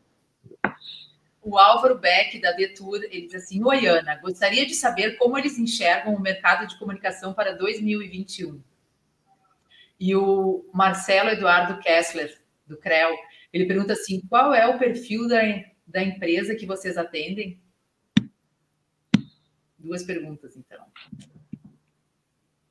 O 1.40 1.56
Álvaro 1.56 2.00
Beck, 2.00 2.42
da 2.42 2.52
Detour, 2.54 2.96
ele 3.04 3.28
diz 3.28 3.36
assim, 3.36 3.64
Oi, 3.64 3.86
Ana, 3.86 4.16
gostaria 4.16 4.66
de 4.66 4.74
saber 4.74 5.18
como 5.18 5.38
eles 5.38 5.60
enxergam 5.60 6.16
o 6.16 6.20
mercado 6.20 6.66
de 6.66 6.80
comunicação 6.80 7.32
para 7.32 7.56
2021. 7.56 8.60
E 10.00 10.16
o 10.16 10.66
Marcelo 10.74 11.30
Eduardo 11.30 11.80
Kessler, 11.80 12.36
do 12.66 12.76
CREL, 12.76 13.16
ele 13.54 13.68
pergunta 13.68 13.94
assim, 13.94 14.20
qual 14.28 14.52
é 14.52 14.66
o 14.66 14.80
perfil 14.80 15.28
da, 15.28 15.42
da 15.88 16.04
empresa 16.04 16.56
que 16.56 16.66
vocês 16.66 16.98
atendem? 16.98 17.60
Duas 19.78 20.04
perguntas, 20.04 20.58
então. 20.58 20.84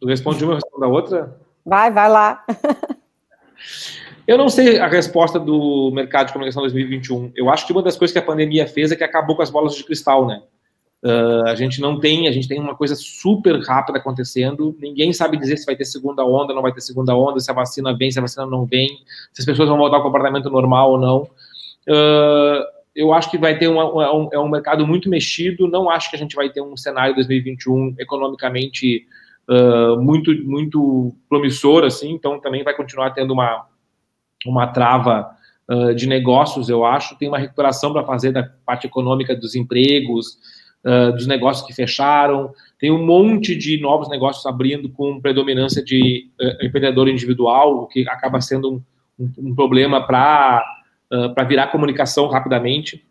Tu 0.01 0.07
responde 0.07 0.45
uma, 0.45 0.55
eu 0.55 0.57
respondo 0.57 0.85
a 0.85 0.89
outra? 0.89 1.41
Vai, 1.65 1.91
vai 1.91 2.09
lá. 2.11 2.45
eu 4.27 4.37
não 4.37 4.49
sei 4.49 4.79
a 4.79 4.87
resposta 4.87 5.39
do 5.39 5.91
mercado 5.93 6.27
de 6.27 6.33
comunicação 6.33 6.63
2021. 6.63 7.33
Eu 7.35 7.49
acho 7.49 7.67
que 7.67 7.73
uma 7.73 7.83
das 7.83 7.97
coisas 7.97 8.13
que 8.13 8.19
a 8.19 8.23
pandemia 8.23 8.67
fez 8.67 8.91
é 8.93 8.97
que 8.97 9.05
acabou 9.05 9.37
com 9.37 9.43
as 9.43 9.51
bolas 9.51 9.75
de 9.75 9.85
cristal, 9.85 10.27
né? 10.27 10.43
Uh, 11.05 11.47
a 11.47 11.55
gente 11.55 11.83
não 11.83 12.01
tem, 12.01 12.29
a 12.29 12.33
gente 12.33 12.49
tem 12.49 12.59
uma 12.59 12.75
coisa 12.75 12.95
super 12.97 13.61
rápida 13.61 13.99
acontecendo. 13.99 14.75
Ninguém 14.81 15.13
sabe 15.13 15.37
dizer 15.37 15.59
se 15.59 15.67
vai 15.67 15.77
ter 15.77 15.85
segunda 15.85 16.25
onda, 16.25 16.55
não 16.55 16.63
vai 16.63 16.73
ter 16.73 16.81
segunda 16.81 17.15
onda, 17.15 17.39
se 17.41 17.51
a 17.51 17.55
vacina 17.55 17.95
vem, 17.95 18.11
se 18.11 18.19
a 18.19 18.23
vacina 18.23 18.47
não 18.47 18.65
vem, 18.65 18.89
se 19.33 19.43
as 19.43 19.45
pessoas 19.45 19.69
vão 19.69 19.77
voltar 19.77 19.99
ao 19.99 20.03
comportamento 20.03 20.49
normal 20.49 20.93
ou 20.93 20.99
não. 20.99 21.23
Uh, 21.87 22.74
eu 22.95 23.13
acho 23.13 23.31
que 23.31 23.39
vai 23.39 23.59
ter 23.59 23.67
uma, 23.67 24.15
um, 24.15 24.29
é 24.33 24.39
um 24.39 24.49
mercado 24.49 24.87
muito 24.87 25.09
mexido. 25.09 25.67
Não 25.67 25.91
acho 25.91 26.09
que 26.09 26.17
a 26.17 26.19
gente 26.19 26.37
vai 26.37 26.49
ter 26.49 26.61
um 26.61 26.77
cenário 26.77 27.15
2021 27.15 27.97
economicamente 27.99 29.07
uh, 29.49 30.01
muito 30.01 30.33
muito 30.45 31.15
promissor 31.29 31.85
assim. 31.85 32.13
Então 32.13 32.41
também 32.41 32.63
vai 32.63 32.75
continuar 32.75 33.11
tendo 33.11 33.33
uma 33.33 33.67
uma 34.47 34.69
trava 34.69 35.29
uh, 35.69 35.95
de 35.95 36.07
negócios. 36.07 36.69
Eu 36.69 36.85
acho 36.85 37.19
tem 37.19 37.29
uma 37.29 37.39
recuperação 37.39 37.93
para 37.93 38.05
fazer 38.05 38.31
da 38.31 38.49
parte 38.65 38.87
econômica 38.87 39.35
dos 39.35 39.57
empregos, 39.57 40.39
uh, 40.85 41.13
dos 41.13 41.27
negócios 41.27 41.67
que 41.67 41.75
fecharam. 41.75 42.53
Tem 42.79 42.93
um 42.93 43.05
monte 43.05 43.57
de 43.57 43.81
novos 43.81 44.09
negócios 44.09 44.47
abrindo 44.47 44.89
com 44.89 45.21
predominância 45.21 45.83
de 45.83 46.29
empreendedor 46.63 47.09
individual, 47.09 47.79
o 47.79 47.87
que 47.87 48.07
acaba 48.09 48.41
sendo 48.41 48.71
um, 48.71 48.83
um, 49.19 49.33
um 49.39 49.55
problema 49.55 50.07
para 50.07 50.63
para 51.35 51.45
virar 51.45 51.69
comunicação 51.69 52.27
rapidamente. 52.29 53.05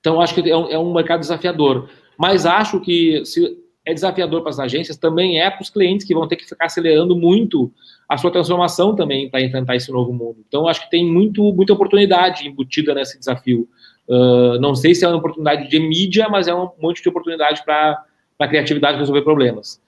Então, 0.00 0.20
acho 0.20 0.34
que 0.34 0.50
é 0.50 0.56
um, 0.56 0.68
é 0.68 0.78
um 0.78 0.92
mercado 0.92 1.20
desafiador. 1.20 1.88
Mas 2.18 2.46
acho 2.46 2.80
que 2.80 3.24
se 3.24 3.56
é 3.86 3.92
desafiador 3.92 4.40
para 4.40 4.50
as 4.50 4.58
agências, 4.58 4.96
também 4.96 5.40
é 5.40 5.50
para 5.50 5.62
os 5.62 5.70
clientes 5.70 6.06
que 6.06 6.14
vão 6.14 6.26
ter 6.26 6.36
que 6.36 6.48
ficar 6.48 6.66
acelerando 6.66 7.14
muito 7.14 7.70
a 8.08 8.16
sua 8.16 8.30
transformação 8.30 8.94
também 8.94 9.28
para 9.28 9.42
enfrentar 9.42 9.76
esse 9.76 9.90
novo 9.90 10.12
mundo. 10.12 10.36
Então, 10.46 10.66
acho 10.66 10.82
que 10.82 10.90
tem 10.90 11.10
muito, 11.10 11.52
muita 11.52 11.72
oportunidade 11.72 12.46
embutida 12.46 12.94
nesse 12.94 13.18
desafio. 13.18 13.68
Uh, 14.08 14.58
não 14.60 14.74
sei 14.74 14.94
se 14.94 15.04
é 15.04 15.08
uma 15.08 15.16
oportunidade 15.16 15.68
de 15.68 15.78
mídia, 15.78 16.28
mas 16.28 16.48
é 16.48 16.54
um 16.54 16.70
monte 16.80 17.02
de 17.02 17.08
oportunidade 17.08 17.62
para 17.64 18.04
a 18.38 18.48
criatividade 18.48 18.98
resolver 18.98 19.22
problemas. 19.22 19.80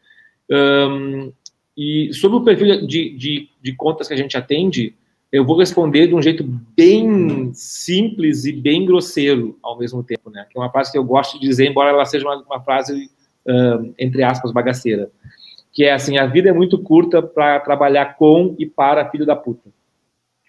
Um, 0.51 1.33
e 1.77 2.13
sobre 2.13 2.39
o 2.39 2.41
perfil 2.45 2.87
de, 2.87 3.17
de, 3.17 3.49
de 3.63 3.75
contas 3.75 4.09
que 4.09 4.15
a 4.15 4.17
gente 4.17 4.37
atende, 4.37 4.95
eu 5.37 5.45
vou 5.45 5.59
responder 5.59 6.07
de 6.07 6.15
um 6.15 6.23
jeito 6.23 6.43
bem 6.75 7.53
simples 7.53 8.47
e 8.47 8.53
bem 8.53 8.87
grosseiro 8.87 9.59
ao 9.63 9.79
mesmo 9.79 10.03
tempo, 10.03 10.31
né? 10.31 10.47
Que 10.51 10.59
é 10.59 10.61
uma 10.61 10.71
frase 10.71 10.91
que 10.91 10.97
eu 10.97 11.05
gosto 11.05 11.39
de 11.39 11.47
dizer, 11.47 11.69
embora 11.69 11.91
ela 11.91 12.05
seja 12.07 12.27
uma, 12.27 12.43
uma 12.43 12.61
frase, 12.61 13.11
uh, 13.47 13.95
entre 13.99 14.23
aspas, 14.23 14.51
bagaceira. 14.51 15.11
Que 15.73 15.85
é 15.85 15.93
assim, 15.93 16.17
a 16.17 16.27
vida 16.27 16.49
é 16.49 16.53
muito 16.53 16.79
curta 16.83 17.21
para 17.21 17.61
trabalhar 17.61 18.17
com 18.17 18.57
e 18.59 18.65
para 18.65 19.11
filho 19.11 19.27
da 19.27 19.37
puta. 19.37 19.69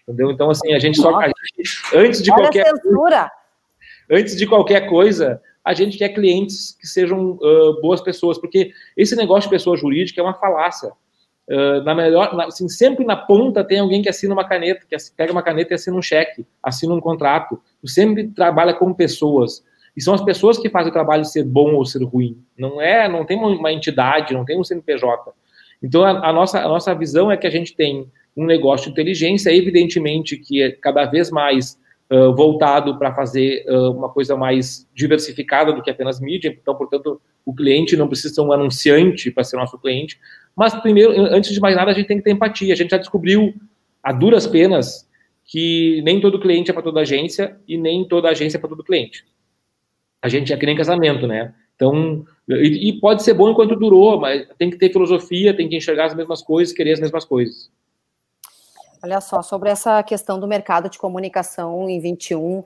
Entendeu? 0.04 0.32
Então, 0.32 0.50
assim, 0.50 0.74
a 0.74 0.80
gente 0.80 0.98
só... 0.98 1.20
A 1.20 1.28
gente, 1.28 1.70
antes 1.94 2.24
de 2.24 2.32
Olha 2.32 2.44
qualquer... 2.44 2.72
Coisa, 2.80 3.32
antes 4.10 4.38
de 4.38 4.48
qualquer 4.48 4.88
coisa, 4.88 5.42
a 5.66 5.74
gente 5.74 5.98
quer 5.98 6.10
clientes 6.10 6.78
que 6.80 6.88
sejam 6.88 7.32
uh, 7.32 7.82
boas 7.82 8.00
pessoas, 8.00 8.38
porque 8.38 8.72
esse 8.96 9.18
negócio 9.18 9.50
de 9.50 9.56
pessoa 9.56 9.76
jurídica 9.76 10.22
é 10.22 10.24
uma 10.24 10.34
falácia. 10.34 10.94
Uh, 11.50 11.82
na 11.84 11.96
melhor, 11.96 12.36
na, 12.36 12.46
assim, 12.46 12.68
sempre 12.68 13.06
na 13.06 13.16
ponta 13.16 13.64
tem 13.64 13.80
alguém 13.80 14.02
que 14.02 14.10
assina 14.10 14.34
uma 14.34 14.44
caneta, 14.44 14.86
que 14.86 14.96
pega 15.16 15.32
uma 15.32 15.42
caneta 15.42 15.74
e 15.74 15.76
assina 15.76 15.96
um 15.96 16.02
cheque, 16.02 16.46
assina 16.62 16.94
um 16.94 17.00
contrato. 17.00 17.60
Tu 17.82 17.90
sempre 17.90 18.28
trabalha 18.28 18.74
com 18.74 18.94
pessoas. 18.94 19.64
E 19.96 20.02
são 20.02 20.14
as 20.14 20.22
pessoas 20.22 20.58
que 20.58 20.70
fazem 20.70 20.90
o 20.90 20.94
trabalho 20.94 21.26
ser 21.26 21.44
bom 21.44 21.74
ou 21.74 21.86
ser 21.86 22.04
ruim. 22.04 22.38
Não 22.58 22.82
é, 22.82 23.08
não 23.08 23.26
tem 23.26 23.38
uma 23.38 23.72
entidade, 23.72 24.34
não 24.34 24.46
tem 24.46 24.60
um 24.60 24.64
CNPJ. 24.64 25.34
Então 25.82 26.04
a, 26.04 26.30
a 26.30 26.34
nossa 26.34 26.60
a 26.60 26.68
nossa 26.68 26.94
visão 26.94 27.32
é 27.32 27.38
que 27.38 27.48
a 27.48 27.50
gente 27.50 27.76
tem 27.76 28.12
um 28.36 28.46
negócio 28.46 28.86
de 28.86 28.92
inteligência, 28.92 29.50
evidentemente 29.50 30.38
que 30.38 30.62
é 30.62 30.72
cada 30.72 31.06
vez 31.06 31.32
mais 31.32 31.80
uh, 32.12 32.36
voltado 32.36 32.98
para 32.98 33.14
fazer 33.14 33.66
uh, 33.68 33.92
uma 33.92 34.10
coisa 34.10 34.36
mais 34.36 34.88
diversificada 34.94 35.74
do 35.74 35.82
que 35.82 35.90
apenas 35.90 36.20
mídia. 36.20 36.56
Então, 36.62 36.76
portanto, 36.76 37.20
o 37.44 37.54
cliente 37.54 37.98
não 37.98 38.08
precisa 38.08 38.34
ser 38.34 38.42
um 38.42 38.52
anunciante 38.52 39.32
para 39.32 39.44
ser 39.44 39.58
nosso 39.58 39.80
cliente. 39.80 40.20
Mas, 40.58 40.74
primeiro, 40.74 41.12
antes 41.32 41.54
de 41.54 41.60
mais 41.60 41.76
nada, 41.76 41.92
a 41.92 41.94
gente 41.94 42.08
tem 42.08 42.18
que 42.18 42.24
ter 42.24 42.32
empatia. 42.32 42.74
A 42.74 42.76
gente 42.76 42.90
já 42.90 42.98
descobriu, 42.98 43.54
a 44.02 44.12
duras 44.12 44.48
penas, 44.48 45.08
que 45.46 46.02
nem 46.04 46.20
todo 46.20 46.40
cliente 46.40 46.72
é 46.72 46.74
para 46.74 46.82
toda 46.82 47.02
agência 47.02 47.56
e 47.68 47.78
nem 47.78 48.08
toda 48.08 48.30
agência 48.30 48.58
é 48.58 48.60
para 48.60 48.70
todo 48.70 48.84
cliente. 48.84 49.24
A 50.20 50.28
gente 50.28 50.52
é 50.52 50.58
que 50.58 50.66
nem 50.66 50.76
casamento, 50.76 51.28
né? 51.28 51.54
Então, 51.76 52.26
e, 52.50 52.90
e, 52.90 53.00
pode 53.00 53.22
ser 53.22 53.36
bom 53.36 53.52
enquanto 53.52 53.76
durou, 53.76 54.20
mas 54.20 54.48
tem 54.58 54.72
que 54.72 54.78
ter 54.78 54.92
filosofia, 54.92 55.56
tem 55.56 55.70
que 55.70 55.78
enxergar 55.78 56.06
as 56.06 56.16
mesmas 56.16 56.42
coisas, 56.42 56.74
querer 56.74 56.94
as 56.94 57.00
mesmas 57.00 57.24
coisas. 57.24 57.70
Olha 59.04 59.22
só, 59.22 59.44
sobre 59.44 59.70
essa 59.70 60.02
questão 60.02 60.40
do 60.40 60.48
mercado 60.48 60.90
de 60.90 60.98
comunicação 60.98 61.88
em 61.88 62.00
21, 62.00 62.64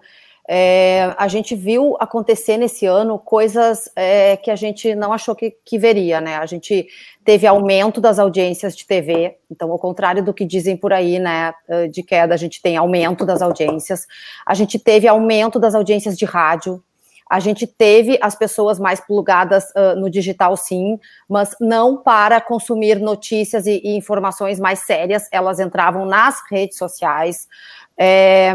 é, 0.53 1.15
a 1.17 1.29
gente 1.29 1.55
viu 1.55 1.95
acontecer 1.97 2.57
nesse 2.57 2.85
ano 2.85 3.17
coisas 3.17 3.89
é, 3.95 4.35
que 4.35 4.51
a 4.51 4.55
gente 4.57 4.93
não 4.93 5.13
achou 5.13 5.33
que, 5.33 5.55
que, 5.63 5.79
veria, 5.79 6.19
né? 6.19 6.35
A 6.35 6.45
gente 6.45 6.87
teve 7.23 7.47
aumento 7.47 8.01
das 8.01 8.19
audiências 8.19 8.75
de 8.75 8.85
TV, 8.85 9.37
então, 9.49 9.71
ao 9.71 9.79
contrário 9.79 10.21
do 10.21 10.33
que 10.33 10.43
dizem 10.43 10.75
por 10.75 10.91
aí, 10.91 11.19
né, 11.19 11.53
de 11.89 12.03
queda, 12.03 12.33
a 12.33 12.37
gente 12.37 12.61
tem 12.61 12.75
aumento 12.75 13.25
das 13.25 13.41
audiências. 13.41 14.05
A 14.45 14.53
gente 14.53 14.77
teve 14.77 15.07
aumento 15.07 15.57
das 15.57 15.73
audiências 15.73 16.17
de 16.17 16.25
rádio, 16.25 16.83
a 17.31 17.39
gente 17.39 17.65
teve 17.65 18.19
as 18.21 18.35
pessoas 18.35 18.77
mais 18.77 18.99
plugadas 18.99 19.63
uh, 19.69 19.97
no 19.97 20.09
digital, 20.09 20.57
sim, 20.57 20.99
mas 21.29 21.55
não 21.61 21.95
para 21.95 22.41
consumir 22.41 22.99
notícias 22.99 23.65
e, 23.65 23.79
e 23.85 23.95
informações 23.95 24.59
mais 24.59 24.79
sérias, 24.79 25.29
elas 25.31 25.57
entravam 25.57 26.05
nas 26.05 26.41
redes 26.51 26.77
sociais. 26.77 27.47
É, 28.03 28.51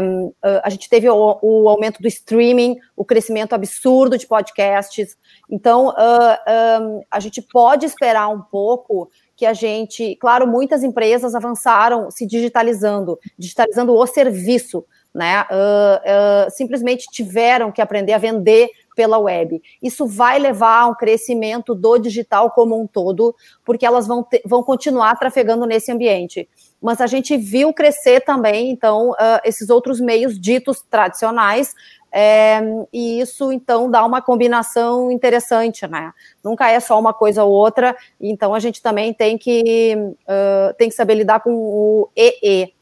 a 0.61 0.69
gente 0.69 0.89
teve 0.89 1.09
o, 1.09 1.39
o, 1.41 1.69
aumento 1.69 2.01
do 2.01 2.07
streaming, 2.09 2.75
o 2.97 3.05
crescimento 3.05 3.53
absurdo 3.53 4.17
de 4.17 4.27
podcasts. 4.27 5.15
Então, 5.49 5.87
uh, 5.87 7.01
a 7.09 7.19
gente 7.21 7.41
pode 7.41 7.85
esperar 7.85 8.27
um 8.27 8.41
pouco 8.41 9.09
que 9.37 9.45
a 9.45 9.53
gente, 9.53 10.17
claro, 10.17 10.45
muitas 10.45 10.83
empresas 10.83 11.33
avançaram 11.33 12.11
se 12.11 12.27
digitalizando, 12.27 13.17
digitalizando 13.39 13.93
o 13.93 14.05
serviço, 14.05 14.83
né? 15.15 15.43
Uh, 15.43 16.47
uh, 16.47 16.51
simplesmente 16.51 17.05
tiveram 17.09 17.71
que 17.71 17.81
aprender 17.81 18.11
a 18.11 18.17
vender 18.17 18.69
pela 18.97 19.19
web. 19.19 19.61
Isso 19.81 20.07
vai 20.07 20.39
levar 20.39 20.81
a 20.81 20.87
um 20.87 20.95
crescimento 20.95 21.75
do 21.75 21.99
digital 21.99 22.49
como 22.49 22.81
um 22.81 22.87
todo, 22.87 23.35
porque 23.63 23.85
elas 23.85 24.07
vão, 24.07 24.23
ter, 24.23 24.41
vão 24.43 24.63
continuar 24.63 25.15
trafegando 25.19 25.67
nesse 25.67 25.91
ambiente. 25.91 26.49
Mas 26.81 26.99
a 26.99 27.05
gente 27.05 27.37
viu 27.37 27.71
crescer 27.71 28.21
também, 28.21 28.71
então, 28.71 29.11
uh, 29.11 29.39
esses 29.45 29.69
outros 29.69 30.01
meios 30.01 30.39
ditos 30.39 30.83
tradicionais, 30.89 31.75
é, 32.11 32.59
e 32.91 33.19
isso 33.19 33.51
então 33.51 33.91
dá 33.91 34.03
uma 34.03 34.21
combinação 34.21 35.11
interessante, 35.11 35.85
né? 35.85 36.11
Nunca 36.43 36.71
é 36.71 36.79
só 36.79 36.99
uma 36.99 37.13
coisa 37.13 37.43
ou 37.43 37.51
outra, 37.51 37.95
então 38.19 38.55
a 38.55 38.59
gente 38.59 38.81
também 38.81 39.13
tem 39.13 39.37
que, 39.37 39.93
uh, 39.95 40.73
tem 40.77 40.89
que 40.89 40.95
saber 40.95 41.15
lidar 41.15 41.41
com 41.41 41.53
o 41.53 42.09
EE, 42.15 42.73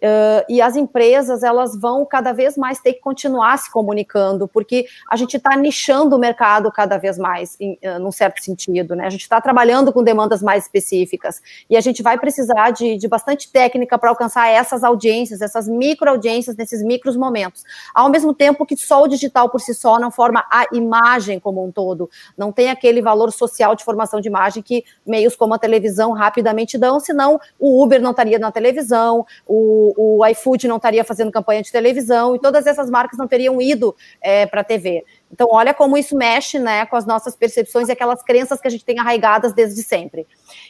Uh, 0.00 0.44
e 0.48 0.62
as 0.62 0.76
empresas 0.76 1.42
elas 1.42 1.78
vão 1.78 2.06
cada 2.06 2.32
vez 2.32 2.56
mais 2.56 2.80
ter 2.80 2.94
que 2.94 3.00
continuar 3.00 3.58
se 3.58 3.70
comunicando, 3.70 4.48
porque 4.48 4.86
a 5.10 5.14
gente 5.14 5.36
está 5.36 5.54
nichando 5.54 6.16
o 6.16 6.18
mercado 6.18 6.72
cada 6.72 6.96
vez 6.96 7.18
mais, 7.18 7.54
em, 7.60 7.78
uh, 7.84 7.98
num 7.98 8.10
certo 8.10 8.42
sentido, 8.42 8.96
né? 8.96 9.06
A 9.06 9.10
gente 9.10 9.22
está 9.22 9.40
trabalhando 9.40 9.92
com 9.92 10.02
demandas 10.02 10.42
mais 10.42 10.64
específicas 10.64 11.42
e 11.68 11.76
a 11.76 11.80
gente 11.82 12.02
vai 12.02 12.18
precisar 12.18 12.70
de, 12.70 12.96
de 12.96 13.08
bastante 13.08 13.52
técnica 13.52 13.98
para 13.98 14.08
alcançar 14.08 14.48
essas 14.48 14.82
audiências, 14.82 15.42
essas 15.42 15.68
micro 15.68 16.08
audiências 16.08 16.56
nesses 16.56 16.82
micros 16.82 17.14
momentos. 17.14 17.62
Ao 17.94 18.08
mesmo 18.08 18.32
tempo 18.32 18.64
que 18.64 18.76
só 18.76 19.02
o 19.02 19.08
digital 19.08 19.50
por 19.50 19.60
si 19.60 19.74
só 19.74 19.98
não 19.98 20.10
forma 20.10 20.44
a 20.50 20.64
imagem 20.72 21.38
como 21.38 21.62
um 21.62 21.70
todo, 21.70 22.08
não 22.38 22.50
tem 22.50 22.70
aquele 22.70 23.02
valor 23.02 23.30
social 23.32 23.74
de 23.74 23.84
formação 23.84 24.18
de 24.18 24.28
imagem 24.28 24.62
que 24.62 24.82
meios 25.06 25.36
como 25.36 25.52
a 25.52 25.58
televisão 25.58 26.12
rapidamente 26.12 26.78
dão, 26.78 26.98
senão 26.98 27.38
o 27.58 27.82
Uber 27.82 28.00
não 28.00 28.12
estaria 28.12 28.38
na 28.38 28.50
televisão, 28.50 29.26
o 29.46 29.89
o, 29.96 30.26
iFood 30.26 30.68
não 30.68 30.76
estaria 30.76 31.04
fazendo 31.04 31.30
campanha 31.30 31.62
de 31.62 31.70
televisão 31.70 32.34
e 32.34 32.38
todas 32.38 32.66
essas 32.66 32.90
marcas 32.90 33.18
não 33.18 33.28
teriam 33.28 33.60
ido 33.60 33.94
é, 34.20 34.46
para 34.46 34.60
a 34.60 34.64
TV. 34.64 35.04
Então, 35.32 35.48
olha 35.50 35.72
como 35.72 35.96
isso 35.96 36.16
mexe 36.16 36.58
né, 36.58 36.84
com 36.86 36.96
as 36.96 37.06
nossas 37.06 37.36
percepções 37.36 37.88
e 37.88 37.92
aquelas 37.92 38.22
crenças 38.22 38.60
que 38.60 38.66
a 38.66 38.70
gente 38.70 38.84
tem 38.84 38.98
arraigadas 38.98 39.52
desde 39.52 39.82
sempre. 39.82 40.26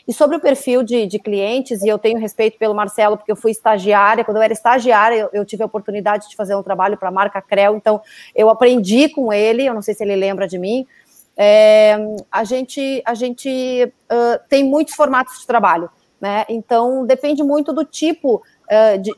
E 0.06 0.12
sobre 0.12 0.36
o 0.36 0.40
perfil 0.40 0.82
de, 0.82 1.06
de 1.06 1.18
clientes, 1.18 1.82
e 1.82 1.88
eu 1.88 1.98
tenho 1.98 2.18
respeito 2.18 2.58
pelo 2.58 2.74
Marcelo, 2.74 3.16
porque 3.16 3.32
eu 3.32 3.36
fui 3.36 3.50
estagiária, 3.50 4.24
quando 4.24 4.36
eu 4.36 4.42
era 4.42 4.52
estagiária, 4.52 5.16
eu, 5.16 5.30
eu 5.32 5.44
tive 5.44 5.62
a 5.62 5.66
oportunidade 5.66 6.28
de 6.28 6.36
fazer 6.36 6.54
um 6.54 6.62
trabalho 6.62 6.96
para 6.96 7.08
a 7.08 7.12
marca 7.12 7.40
Creu, 7.40 7.76
então 7.76 8.00
eu 8.34 8.50
aprendi 8.50 9.08
com 9.08 9.32
ele, 9.32 9.66
eu 9.66 9.74
não 9.74 9.82
sei 9.82 9.94
se 9.94 10.02
ele 10.02 10.14
lembra 10.14 10.46
de 10.46 10.58
mim, 10.58 10.86
é, 11.36 11.96
a 12.30 12.44
gente, 12.44 13.02
a 13.04 13.14
gente 13.14 13.90
uh, 14.12 14.40
tem 14.48 14.62
muitos 14.62 14.94
formatos 14.94 15.40
de 15.40 15.46
trabalho. 15.46 15.90
Né? 16.20 16.44
Então, 16.50 17.06
depende 17.06 17.42
muito 17.42 17.72
do 17.72 17.82
tipo 17.82 18.42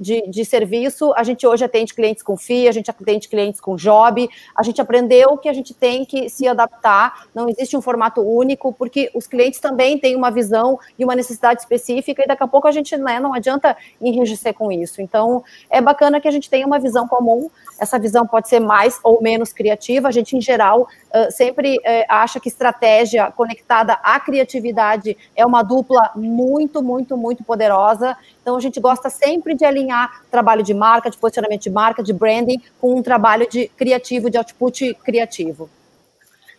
de, 0.01 0.23
de, 0.29 0.45
serviço. 0.45 1.13
A 1.15 1.23
gente 1.23 1.47
hoje 1.47 1.63
atende 1.63 1.93
clientes 1.93 2.23
com 2.23 2.37
FII, 2.39 2.69
a 2.69 2.73
gente 2.73 2.91
atende 2.91 3.29
clientes 3.29 3.61
com 3.61 3.77
job, 3.77 4.27
a 4.57 4.63
gente 4.63 4.81
aprendeu 4.81 5.37
que 5.37 5.49
a 5.49 5.53
gente 5.53 5.75
tem 5.75 6.07
que 6.07 6.31
se 6.31 6.49
adaptar, 6.49 7.27
não 7.35 7.49
existe 7.51 7.77
um 7.77 7.83
formato 7.83 8.23
único, 8.23 8.73
porque 8.73 9.11
os 9.15 9.27
clientes 9.27 9.61
também 9.61 9.99
têm 9.99 10.17
uma 10.17 10.31
visão 10.31 10.79
e 10.99 11.05
uma 11.05 11.15
necessidade 11.15 11.61
específica, 11.61 12.23
e 12.25 12.27
daqui 12.27 12.43
a 12.43 12.49
pouco 12.49 12.67
a 12.67 12.73
gente 12.73 12.97
né, 12.97 13.21
não 13.21 13.35
adianta 13.35 13.77
enrijecer 14.01 14.55
com 14.55 14.73
isso. 14.73 15.03
Então, 15.03 15.45
é 15.69 15.83
bacana 15.83 16.21
que 16.21 16.29
a 16.29 16.31
gente 16.31 16.49
tenha 16.49 16.67
uma 16.67 16.79
visão 16.79 17.07
comum, 17.07 17.51
essa 17.79 17.99
visão 17.99 18.27
pode 18.27 18.49
ser 18.49 18.61
mais 18.61 18.99
ou 19.05 19.21
menos 19.21 19.53
criativa, 19.53 20.09
a 20.09 20.13
gente, 20.13 20.35
em 20.35 20.41
geral, 20.41 20.89
sempre 21.31 21.79
acha 22.09 22.41
que 22.41 22.49
estratégia 22.49 23.31
conectada 23.31 23.95
à 24.03 24.19
criatividade 24.19 25.17
é 25.37 25.45
uma 25.45 25.63
dupla 25.63 26.11
muito, 26.15 26.83
muito, 26.83 27.17
muito 27.17 27.45
poderosa, 27.45 28.17
então 28.41 28.57
a 28.57 28.61
gente 28.61 28.81
gosta 28.81 29.11
sempre 29.11 29.42
de 29.57 29.65
alinhar 29.65 30.25
trabalho 30.31 30.63
de 30.63 30.73
marca, 30.73 31.11
de 31.11 31.17
posicionamento 31.17 31.63
de 31.63 31.71
marca, 31.71 32.03
de 32.03 32.13
branding, 32.13 32.61
com 32.81 32.97
um 32.97 33.03
trabalho 33.03 33.49
de 33.49 33.69
criativo, 33.69 34.31
de 34.31 34.39
output 34.39 34.95
criativo. 35.05 35.69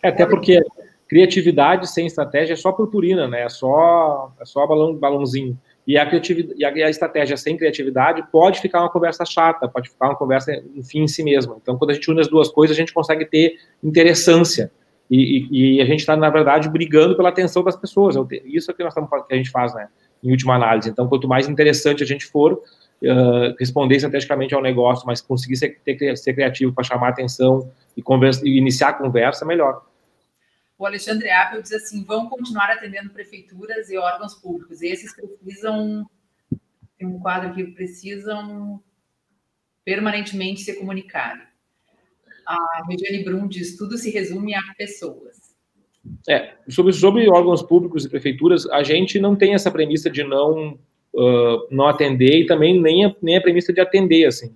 É, 0.02 0.08
até 0.08 0.26
porque 0.26 0.60
criatividade 1.08 1.88
sem 1.90 2.06
estratégia 2.06 2.54
é 2.54 2.56
só 2.56 2.72
purpurina, 2.72 3.26
né? 3.26 3.42
É 3.42 3.48
só, 3.48 4.32
é 4.40 4.44
só 4.44 4.66
balão, 4.66 4.94
balãozinho. 4.94 5.58
E 5.86 5.98
a, 5.98 6.06
criatividade, 6.06 6.58
e 6.58 6.82
a, 6.82 6.88
estratégia 6.88 7.36
sem 7.36 7.56
criatividade 7.56 8.24
pode 8.32 8.60
ficar 8.60 8.80
uma 8.80 8.90
conversa 8.90 9.24
chata, 9.24 9.68
pode 9.68 9.90
ficar 9.90 10.08
uma 10.08 10.16
conversa, 10.16 10.50
enfim, 10.74 11.02
em 11.02 11.08
si 11.08 11.22
mesma. 11.22 11.56
Então, 11.60 11.76
quando 11.76 11.90
a 11.90 11.94
gente 11.94 12.10
une 12.10 12.20
as 12.20 12.28
duas 12.28 12.48
coisas, 12.48 12.74
a 12.74 12.80
gente 12.80 12.92
consegue 12.92 13.26
ter 13.26 13.58
interessância. 13.82 14.70
E, 15.10 15.46
e, 15.50 15.76
e 15.76 15.82
a 15.82 15.84
gente 15.84 16.00
está, 16.00 16.16
na 16.16 16.30
verdade, 16.30 16.70
brigando 16.70 17.14
pela 17.14 17.28
atenção 17.28 17.62
das 17.62 17.76
pessoas. 17.76 18.16
Isso 18.46 18.70
é 18.70 18.74
que, 18.74 18.82
nós 18.82 18.92
estamos, 18.92 19.10
que 19.26 19.34
a 19.34 19.36
gente 19.36 19.50
faz, 19.50 19.74
né? 19.74 19.88
Em 20.24 20.30
última 20.30 20.54
análise. 20.54 20.88
Então, 20.88 21.06
quanto 21.06 21.28
mais 21.28 21.48
interessante 21.48 22.02
a 22.02 22.06
gente 22.06 22.24
for, 22.26 22.54
uh, 22.54 23.54
responder 23.58 23.96
estrategicamente 23.96 24.54
ao 24.54 24.62
negócio, 24.62 25.06
mas 25.06 25.20
conseguir 25.20 25.56
ser, 25.56 25.78
ter, 25.84 26.16
ser 26.16 26.34
criativo 26.34 26.72
para 26.72 26.82
chamar 26.82 27.10
atenção 27.10 27.70
e, 27.96 28.02
conversa, 28.02 28.40
e 28.44 28.56
iniciar 28.56 28.88
a 28.88 28.94
conversa, 28.94 29.44
melhor. 29.44 29.84
O 30.78 30.86
Alexandre 30.86 31.30
Apple 31.30 31.62
diz 31.62 31.72
assim: 31.72 32.04
vão 32.04 32.28
continuar 32.28 32.70
atendendo 32.70 33.10
prefeituras 33.10 33.90
e 33.90 33.96
órgãos 33.96 34.34
públicos. 34.34 34.82
Esses 34.82 35.14
precisam, 35.14 36.08
tem 36.98 37.06
um 37.06 37.18
quadro 37.20 37.50
aqui, 37.50 37.64
precisam 37.64 38.82
permanentemente 39.84 40.62
ser 40.62 40.74
comunicado. 40.74 41.42
A 42.46 42.84
Regiane 42.88 43.24
Brum 43.24 43.46
diz: 43.46 43.76
tudo 43.76 43.96
se 43.96 44.10
resume 44.10 44.54
a 44.54 44.62
pessoas. 44.76 45.33
É, 46.28 46.52
sobre, 46.68 46.92
sobre 46.92 47.28
órgãos 47.28 47.62
públicos 47.62 48.04
e 48.04 48.08
prefeituras, 48.08 48.66
a 48.66 48.82
gente 48.82 49.18
não 49.18 49.34
tem 49.34 49.54
essa 49.54 49.70
premissa 49.70 50.10
de 50.10 50.22
não, 50.22 50.78
uh, 51.14 51.66
não 51.70 51.86
atender 51.86 52.40
e 52.40 52.46
também 52.46 52.80
nem 52.80 53.06
a, 53.06 53.14
nem 53.22 53.36
a 53.36 53.40
premissa 53.40 53.72
de 53.72 53.80
atender, 53.80 54.26
assim. 54.26 54.54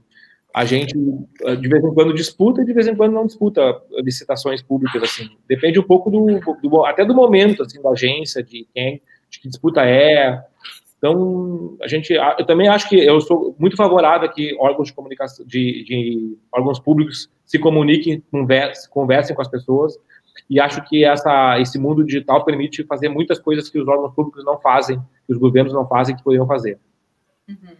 A 0.55 0.65
gente, 0.65 0.95
de 0.95 1.69
vez 1.69 1.85
em 1.85 1.95
quando, 1.95 2.15
disputa 2.15 2.63
e 2.63 2.65
de 2.65 2.73
vez 2.73 2.89
em 2.89 2.97
quando 2.97 3.13
não 3.13 3.27
disputa 3.27 3.81
licitações 4.03 4.63
públicas, 4.63 5.03
assim. 5.03 5.29
Depende 5.47 5.79
um 5.79 5.83
pouco 5.85 6.11
do, 6.11 6.41
do 6.63 6.85
até 6.85 7.05
do 7.05 7.15
momento, 7.15 7.63
assim, 7.63 7.81
da 7.81 7.91
agência, 7.91 8.43
de 8.43 8.67
quem, 8.75 9.01
de 9.31 9.41
que 9.41 9.49
disputa 9.49 9.85
é. 9.85 10.43
Então, 10.97 11.77
a 11.81 11.87
gente, 11.87 12.13
eu 12.13 12.45
também 12.45 12.67
acho 12.67 12.89
que 12.89 12.97
eu 12.97 13.21
sou 13.21 13.55
muito 13.59 13.77
favorável 13.77 14.29
a 14.29 14.33
que 14.33 14.57
órgãos 14.59 14.89
de 14.89 14.95
comunicação, 14.95 15.47
de, 15.47 15.85
de 15.85 16.37
órgãos 16.51 16.81
públicos 16.81 17.31
se 17.45 17.59
comuniquem, 17.59 18.21
conversem, 18.31 18.91
conversem 18.91 19.37
com 19.37 19.43
as 19.43 19.49
pessoas, 19.49 19.97
e 20.49 20.61
acho 20.61 20.83
que 20.89 21.05
essa, 21.05 21.59
esse 21.61 21.79
mundo 21.79 22.05
digital 22.05 22.45
permite 22.45 22.85
fazer 22.85 23.09
muitas 23.09 23.39
coisas 23.39 23.69
que 23.69 23.79
os 23.79 23.89
órgãos 23.89 24.15
públicos 24.15 24.45
não 24.45 24.61
fazem, 24.61 24.99
que 25.27 25.33
os 25.33 25.39
governos 25.39 25.73
não 25.73 25.87
fazem, 25.87 26.17
que 26.17 26.23
poderiam 26.23 26.47
fazer. 26.47 26.79
Uhum. 27.49 27.77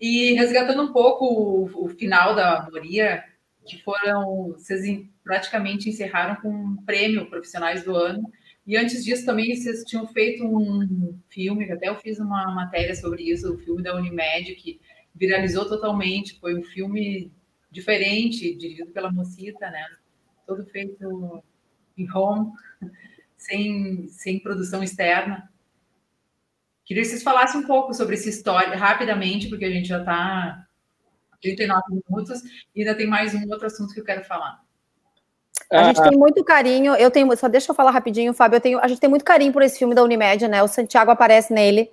E 0.00 0.32
resgatando 0.34 0.82
um 0.82 0.92
pouco 0.92 1.24
o, 1.26 1.84
o, 1.84 1.88
final 1.88 2.34
da 2.34 2.68
Moria, 2.72 3.22
que 3.66 3.82
foram, 3.82 4.52
vocês 4.52 4.82
praticamente 5.22 5.88
encerraram 5.90 6.36
com 6.36 6.48
um 6.48 6.76
prêmio 6.84 7.28
Profissionais 7.28 7.84
do 7.84 7.94
Ano, 7.94 8.22
e 8.66 8.76
antes 8.76 9.04
disso 9.04 9.26
também 9.26 9.54
vocês 9.54 9.84
tinham 9.84 10.06
feito 10.06 10.44
um 10.44 11.18
filme, 11.28 11.70
até 11.70 11.88
eu 11.88 11.96
fiz 11.96 12.18
uma 12.18 12.54
matéria 12.54 12.94
sobre 12.94 13.22
isso, 13.24 13.52
o 13.52 13.58
filme 13.58 13.82
da 13.82 13.96
Unimed, 13.96 14.54
que 14.54 14.80
viralizou 15.14 15.68
totalmente. 15.68 16.38
Foi 16.38 16.56
um 16.56 16.62
filme 16.62 17.32
diferente, 17.70 18.54
dirigido 18.54 18.90
pela 18.92 19.12
Mocita, 19.12 19.70
né? 19.70 19.84
Todo 20.50 20.66
feito 20.66 21.44
em 21.96 22.10
home, 22.12 22.50
sem, 23.38 24.08
sem 24.08 24.40
produção 24.40 24.82
externa. 24.82 25.48
Queria 26.84 27.04
que 27.04 27.08
vocês 27.08 27.22
falassem 27.22 27.60
um 27.60 27.66
pouco 27.68 27.94
sobre 27.94 28.16
essa 28.16 28.28
história, 28.28 28.76
rapidamente, 28.76 29.48
porque 29.48 29.64
a 29.64 29.70
gente 29.70 29.86
já 29.86 30.00
está 30.00 30.66
39 31.40 31.82
minutos 31.92 32.42
e 32.74 32.80
ainda 32.80 32.96
tem 32.96 33.06
mais 33.06 33.32
um 33.32 33.48
outro 33.48 33.68
assunto 33.68 33.94
que 33.94 34.00
eu 34.00 34.04
quero 34.04 34.24
falar. 34.24 34.60
A 35.70 35.84
gente 35.84 36.02
tem 36.02 36.18
muito 36.18 36.42
carinho, 36.42 36.96
eu 36.96 37.12
tenho, 37.12 37.36
só 37.36 37.46
deixa 37.46 37.70
eu 37.70 37.74
falar 37.76 37.92
rapidinho, 37.92 38.34
Fábio, 38.34 38.56
eu 38.56 38.60
tenho, 38.60 38.80
a 38.80 38.88
gente 38.88 39.00
tem 39.00 39.08
muito 39.08 39.24
carinho 39.24 39.52
por 39.52 39.62
esse 39.62 39.78
filme 39.78 39.94
da 39.94 40.02
Unimed, 40.02 40.48
né? 40.48 40.64
O 40.64 40.68
Santiago 40.68 41.12
aparece 41.12 41.52
nele. 41.52 41.92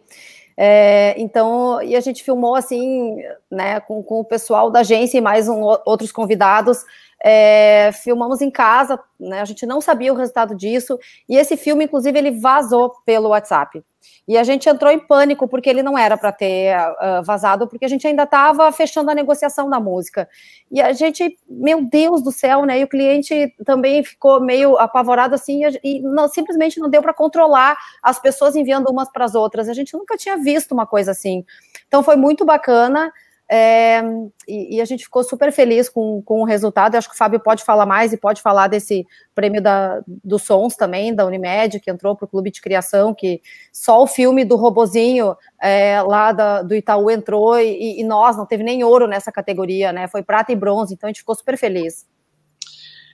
É, 0.58 1.14
então, 1.22 1.80
e 1.84 1.96
a 1.96 2.00
gente 2.00 2.24
filmou 2.24 2.56
assim, 2.56 3.18
né, 3.52 3.80
com, 3.82 4.02
com 4.02 4.22
o 4.22 4.26
pessoal 4.26 4.72
da 4.72 4.80
agência 4.80 5.20
e 5.20 5.22
mais 5.22 5.48
um, 5.48 5.62
outros 5.86 6.12
convidados. 6.12 6.84
É, 7.24 7.92
filmamos 7.94 8.42
em 8.42 8.52
casa, 8.52 9.00
né? 9.20 9.42
A 9.42 9.46
gente 9.46 9.66
não 9.66 9.82
sabia 9.82 10.14
o 10.14 10.16
resultado 10.16 10.56
disso. 10.56 10.98
E 11.28 11.36
esse 11.36 11.58
filme, 11.58 11.86
inclusive, 11.86 12.18
ele 12.18 12.32
vazou 12.40 12.94
pelo 13.06 13.30
WhatsApp. 13.30 13.84
E 14.28 14.38
a 14.38 14.44
gente 14.44 14.68
entrou 14.68 14.92
em 14.92 15.00
pânico 15.00 15.48
porque 15.48 15.70
ele 15.70 15.82
não 15.82 15.98
era 15.98 16.18
para 16.18 16.32
ter 16.32 16.76
uh, 16.78 17.24
vazado, 17.24 17.68
porque 17.68 17.86
a 17.86 17.88
gente 17.88 18.06
ainda 18.06 18.24
estava 18.24 18.70
fechando 18.72 19.10
a 19.10 19.16
negociação 19.16 19.70
da 19.70 19.80
música. 19.80 20.28
E 20.70 20.82
a 20.82 20.92
gente, 20.92 21.38
meu 21.50 21.84
Deus 21.90 22.22
do 22.22 22.32
céu, 22.32 22.66
né? 22.66 22.80
E 22.80 22.84
o 22.84 22.88
cliente 22.88 23.54
também 23.66 24.04
ficou 24.04 24.42
meio 24.42 24.78
apavorado 24.78 25.34
assim, 25.34 25.62
e 25.84 26.02
não, 26.02 26.28
simplesmente 26.28 26.80
não 26.80 26.90
deu 26.90 27.02
para 27.02 27.14
controlar 27.14 27.78
as 28.04 28.20
pessoas 28.20 28.56
enviando 28.56 28.90
umas 28.90 29.10
para 29.10 29.26
as 29.26 29.34
outras. 29.34 29.70
A 29.70 29.74
gente 29.74 29.96
nunca 29.96 30.18
tinha 30.18 30.38
visto 30.38 30.74
uma 30.74 30.86
coisa 30.86 31.12
assim. 31.12 31.46
Então 31.88 32.04
foi 32.04 32.18
muito 32.18 32.44
bacana. 32.44 33.12
É, 33.50 34.02
e, 34.46 34.76
e, 34.76 34.82
a 34.82 34.86
gente 34.86 35.06
ficou 35.06 35.24
super 35.24 35.54
feliz 35.54 35.88
com, 35.88 36.22
com 36.22 36.42
o 36.42 36.44
resultado. 36.44 36.96
Eu 36.96 36.98
acho 36.98 37.08
que 37.08 37.16
o 37.16 37.18
Fábio 37.18 37.40
pode 37.40 37.64
falar 37.64 37.86
mais 37.86 38.12
e 38.12 38.18
pode 38.18 38.42
falar 38.42 38.68
desse 38.68 39.08
prêmio 39.34 39.62
da, 39.62 40.02
dos 40.06 40.44
sons 40.44 40.76
também, 40.76 41.16
da 41.16 41.26
Unimed, 41.26 41.80
que 41.80 41.90
entrou 41.90 42.14
para 42.14 42.26
o 42.26 42.28
Clube 42.28 42.52
de 42.52 42.60
Criação, 42.60 43.14
que 43.14 43.42
só 43.72 44.04
o 44.04 44.08
filme 44.08 44.44
do 44.44 44.58
Robozinho 44.58 45.34
é, 45.62 46.02
lá 46.02 46.34
da, 46.34 46.62
do 46.62 46.76
Itaú 46.76 47.10
entrou 47.10 47.58
e, 47.58 48.02
e, 48.02 48.04
nós, 48.04 48.36
não 48.36 48.46
teve 48.46 48.64
nem 48.64 48.84
ouro 48.84 49.08
nessa 49.08 49.32
categoria, 49.32 49.94
né? 49.94 50.10
Foi 50.10 50.22
prata 50.22 50.52
e 50.52 50.56
bronze, 50.56 50.94
então 50.94 51.08
a 51.08 51.10
gente 51.10 51.20
ficou 51.20 51.36
super 51.36 51.58
feliz. 51.58 52.06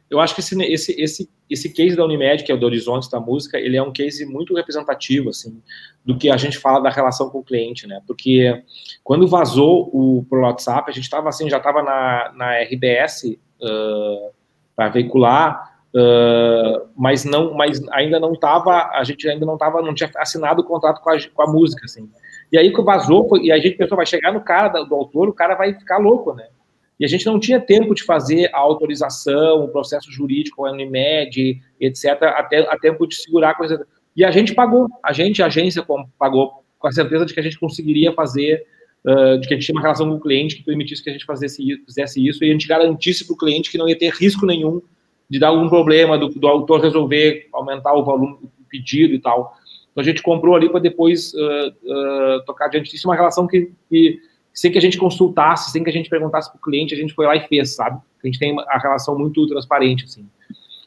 Eu 0.09 0.19
acho 0.19 0.33
que 0.33 0.41
esse, 0.41 0.63
esse, 0.63 1.01
esse, 1.01 1.29
esse 1.53 1.71
case 1.71 1.95
da 1.95 2.03
Unimed, 2.03 2.43
que 2.43 2.51
é 2.51 2.55
o 2.55 2.57
do 2.57 2.65
Horizonte 2.65 3.09
da 3.09 3.19
Música, 3.19 3.57
ele 3.57 3.77
é 3.77 3.81
um 3.81 3.91
case 3.91 4.25
muito 4.25 4.55
representativo, 4.55 5.29
assim, 5.29 5.61
do 6.03 6.17
que 6.17 6.29
a 6.29 6.37
gente 6.37 6.57
fala 6.57 6.79
da 6.81 6.89
relação 6.89 7.29
com 7.29 7.39
o 7.39 7.43
cliente, 7.43 7.87
né? 7.87 8.01
Porque 8.05 8.63
quando 9.03 9.27
vazou 9.27 9.89
o 9.93 10.25
pro 10.29 10.41
WhatsApp, 10.41 10.89
a 10.89 10.93
gente 10.93 11.03
estava 11.03 11.29
assim, 11.29 11.49
já 11.49 11.57
estava 11.57 11.81
na, 11.83 12.33
na 12.35 12.61
RBS 12.63 13.37
uh, 13.61 14.31
para 14.75 14.89
veicular, 14.89 15.77
uh, 15.95 16.89
mas 16.97 17.23
não, 17.23 17.53
mas 17.53 17.81
ainda 17.91 18.19
não 18.19 18.33
estava, 18.33 18.89
a 18.93 19.03
gente 19.03 19.29
ainda 19.29 19.45
não 19.45 19.53
estava, 19.53 19.81
não 19.81 19.93
tinha 19.93 20.09
assinado 20.17 20.61
o 20.61 20.65
contrato 20.65 21.01
com 21.01 21.09
a, 21.09 21.17
com 21.33 21.41
a 21.43 21.47
música, 21.47 21.85
assim. 21.85 22.09
E 22.51 22.57
aí 22.57 22.73
que 22.73 22.81
vazou, 22.81 23.29
e 23.37 23.51
a 23.51 23.57
gente 23.57 23.77
pensou, 23.77 23.95
vai 23.95 24.05
chegar 24.05 24.33
no 24.33 24.41
cara 24.41 24.83
do 24.83 24.95
autor, 24.95 25.29
o 25.29 25.33
cara 25.33 25.55
vai 25.55 25.73
ficar 25.73 25.97
louco, 25.97 26.33
né? 26.33 26.47
E 27.03 27.05
a 27.05 27.09
gente 27.09 27.25
não 27.25 27.37
tinha 27.37 27.59
tempo 27.59 27.93
de 27.93 28.01
fazer 28.01 28.49
a 28.53 28.59
autorização, 28.59 29.65
o 29.65 29.67
processo 29.67 30.09
jurídico, 30.09 30.65
a 30.65 30.71
Unimed, 30.71 31.61
etc., 31.77 32.05
até 32.21 32.59
a 32.59 32.79
tempo 32.79 33.05
de 33.05 33.15
segurar 33.15 33.49
a 33.49 33.55
coisa. 33.55 33.85
E 34.15 34.23
a 34.23 34.31
gente 34.31 34.55
pagou, 34.55 34.87
a 35.03 35.11
gente, 35.11 35.43
a 35.43 35.47
agência, 35.47 35.85
pagou 36.17 36.63
com 36.79 36.87
a 36.87 36.93
certeza 36.93 37.25
de 37.25 37.33
que 37.33 37.41
a 37.41 37.43
gente 37.43 37.59
conseguiria 37.59 38.13
fazer, 38.13 38.65
uh, 39.05 39.37
de 39.37 39.45
que 39.45 39.53
a 39.53 39.57
gente 39.57 39.65
tinha 39.65 39.75
uma 39.75 39.81
relação 39.81 40.07
com 40.07 40.15
o 40.15 40.19
cliente 40.21 40.55
que 40.55 40.63
permitisse 40.63 41.03
que 41.03 41.09
a 41.09 41.11
gente 41.11 41.25
fizesse, 41.25 41.83
fizesse 41.85 42.25
isso 42.25 42.41
e 42.41 42.49
a 42.49 42.53
gente 42.53 42.69
garantisse 42.69 43.27
para 43.27 43.33
o 43.33 43.37
cliente 43.37 43.69
que 43.69 43.77
não 43.77 43.89
ia 43.89 43.97
ter 43.97 44.13
risco 44.13 44.45
nenhum 44.45 44.81
de 45.29 45.39
dar 45.39 45.49
algum 45.49 45.67
problema, 45.67 46.17
do, 46.17 46.29
do 46.29 46.47
autor 46.47 46.79
resolver 46.79 47.49
aumentar 47.51 47.93
o 47.95 48.05
volume 48.05 48.37
do 48.41 48.65
pedido 48.69 49.13
e 49.13 49.19
tal. 49.19 49.57
Então 49.91 50.01
a 50.01 50.05
gente 50.05 50.23
comprou 50.23 50.55
ali 50.55 50.69
para 50.69 50.79
depois 50.79 51.33
uh, 51.33 51.67
uh, 51.67 52.45
tocar 52.45 52.67
adiante. 52.67 52.95
Isso 52.95 53.05
é 53.05 53.09
uma 53.09 53.17
relação 53.17 53.45
que, 53.45 53.73
que 53.89 54.21
sem 54.53 54.71
que 54.71 54.77
a 54.77 54.81
gente 54.81 54.97
consultasse, 54.97 55.71
sem 55.71 55.83
que 55.83 55.89
a 55.89 55.93
gente 55.93 56.09
perguntasse 56.09 56.49
para 56.49 56.57
o 56.57 56.61
cliente, 56.61 56.93
a 56.93 56.97
gente 56.97 57.13
foi 57.13 57.25
lá 57.25 57.35
e 57.35 57.47
fez, 57.47 57.75
sabe? 57.75 57.99
A 58.23 58.27
gente 58.27 58.37
tem 58.39 58.55
a 58.69 58.77
relação 58.77 59.17
muito 59.17 59.45
transparente, 59.47 60.05
assim. 60.05 60.25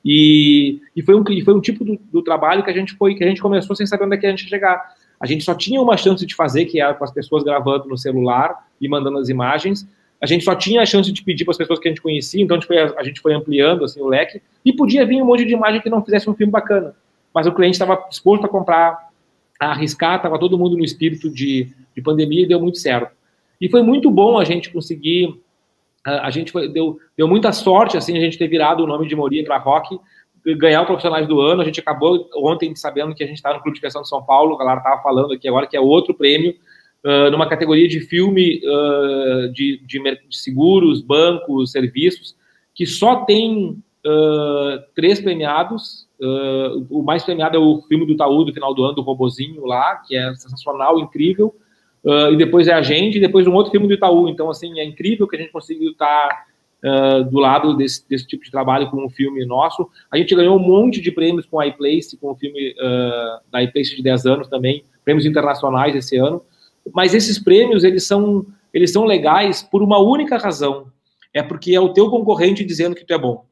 E, 0.04 0.80
e 0.94 1.02
foi, 1.02 1.16
um, 1.16 1.24
foi 1.44 1.54
um 1.54 1.60
tipo 1.60 1.84
do, 1.84 1.98
do, 2.12 2.22
trabalho 2.22 2.62
que 2.62 2.70
a 2.70 2.72
gente 2.72 2.94
foi, 2.94 3.16
que 3.16 3.24
a 3.24 3.26
gente 3.26 3.42
começou 3.42 3.74
sem 3.74 3.84
saber 3.84 4.04
onde 4.04 4.14
é 4.14 4.18
que 4.18 4.26
a 4.26 4.30
gente 4.30 4.44
ia 4.44 4.48
chegar. 4.48 4.94
A 5.18 5.26
gente 5.26 5.42
só 5.42 5.52
tinha 5.52 5.82
uma 5.82 5.96
chance 5.96 6.24
de 6.24 6.32
fazer, 6.32 6.66
que 6.66 6.80
era 6.80 6.94
com 6.94 7.02
as 7.02 7.10
pessoas 7.10 7.42
gravando 7.42 7.88
no 7.88 7.98
celular 7.98 8.68
e 8.80 8.88
mandando 8.88 9.18
as 9.18 9.28
imagens. 9.28 9.84
A 10.20 10.26
gente 10.26 10.44
só 10.44 10.54
tinha 10.54 10.80
a 10.80 10.86
chance 10.86 11.10
de 11.10 11.22
pedir 11.24 11.44
para 11.44 11.50
as 11.50 11.58
pessoas 11.58 11.80
que 11.80 11.88
a 11.88 11.90
gente 11.90 12.00
conhecia, 12.00 12.40
então 12.40 12.56
a 12.56 12.60
gente 12.60 12.68
foi, 12.68 12.78
a 12.78 13.02
gente 13.02 13.20
foi 13.20 13.34
ampliando 13.34 13.84
assim, 13.84 14.00
o 14.00 14.06
leque. 14.06 14.40
E 14.64 14.72
podia 14.72 15.04
vir 15.04 15.20
um 15.20 15.26
monte 15.26 15.44
de 15.44 15.54
imagem 15.54 15.80
que 15.80 15.90
não 15.90 16.04
fizesse 16.04 16.30
um 16.30 16.34
filme 16.34 16.52
bacana. 16.52 16.94
Mas 17.34 17.48
o 17.48 17.52
cliente 17.52 17.74
estava 17.74 18.06
disposto 18.08 18.46
a 18.46 18.48
comprar, 18.48 19.10
a 19.58 19.72
arriscar, 19.72 20.16
estava 20.16 20.38
todo 20.38 20.56
mundo 20.56 20.76
no 20.76 20.84
espírito 20.84 21.28
de, 21.28 21.74
de 21.96 22.00
pandemia 22.00 22.44
e 22.44 22.46
deu 22.46 22.60
muito 22.60 22.78
certo. 22.78 23.15
E 23.60 23.68
foi 23.68 23.82
muito 23.82 24.10
bom 24.10 24.38
a 24.38 24.44
gente 24.44 24.70
conseguir, 24.70 25.40
a, 26.04 26.30
gente 26.30 26.52
foi, 26.52 26.68
deu, 26.68 26.98
deu 27.16 27.26
muita 27.26 27.52
sorte, 27.52 27.96
assim, 27.96 28.16
a 28.16 28.20
gente 28.20 28.38
ter 28.38 28.48
virado 28.48 28.84
o 28.84 28.86
nome 28.86 29.08
de 29.08 29.16
Moria 29.16 29.44
para 29.44 29.58
Rock, 29.58 29.98
ganhar 30.54 30.82
o 30.82 30.86
Profissionais 30.86 31.26
do 31.26 31.40
Ano, 31.40 31.62
a 31.62 31.64
gente 31.64 31.80
acabou 31.80 32.28
ontem 32.36 32.74
sabendo 32.76 33.14
que 33.14 33.24
a 33.24 33.26
gente 33.26 33.36
está 33.36 33.52
no 33.52 33.60
Clube 33.60 33.74
de 33.74 33.80
Criação 33.80 34.02
de 34.02 34.08
São 34.08 34.22
Paulo, 34.22 34.54
a 34.54 34.58
galera 34.58 34.78
estava 34.78 35.02
falando 35.02 35.32
aqui 35.32 35.48
agora 35.48 35.66
que 35.66 35.76
é 35.76 35.80
outro 35.80 36.14
prêmio, 36.14 36.54
uh, 37.04 37.30
numa 37.30 37.48
categoria 37.48 37.88
de 37.88 38.00
filme 38.00 38.60
uh, 38.64 39.52
de, 39.52 39.80
de, 39.84 39.98
de, 39.98 40.36
seguros, 40.36 41.02
bancos, 41.02 41.72
serviços, 41.72 42.36
que 42.74 42.86
só 42.86 43.24
tem 43.24 43.82
uh, 44.06 44.82
três 44.94 45.20
premiados, 45.20 46.06
o 46.88 47.02
mais 47.02 47.22
premiado 47.22 47.58
é 47.58 47.60
o 47.60 47.82
filme 47.82 48.06
do 48.06 48.12
Itaú 48.12 48.42
do 48.42 48.54
final 48.54 48.72
do 48.72 48.82
ano, 48.82 48.94
do 48.94 49.02
Robozinho 49.02 49.66
lá, 49.66 49.96
que 49.96 50.16
é 50.16 50.34
sensacional, 50.34 50.98
incrível, 50.98 51.54
Uh, 52.04 52.32
e 52.32 52.36
depois 52.36 52.68
é 52.68 52.72
a 52.72 52.82
gente, 52.82 53.18
e 53.18 53.20
depois 53.20 53.46
um 53.46 53.54
outro 53.54 53.72
filme 53.72 53.88
do 53.88 53.94
Itaú. 53.94 54.28
Então, 54.28 54.48
assim, 54.48 54.78
é 54.78 54.84
incrível 54.84 55.26
que 55.26 55.36
a 55.36 55.38
gente 55.38 55.50
conseguiu 55.50 55.90
estar 55.90 56.46
uh, 56.84 57.24
do 57.24 57.38
lado 57.38 57.76
desse, 57.76 58.08
desse, 58.08 58.26
tipo 58.26 58.44
de 58.44 58.50
trabalho 58.50 58.90
com 58.90 59.04
um 59.04 59.10
filme 59.10 59.44
nosso. 59.44 59.88
A 60.10 60.16
gente 60.16 60.34
ganhou 60.34 60.56
um 60.56 60.62
monte 60.62 61.00
de 61.00 61.10
prêmios 61.10 61.46
com 61.46 61.58
a 61.58 61.66
iPlace, 61.66 62.16
com 62.16 62.30
o 62.30 62.36
filme 62.36 62.72
uh, 62.72 63.40
da 63.50 63.62
iPlace 63.62 63.96
de 63.96 64.02
10 64.02 64.26
anos 64.26 64.48
também, 64.48 64.84
prêmios 65.04 65.26
internacionais 65.26 65.94
esse 65.94 66.16
ano. 66.16 66.42
Mas 66.94 67.14
esses 67.14 67.38
prêmios, 67.38 67.82
eles 67.82 68.06
são, 68.06 68.46
eles 68.72 68.92
são 68.92 69.04
legais 69.04 69.62
por 69.62 69.82
uma 69.82 69.98
única 69.98 70.36
razão. 70.36 70.86
É 71.34 71.42
porque 71.42 71.74
é 71.74 71.80
o 71.80 71.92
teu 71.92 72.08
concorrente 72.08 72.64
dizendo 72.64 72.94
que 72.94 73.04
tu 73.04 73.12
é 73.12 73.18
bom. 73.18 73.44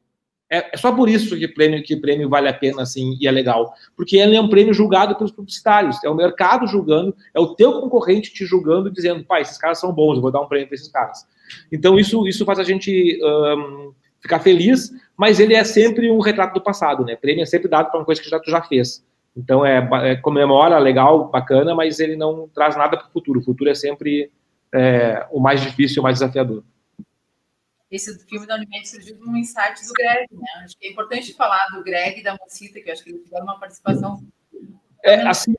É, 0.49 0.73
é, 0.73 0.77
só 0.77 0.91
por 0.91 1.09
isso 1.09 1.35
que 1.35 1.47
prêmio, 1.47 1.81
que 1.83 1.95
prêmio 1.95 2.29
vale 2.29 2.47
a 2.47 2.53
pena, 2.53 2.83
assim, 2.83 3.17
e 3.19 3.27
é 3.27 3.31
legal. 3.31 3.73
Porque 3.95 4.17
ele 4.17 4.35
é 4.35 4.41
um 4.41 4.49
prêmio 4.49 4.73
julgado 4.73 5.15
pelos 5.15 5.31
publicitários. 5.31 6.03
É 6.03 6.09
o 6.09 6.15
mercado 6.15 6.67
julgando, 6.67 7.15
é 7.33 7.39
o 7.39 7.55
teu 7.55 7.81
concorrente 7.81 8.33
te 8.33 8.45
julgando, 8.45 8.91
dizendo, 8.91 9.23
pai, 9.23 9.41
esses 9.41 9.57
caras 9.57 9.79
são 9.79 9.91
bons, 9.91 10.15
eu 10.15 10.21
vou 10.21 10.31
dar 10.31 10.41
um 10.41 10.47
prêmio 10.47 10.67
para 10.67 10.75
esses 10.75 10.87
caras. 10.87 11.25
Então, 11.71 11.99
isso, 11.99 12.27
isso 12.27 12.45
faz 12.45 12.59
a 12.59 12.63
gente 12.63 13.19
um, 13.23 13.93
ficar 14.19 14.39
feliz, 14.39 14.91
mas 15.17 15.39
ele 15.39 15.53
é 15.53 15.63
sempre 15.63 16.11
um 16.11 16.19
retrato 16.19 16.53
do 16.53 16.61
passado, 16.61 17.03
né? 17.03 17.15
Prêmio 17.15 17.43
é 17.43 17.45
sempre 17.45 17.67
dado 17.67 17.89
para 17.89 17.99
uma 17.99 18.05
coisa 18.05 18.21
que 18.21 18.29
já, 18.29 18.39
tu 18.39 18.49
já 18.49 18.61
fez. 18.61 19.03
Então, 19.35 19.65
é, 19.65 19.87
é 20.03 20.15
comemora, 20.15 20.77
legal, 20.77 21.29
bacana, 21.29 21.75
mas 21.75 21.99
ele 21.99 22.15
não 22.15 22.47
traz 22.53 22.77
nada 22.77 22.97
para 22.97 23.07
o 23.07 23.11
futuro. 23.11 23.39
O 23.39 23.43
futuro 23.43 23.69
é 23.69 23.75
sempre 23.75 24.31
é, 24.73 25.25
o 25.31 25.39
mais 25.39 25.61
difícil, 25.61 26.01
o 26.01 26.03
mais 26.03 26.19
desafiador 26.19 26.63
esse 27.95 28.19
filme 28.27 28.45
da 28.45 28.55
Unimed 28.55 28.87
surgiu 28.87 29.15
de 29.15 29.23
um 29.23 29.35
insight 29.37 29.85
do 29.85 29.93
Greg, 29.93 30.27
né? 30.31 30.63
Acho 30.63 30.77
que 30.77 30.87
é 30.87 30.91
importante 30.91 31.33
falar 31.33 31.65
do 31.73 31.83
Greg 31.83 32.19
e 32.19 32.23
da 32.23 32.35
Mocita, 32.39 32.79
que 32.81 32.89
eu 32.89 32.93
acho 32.93 33.03
que 33.03 33.11
eles 33.11 33.23
tiveram 33.23 33.45
uma 33.45 33.59
participação. 33.59 34.21
É, 35.03 35.21
assim, 35.27 35.53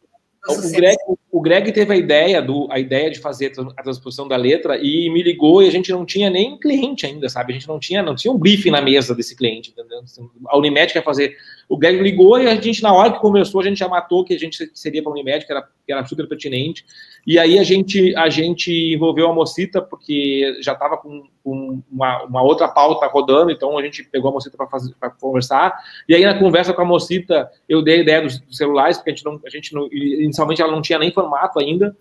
o 0.48 0.72
Greg, 0.72 0.96
o 1.30 1.40
Greg 1.40 1.72
teve 1.72 1.92
a 1.92 1.96
ideia, 1.96 2.40
do, 2.40 2.68
a 2.70 2.78
ideia 2.78 3.10
de 3.10 3.18
fazer 3.18 3.52
a 3.76 3.82
transposição 3.82 4.28
da 4.28 4.36
letra 4.36 4.78
e 4.78 5.10
me 5.10 5.22
ligou 5.22 5.62
e 5.62 5.68
a 5.68 5.70
gente 5.70 5.90
não 5.90 6.04
tinha 6.04 6.30
nem 6.30 6.58
cliente 6.58 7.06
ainda, 7.06 7.28
sabe? 7.28 7.52
A 7.52 7.54
gente 7.54 7.68
não 7.68 7.78
tinha, 7.78 8.02
não 8.02 8.14
tinha 8.14 8.32
um 8.32 8.38
briefing 8.38 8.70
na 8.70 8.80
mesa 8.80 9.14
desse 9.14 9.34
cliente, 9.34 9.70
entendeu? 9.70 10.02
A 10.48 10.56
Unimed 10.56 10.92
quer 10.92 11.02
fazer. 11.02 11.36
O 11.68 11.76
Greg 11.76 12.00
ligou 12.00 12.38
e 12.38 12.46
a 12.46 12.54
gente, 12.54 12.82
na 12.82 12.92
hora 12.94 13.12
que 13.12 13.20
conversou, 13.20 13.60
a 13.60 13.64
gente 13.64 13.78
já 13.78 13.88
matou 13.88 14.24
que 14.24 14.34
a 14.34 14.38
gente 14.38 14.70
seria 14.72 15.02
para 15.02 15.10
a 15.10 15.14
Unimed, 15.14 15.44
que 15.44 15.52
era, 15.52 15.62
que 15.62 15.92
era 15.92 16.06
super 16.06 16.28
pertinente. 16.28 16.84
E 17.26 17.40
aí 17.40 17.58
a 17.58 17.64
gente, 17.64 18.14
a 18.14 18.28
gente 18.28 18.94
envolveu 18.94 19.28
a 19.28 19.34
Mocita, 19.34 19.82
porque 19.82 20.58
já 20.60 20.74
estava 20.74 20.96
com, 20.96 21.24
com 21.42 21.82
uma, 21.90 22.22
uma, 22.22 22.42
outra 22.42 22.68
pauta 22.68 23.06
rodando, 23.06 23.50
então 23.50 23.76
a 23.76 23.82
gente 23.82 24.04
pegou 24.04 24.30
a 24.30 24.32
Mocita 24.34 24.56
para 24.56 25.10
conversar. 25.10 25.76
E 26.08 26.14
aí 26.14 26.24
na 26.24 26.38
conversa 26.38 26.72
com 26.72 26.82
a 26.82 26.84
Mocita, 26.84 27.50
eu 27.68 27.82
dei 27.82 27.96
a 27.96 28.02
ideia 28.02 28.22
dos, 28.22 28.38
dos 28.38 28.56
celulares, 28.56 28.96
porque 28.96 29.10
a 29.10 29.14
gente 29.14 29.24
não, 29.24 29.40
a 29.44 29.50
gente 29.50 29.74
não, 29.74 29.88
inicialmente 29.92 30.62
ela 30.62 30.70
não 30.70 30.82
tinha 30.82 31.00
nem 31.00 31.10
formato 31.10 31.58
ainda. 31.58 31.96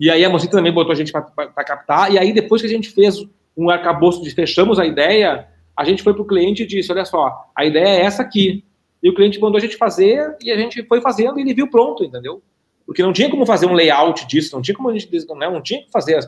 E 0.00 0.10
aí 0.10 0.24
a 0.24 0.30
Mocita 0.30 0.56
também 0.56 0.72
botou 0.72 0.92
a 0.92 0.96
gente 0.96 1.12
para 1.12 1.64
captar. 1.64 2.12
E 2.12 2.18
aí 2.18 2.32
depois 2.32 2.62
que 2.62 2.68
a 2.68 2.70
gente 2.70 2.88
fez 2.88 3.26
um 3.54 3.68
arcabouço 3.68 4.22
de 4.22 4.30
fechamos 4.30 4.78
a 4.78 4.86
ideia, 4.86 5.48
a 5.76 5.84
gente 5.84 6.02
foi 6.02 6.14
para 6.14 6.22
o 6.22 6.26
cliente 6.26 6.62
e 6.62 6.66
disse, 6.66 6.90
olha 6.90 7.04
só, 7.04 7.50
a 7.54 7.64
ideia 7.64 7.88
é 7.88 8.00
essa 8.00 8.22
aqui. 8.22 8.64
E 9.06 9.10
o 9.10 9.14
cliente 9.14 9.40
mandou 9.40 9.58
a 9.58 9.60
gente 9.60 9.76
fazer 9.76 10.36
e 10.42 10.50
a 10.50 10.56
gente 10.56 10.82
foi 10.84 11.00
fazendo 11.00 11.38
e 11.38 11.42
ele 11.42 11.54
viu 11.54 11.70
pronto, 11.70 12.02
entendeu? 12.02 12.42
porque 12.86 13.02
não 13.02 13.12
tinha 13.12 13.28
como 13.28 13.44
fazer 13.44 13.66
um 13.66 13.74
layout 13.74 14.26
disso, 14.28 14.54
não 14.54 14.62
tinha 14.62 14.74
como 14.74 14.88
a 14.88 14.92
gente, 14.96 15.10
não, 15.26 15.36
não 15.36 15.60
tinha 15.60 15.82
que 15.82 15.90
fazer, 15.90 16.18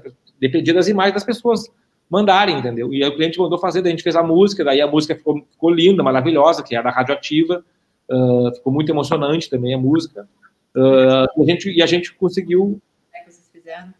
dependia 0.41 0.74
das 0.74 0.89
imagens 0.89 1.14
das 1.14 1.24
pessoas 1.24 1.70
mandarem, 2.11 2.59
entendeu? 2.59 2.93
E 2.93 3.03
aí 3.03 3.09
o 3.09 3.14
cliente 3.14 3.39
mandou 3.39 3.59
fazer, 3.59 3.81
daí 3.81 3.93
a 3.93 3.95
gente 3.95 4.03
fez 4.03 4.16
a 4.16 4.22
música, 4.22 4.64
daí 4.64 4.81
a 4.81 4.87
música 4.87 5.14
ficou, 5.14 5.47
ficou 5.53 5.70
linda, 5.70 6.03
maravilhosa, 6.03 6.62
que 6.64 6.74
era 6.74 6.91
radioativa, 6.91 7.64
uh, 8.11 8.53
ficou 8.57 8.72
muito 8.72 8.91
emocionante 8.91 9.49
também 9.49 9.72
a 9.72 9.79
música, 9.79 10.29
uh, 10.74 11.43
a 11.43 11.45
gente, 11.47 11.70
e 11.70 11.81
a 11.81 11.87
gente 11.87 12.12
conseguiu... 12.14 12.83
É 13.14 13.20
que 13.20 13.31
vocês 13.31 13.49
fizeram? 13.53 13.95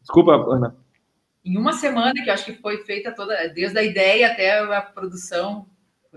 Desculpa, 0.00 0.32
Ana. 0.48 0.76
Em 1.44 1.56
uma 1.56 1.72
semana, 1.72 2.12
que 2.12 2.28
eu 2.28 2.34
acho 2.34 2.44
que 2.44 2.52
foi 2.52 2.78
feita 2.78 3.10
toda, 3.12 3.48
desde 3.48 3.78
a 3.78 3.82
ideia 3.82 4.28
até 4.28 4.60
a 4.60 4.82
produção, 4.82 5.66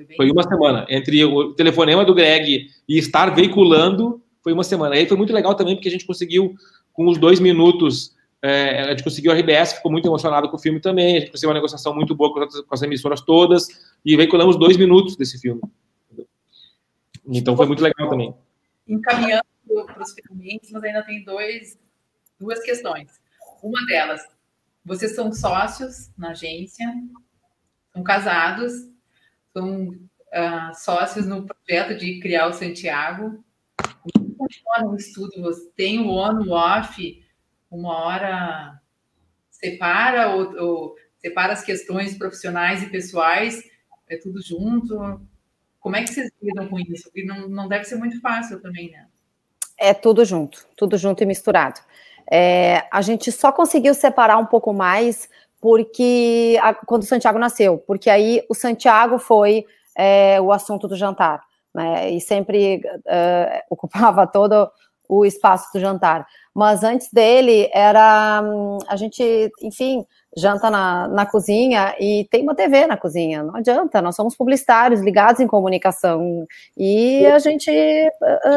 foi, 0.06 0.16
foi 0.16 0.32
uma 0.32 0.43
semana, 0.43 0.86
entre 0.89 1.24
o 1.26 1.54
telefonema 1.54 2.06
do 2.06 2.14
Greg 2.14 2.70
e 2.88 2.97
estar 2.97 3.34
veiculando, 3.34 4.22
foi 4.41 4.54
uma 4.54 4.64
semana. 4.64 4.95
E 4.95 5.00
aí 5.00 5.08
foi 5.08 5.18
muito 5.18 5.34
legal 5.34 5.56
também, 5.56 5.76
porque 5.76 5.89
a 5.89 5.91
gente 5.91 6.06
conseguiu, 6.06 6.56
com 6.93 7.08
os 7.08 7.18
dois 7.18 7.39
minutos 7.39 8.16
é, 8.41 8.82
a 8.84 8.91
gente 8.91 9.04
conseguiu 9.04 9.32
a 9.32 9.36
RBS, 9.36 9.74
ficou 9.74 9.91
muito 9.91 10.08
emocionado 10.08 10.50
com 10.50 10.56
o 10.56 10.60
filme 10.60 10.80
também. 10.80 11.18
A 11.18 11.20
gente 11.20 11.32
conseguiu 11.32 11.50
uma 11.50 11.56
negociação 11.56 11.93
muito 11.93 12.16
boa 12.16 12.34
com 12.34 12.39
as, 12.39 12.62
com 12.62 12.74
as 12.74 12.82
emissoras 12.82 13.22
todas 13.22 13.68
e 14.06 14.16
veiculamos 14.16 14.58
dois 14.58 14.78
minutos 14.78 15.16
desse 15.16 15.38
filme. 15.38 15.62
Então 17.28 17.56
foi 17.56 17.66
muito 17.66 17.84
legal 17.84 18.10
também. 18.10 18.34
Encaminhando 18.88 19.43
para 19.86 20.02
os 20.02 20.14
finalmente, 20.14 20.72
mas 20.72 20.84
ainda 20.84 21.04
tem 21.04 21.24
dois, 21.24 21.78
duas 22.39 22.60
questões. 22.62 23.20
Uma 23.62 23.86
delas, 23.86 24.26
vocês 24.86 25.14
são 25.14 25.32
sócios 25.34 26.10
na 26.18 26.32
agência, 26.32 26.86
são 27.93 28.02
casados, 28.02 28.72
são 29.54 29.89
uh, 29.89 30.76
sócios 30.76 31.26
no 31.28 31.45
projeto 31.45 31.97
de 31.97 32.20
criar 32.20 32.47
o 32.47 32.54
Santiago. 32.54 33.43
Como 34.14 34.36
funciona 34.36 34.89
o 34.89 34.95
estudo? 34.95 35.41
Você 35.41 35.70
tem 35.76 36.00
o 36.00 36.10
on, 36.10 36.43
o 36.47 36.52
off? 36.52 37.30
uma 37.72 38.06
hora 38.06 38.82
separa 39.52 40.30
ou, 40.30 40.58
ou, 40.58 40.95
separa 41.18 41.54
as 41.54 41.64
questões 41.64 42.18
profissionais 42.18 42.82
e 42.82 42.89
pessoais, 42.89 43.62
é 44.08 44.18
tudo 44.18 44.41
junto? 44.41 45.22
Como 45.80 45.95
é 45.95 46.02
que 46.02 46.10
vocês 46.10 46.32
lidam 46.41 46.68
com 46.68 46.80
isso? 46.80 47.04
Porque 47.04 47.24
não, 47.24 47.47
não 47.47 47.68
deve 47.68 47.86
ser 47.86 47.95
muito 47.95 48.20
fácil 48.20 48.60
também, 48.62 48.91
né? 48.91 49.08
É 49.78 49.93
tudo 49.93 50.26
junto, 50.26 50.66
tudo 50.76 50.97
junto 50.97 51.24
e 51.24 51.26
misturado. 51.26 51.80
É, 52.32 52.88
a 52.91 53.02
gente 53.02 53.32
só 53.32 53.52
conseguiu 53.52 53.93
separar 53.93 54.38
um 54.38 54.45
pouco 54.45 54.74
mais 54.74 55.30
porque 55.62 56.57
a, 56.62 56.74
quando 56.74 57.03
o 57.03 57.05
Santiago 57.05 57.39
nasceu, 57.39 57.78
porque 57.80 58.10
aí 58.10 58.43
o 58.49 58.53
Santiago 58.53 59.18
foi 59.18 59.66
é, 59.95 60.39
o 60.39 60.51
assunto 60.51 60.88
do 60.88 60.95
jantar, 60.95 61.41
né? 61.74 62.10
E 62.12 62.22
sempre 62.22 62.78
uh, 62.78 63.62
ocupava 63.70 64.26
todo 64.28 64.70
o 65.07 65.26
espaço 65.26 65.72
do 65.74 65.80
jantar. 65.80 66.26
Mas 66.53 66.84
antes 66.84 67.12
dele 67.12 67.70
era 67.74 68.41
a 68.88 68.95
gente, 68.95 69.51
enfim, 69.62 70.05
janta 70.38 70.70
na, 70.70 71.08
na 71.08 71.26
cozinha 71.26 71.96
e 72.00 72.28
tem 72.30 72.44
uma 72.44 72.56
TV 72.56 72.86
na 72.86 72.98
cozinha. 72.98 73.44
Não 73.44 73.56
adianta, 73.56 74.02
nós 74.02 74.16
somos 74.16 74.36
publicitários 74.36 75.02
ligados 75.02 75.42
em 75.42 75.48
comunicação 75.48 76.48
e 76.78 77.26
a 77.26 77.40
gente, 77.40 77.72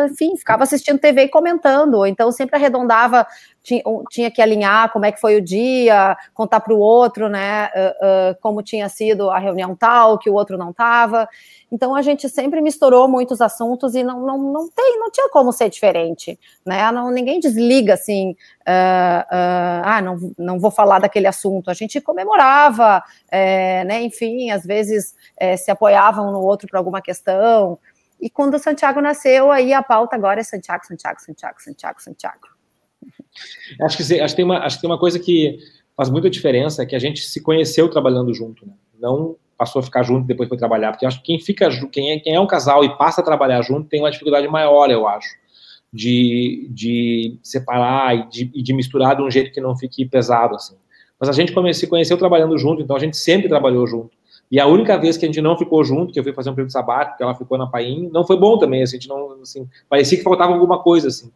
enfim, 0.06 0.36
ficava 0.36 0.62
assistindo 0.64 0.98
TV 0.98 1.24
e 1.24 1.28
comentando. 1.28 2.04
Então 2.06 2.30
sempre 2.30 2.56
arredondava, 2.56 3.26
tinha, 3.62 3.82
tinha 4.10 4.30
que 4.30 4.42
alinhar 4.42 4.92
como 4.92 5.06
é 5.06 5.12
que 5.12 5.20
foi 5.20 5.36
o 5.36 5.40
dia, 5.40 6.16
contar 6.34 6.60
para 6.60 6.74
o 6.74 6.78
outro, 6.78 7.28
né, 7.28 7.70
como 8.40 8.62
tinha 8.62 8.88
sido 8.88 9.30
a 9.30 9.38
reunião 9.38 9.74
tal, 9.74 10.18
que 10.18 10.28
o 10.28 10.34
outro 10.34 10.58
não 10.58 10.70
estava. 10.70 11.28
Então 11.70 11.94
a 11.94 12.02
gente 12.02 12.28
sempre 12.28 12.60
misturou 12.60 13.08
muitos 13.08 13.40
assuntos 13.40 13.94
e 13.94 14.02
não, 14.02 14.20
não, 14.20 14.38
não 14.38 14.68
tem, 14.68 14.98
não 14.98 15.10
tinha 15.10 15.30
como 15.30 15.52
ser 15.52 15.70
diferente, 15.70 16.38
né? 16.66 16.92
Não, 16.92 17.10
ninguém 17.10 17.40
desliga 17.40 17.94
assim, 17.94 18.32
uh, 18.32 19.82
ah, 19.82 20.00
não, 20.04 20.18
não 20.38 20.60
vou 20.60 20.70
falar 20.70 20.98
daquele 20.98 21.26
assunto. 21.26 21.61
A 21.70 21.74
gente 21.74 22.00
comemorava, 22.00 23.02
é, 23.30 23.84
né? 23.84 24.02
Enfim, 24.02 24.50
às 24.50 24.64
vezes 24.64 25.14
é, 25.36 25.56
se 25.56 25.70
apoiavam 25.70 26.28
um 26.28 26.32
no 26.32 26.40
outro 26.40 26.68
para 26.68 26.78
alguma 26.78 27.00
questão. 27.00 27.78
E 28.20 28.30
quando 28.30 28.54
o 28.54 28.58
Santiago 28.58 29.00
nasceu, 29.00 29.50
aí 29.50 29.72
a 29.72 29.82
pauta 29.82 30.14
agora 30.14 30.40
é 30.40 30.44
Santiago, 30.44 30.86
Santiago, 30.86 31.20
Santiago, 31.20 31.60
Santiago, 31.60 32.00
Santiago. 32.00 32.48
Acho 33.80 33.96
que, 33.96 34.20
acho 34.20 34.34
que, 34.34 34.36
tem, 34.36 34.44
uma, 34.44 34.58
acho 34.58 34.76
que 34.76 34.82
tem 34.82 34.90
uma 34.90 34.98
coisa 34.98 35.18
que 35.18 35.58
faz 35.96 36.08
muita 36.08 36.30
diferença, 36.30 36.82
é 36.82 36.86
que 36.86 36.94
a 36.94 36.98
gente 36.98 37.20
se 37.22 37.40
conheceu 37.40 37.88
trabalhando 37.90 38.32
junto, 38.32 38.66
né? 38.66 38.74
Não 39.00 39.36
passou 39.58 39.80
a 39.80 39.82
ficar 39.82 40.02
junto 40.02 40.24
e 40.24 40.26
depois 40.26 40.48
foi 40.48 40.58
trabalhar. 40.58 40.92
Porque 40.92 41.06
acho 41.06 41.18
que 41.18 41.24
quem 41.24 41.40
fica, 41.40 41.68
quem 41.88 42.12
é, 42.12 42.18
quem 42.20 42.34
é 42.34 42.40
um 42.40 42.46
casal 42.46 42.84
e 42.84 42.96
passa 42.96 43.20
a 43.20 43.24
trabalhar 43.24 43.62
junto 43.62 43.88
tem 43.88 44.00
uma 44.00 44.10
dificuldade 44.10 44.46
maior, 44.48 44.90
eu 44.90 45.06
acho, 45.06 45.28
de, 45.92 46.68
de 46.70 47.38
separar 47.42 48.16
e 48.16 48.28
de, 48.28 48.50
e 48.54 48.62
de 48.62 48.72
misturar 48.72 49.16
de 49.16 49.22
um 49.22 49.30
jeito 49.30 49.52
que 49.52 49.60
não 49.60 49.76
fique 49.76 50.04
pesado, 50.04 50.56
assim. 50.56 50.76
Mas 51.22 51.28
a 51.28 51.32
gente 51.32 51.54
se 51.74 51.86
conheceu 51.86 52.18
trabalhando 52.18 52.58
junto, 52.58 52.82
então 52.82 52.96
a 52.96 52.98
gente 52.98 53.16
sempre 53.16 53.48
trabalhou 53.48 53.86
junto. 53.86 54.10
E 54.50 54.58
a 54.58 54.66
única 54.66 54.98
vez 54.98 55.16
que 55.16 55.24
a 55.24 55.28
gente 55.28 55.40
não 55.40 55.56
ficou 55.56 55.84
junto, 55.84 56.12
que 56.12 56.18
eu 56.18 56.24
fui 56.24 56.32
fazer 56.32 56.50
um 56.50 56.54
período 56.54 56.72
sabático, 56.72 57.16
que 57.16 57.22
ela 57.22 57.32
ficou 57.32 57.56
na 57.56 57.64
Paim, 57.64 58.10
não 58.12 58.26
foi 58.26 58.36
bom 58.36 58.58
também, 58.58 58.82
assim, 58.82 58.96
a 58.96 58.98
gente 58.98 59.08
não, 59.08 59.40
assim, 59.40 59.68
parecia 59.88 60.18
que 60.18 60.24
faltava 60.24 60.52
alguma 60.52 60.80
coisa, 60.80 61.06
assim. 61.06 61.28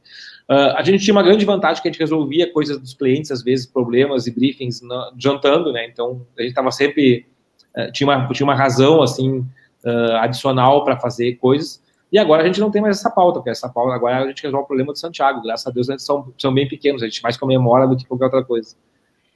Uh, 0.50 0.74
a 0.76 0.82
gente 0.82 1.04
tinha 1.04 1.14
uma 1.14 1.22
grande 1.22 1.44
vantagem 1.44 1.80
que 1.80 1.88
a 1.88 1.92
gente 1.92 2.00
resolvia 2.00 2.52
coisas 2.52 2.80
dos 2.80 2.94
clientes, 2.94 3.30
às 3.30 3.44
vezes 3.44 3.64
problemas 3.64 4.26
e 4.26 4.32
briefings 4.32 4.82
na, 4.82 5.12
jantando, 5.16 5.72
né, 5.72 5.86
então 5.86 6.26
a 6.36 6.42
gente 6.42 6.50
estava 6.50 6.72
sempre 6.72 7.24
é, 7.76 7.92
tinha, 7.92 8.08
uma, 8.08 8.28
tinha 8.32 8.44
uma 8.44 8.56
razão 8.56 9.00
assim 9.00 9.38
uh, 9.84 10.16
adicional 10.20 10.84
para 10.84 10.98
fazer 10.98 11.36
coisas. 11.36 11.80
E 12.10 12.18
agora 12.18 12.42
a 12.42 12.46
gente 12.46 12.58
não 12.58 12.72
tem 12.72 12.82
mais 12.82 12.98
essa 12.98 13.10
pauta, 13.10 13.38
porque 13.38 13.50
essa 13.50 13.68
pauta 13.68 13.94
agora 13.94 14.24
a 14.24 14.26
gente 14.26 14.42
resolve 14.42 14.64
o 14.64 14.66
problema 14.66 14.92
do 14.92 14.98
Santiago. 14.98 15.42
Graças 15.42 15.66
a 15.66 15.70
Deus 15.70 15.88
eles 15.88 16.02
são, 16.02 16.32
são 16.36 16.52
bem 16.52 16.66
pequenos, 16.66 17.02
a 17.02 17.06
gente 17.06 17.22
mais 17.22 17.36
comemora 17.36 17.86
do 17.86 17.96
que 17.96 18.04
qualquer 18.04 18.24
outra 18.24 18.44
coisa. 18.44 18.74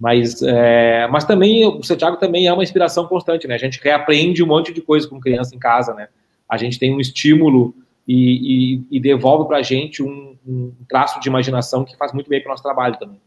Mas, 0.01 0.43
é, 0.43 1.07
mas 1.09 1.25
também 1.25 1.67
o 1.67 1.83
Santiago 1.83 2.17
também 2.17 2.47
é 2.47 2.53
uma 2.53 2.63
inspiração 2.63 3.07
constante, 3.07 3.47
né? 3.47 3.55
A 3.55 3.59
gente 3.59 3.79
reaprende 3.83 4.43
um 4.43 4.47
monte 4.47 4.73
de 4.73 4.81
coisa 4.81 5.07
com 5.07 5.21
criança 5.21 5.55
em 5.55 5.59
casa, 5.59 5.93
né? 5.93 6.09
A 6.49 6.57
gente 6.57 6.79
tem 6.79 6.95
um 6.95 6.99
estímulo 6.99 7.75
e, 8.09 8.77
e, 8.77 8.97
e 8.97 9.01
devolve 9.01 9.47
para 9.47 9.59
a 9.59 9.63
gente 9.63 10.03
um, 10.03 10.37
um, 10.47 10.73
traço 10.89 11.21
de 11.21 11.29
imaginação 11.29 11.85
que 11.85 11.97
faz 11.99 12.15
muito 12.15 12.31
bem 12.31 12.41
para 12.41 12.49
o 12.49 12.53
nosso 12.53 12.63
trabalho 12.63 12.99
também. 12.99 13.21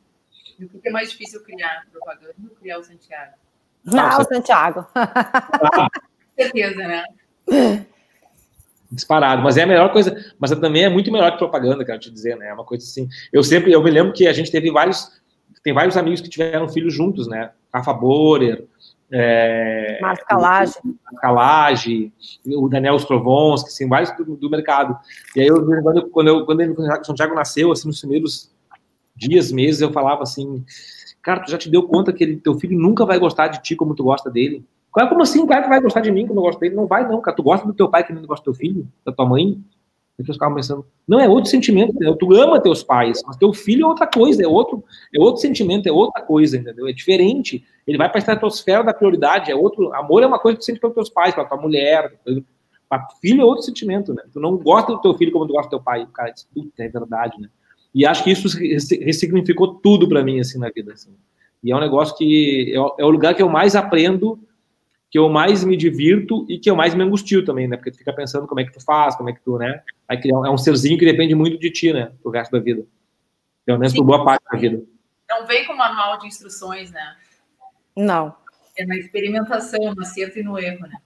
E 0.60 0.66
o 0.66 0.70
que 0.70 0.90
é 0.90 0.92
mais 0.92 1.12
difícil 1.12 1.44
criar 1.44 1.84
propaganda 1.92 2.34
ou 2.50 2.56
criar 2.56 2.80
o 2.80 2.84
Santiago? 2.84 3.34
Não, 3.86 4.20
o 4.20 4.24
Santiago. 4.24 4.88
Ah, 4.96 5.88
certeza, 6.36 6.88
né? 6.88 7.04
Disparado, 8.92 9.42
mas 9.42 9.58
é 9.58 9.64
a 9.64 9.68
melhor 9.68 9.92
coisa, 9.92 10.34
mas 10.40 10.52
também 10.52 10.84
é 10.84 10.90
muito 10.90 11.12
melhor 11.12 11.32
que 11.32 11.38
propaganda, 11.38 11.84
quero 11.86 12.00
te 12.00 12.12
dizer, 12.12 12.36
né? 12.38 12.50
É 12.50 12.54
uma 12.54 12.64
coisa 12.64 12.84
assim. 12.84 13.08
Eu 13.32 13.44
sempre, 13.44 13.72
eu 13.72 13.82
me 13.82 13.90
lembro 13.90 14.14
que 14.14 14.28
a 14.28 14.34
gente 14.34 14.52
teve 14.52 14.72
vários, 14.72 15.10
tem 15.64 15.74
vários 15.74 15.97
amigos 15.97 16.22
que 16.22 16.30
tiveram 16.30 16.68
filhos 16.68 16.93
juntos, 16.93 17.28
né? 17.28 17.51
Rafa 17.74 17.93
Borer, 17.93 18.68
é, 19.11 19.99
Marcos 20.01 20.26
Calage. 20.26 20.74
O, 20.84 21.16
Calage, 21.18 22.14
o 22.47 22.68
Daniel 22.68 22.95
Strovonski, 22.97 23.70
assim, 23.70 23.88
vários 23.88 24.11
do, 24.18 24.36
do, 24.36 24.49
mercado. 24.49 24.97
E 25.36 25.41
aí, 25.41 25.47
eu, 25.47 25.66
quando, 25.84 26.09
quando, 26.09 26.28
eu, 26.28 26.45
quando 26.45 26.61
ele, 26.61 26.76
Santiago 27.03 27.36
nasceu, 27.36 27.72
assim, 27.72 27.88
nos 27.88 27.99
primeiros 27.99 28.51
dias, 29.16 29.51
meses, 29.51 29.82
eu 29.82 29.93
falava 29.93 30.24
assim, 30.24 30.66
Cara, 31.24 31.39
tu 31.39 31.49
já 31.49 31.57
te 31.57 31.70
deu 31.70 31.88
conta 31.88 32.11
que 32.11 32.22
ele, 32.22 32.36
teu 32.36 32.53
filho 32.59 32.78
nunca 32.78 33.05
vai 33.05 33.18
gostar 33.18 33.47
de 33.47 33.61
ti 33.61 33.78
como 33.78 33.95
tu 33.95 34.03
gosta 34.03 34.30
dele? 34.30 34.66
Como 34.91 35.22
assim? 35.22 35.47
Claro 35.47 35.64
que 35.64 35.70
vai 35.70 35.82
gostar 35.82 36.01
de 36.01 36.11
mim 36.11 36.28
como 36.28 36.41
eu 36.41 36.43
gosto 36.43 36.59
dele. 36.59 36.76
Não 36.76 36.86
vai, 36.86 37.07
não, 37.07 37.22
cara. 37.22 37.36
Tu 37.36 37.41
gosta 37.41 37.66
do 37.66 37.74
teu 37.74 37.89
pai 37.89 38.05
que 38.05 38.11
não 38.11 38.22
gosta 38.24 38.43
do 38.43 38.51
teu 38.51 38.53
filho, 38.53 38.86
da 39.05 39.11
tua 39.14 39.26
mãe? 39.26 39.64
Pessoas 40.18 40.36
ficavam 40.36 40.55
pensando, 40.55 40.86
não, 41.07 41.20
é 41.20 41.28
outro 41.28 41.49
sentimento, 41.49 41.89
entendeu? 41.89 42.16
Tu 42.16 42.34
ama 42.36 42.61
teus 42.61 42.84
pais, 42.84 43.22
mas 43.26 43.36
teu 43.36 43.51
filho 43.51 43.86
é 43.86 43.88
outra 43.88 44.05
coisa, 44.05 44.43
é 44.43 44.47
outro, 44.47 44.84
é 45.14 45.20
outro 45.20 45.41
sentimento, 45.41 45.88
é 45.88 45.91
outra 45.91 46.22
coisa, 46.22 46.55
entendeu? 46.57 46.88
É 46.88 46.93
diferente. 46.93 47.66
Ele 47.88 47.97
vai 47.97 48.07
para 48.07 48.18
a 48.18 48.20
estratosfera 48.20 48.84
da 48.84 48.93
prioridade, 48.93 49.51
é 49.51 49.55
outro. 49.55 49.91
Amor 49.93 50.22
é 50.22 50.28
uma 50.28 50.38
coisa 50.38 50.57
que 50.57 50.64
tu 50.64 50.66
sente 50.66 50.80
pelos 50.80 50.93
teus 50.93 51.09
pais, 51.09 51.34
para 51.34 51.45
tua 51.45 51.57
mulher. 51.57 52.14
Para 52.88 53.07
filho 53.20 53.41
é 53.41 53.45
outro 53.45 53.64
sentimento, 53.64 54.14
né? 54.14 54.22
Tu 54.32 54.39
não 54.39 54.55
gosta 54.55 54.93
do 54.93 55.01
teu 55.01 55.16
filho 55.16 55.32
como 55.32 55.47
tu 55.47 55.53
gosta 55.53 55.68
do 55.68 55.72
teu 55.72 55.82
pai. 55.82 56.03
O 56.03 56.07
cara 56.07 56.30
diz, 56.30 56.47
puta, 56.53 56.84
é 56.84 56.88
verdade, 56.88 57.41
né? 57.41 57.49
E 57.93 58.05
acho 58.05 58.24
que 58.24 58.32
isso 58.32 58.47
ressignificou 59.01 59.76
tudo 59.76 60.07
para 60.07 60.24
mim, 60.24 60.39
assim, 60.39 60.59
na 60.59 60.70
vida. 60.70 60.93
Assim. 60.93 61.11
E 61.64 61.72
é 61.72 61.76
um 61.76 61.80
negócio 61.80 62.16
que 62.18 62.72
é, 62.72 63.01
é, 63.01 63.05
o 63.05 63.09
lugar 63.09 63.34
que 63.34 63.41
eu 63.41 63.49
mais 63.49 63.76
aprendo, 63.76 64.39
que 65.14 65.20
eu 65.20 65.30
mais 65.30 65.64
me 65.64 65.78
divirto 65.78 66.43
e 66.49 66.57
que 66.57 66.68
eu 66.68 66.76
mais 66.76 66.95
me 66.95 67.03
angustio 67.03 67.45
também, 67.45 67.68
né? 67.68 67.78
Porque 67.78 67.91
tu 67.91 67.99
fica 67.99 68.11
pensando 68.11 68.47
como 68.47 68.59
é 68.59 68.64
que 68.64 68.74
tu 68.74 68.84
faz, 68.84 69.16
como 69.16 69.30
é 69.30 69.34
que 69.34 69.41
tu, 69.41 69.59
né? 69.59 69.84
Criar, 70.20 70.38
é 70.38 70.49
um 70.49 70.57
serzinho 70.57 70.97
que 70.97 71.05
depende 71.05 71.36
muito 71.36 71.59
de 71.59 71.70
ti, 71.70 71.93
né? 71.93 72.11
Pro 72.24 72.32
resto 72.32 72.51
da 72.51 72.59
vida. 72.59 72.84
Pelo 73.64 73.78
menos 73.78 73.91
Sim. 73.91 73.99
por 73.99 74.05
boa 74.05 74.26
parte 74.26 74.43
da 74.51 74.57
vida. 74.57 74.82
Não 75.30 75.45
vem 75.45 75.68
com 75.68 75.76
manual 75.76 76.18
de 76.18 76.26
instruções, 76.26 76.89
né? 76.89 77.16
Não. 77.95 78.36
É 78.76 78.88
na 78.88 78.97
experimentação, 78.97 79.93
no 79.93 80.01
acerto 80.01 80.39
e 80.39 80.43
no 80.43 80.57
erro, 80.57 80.88
né? 80.88 80.97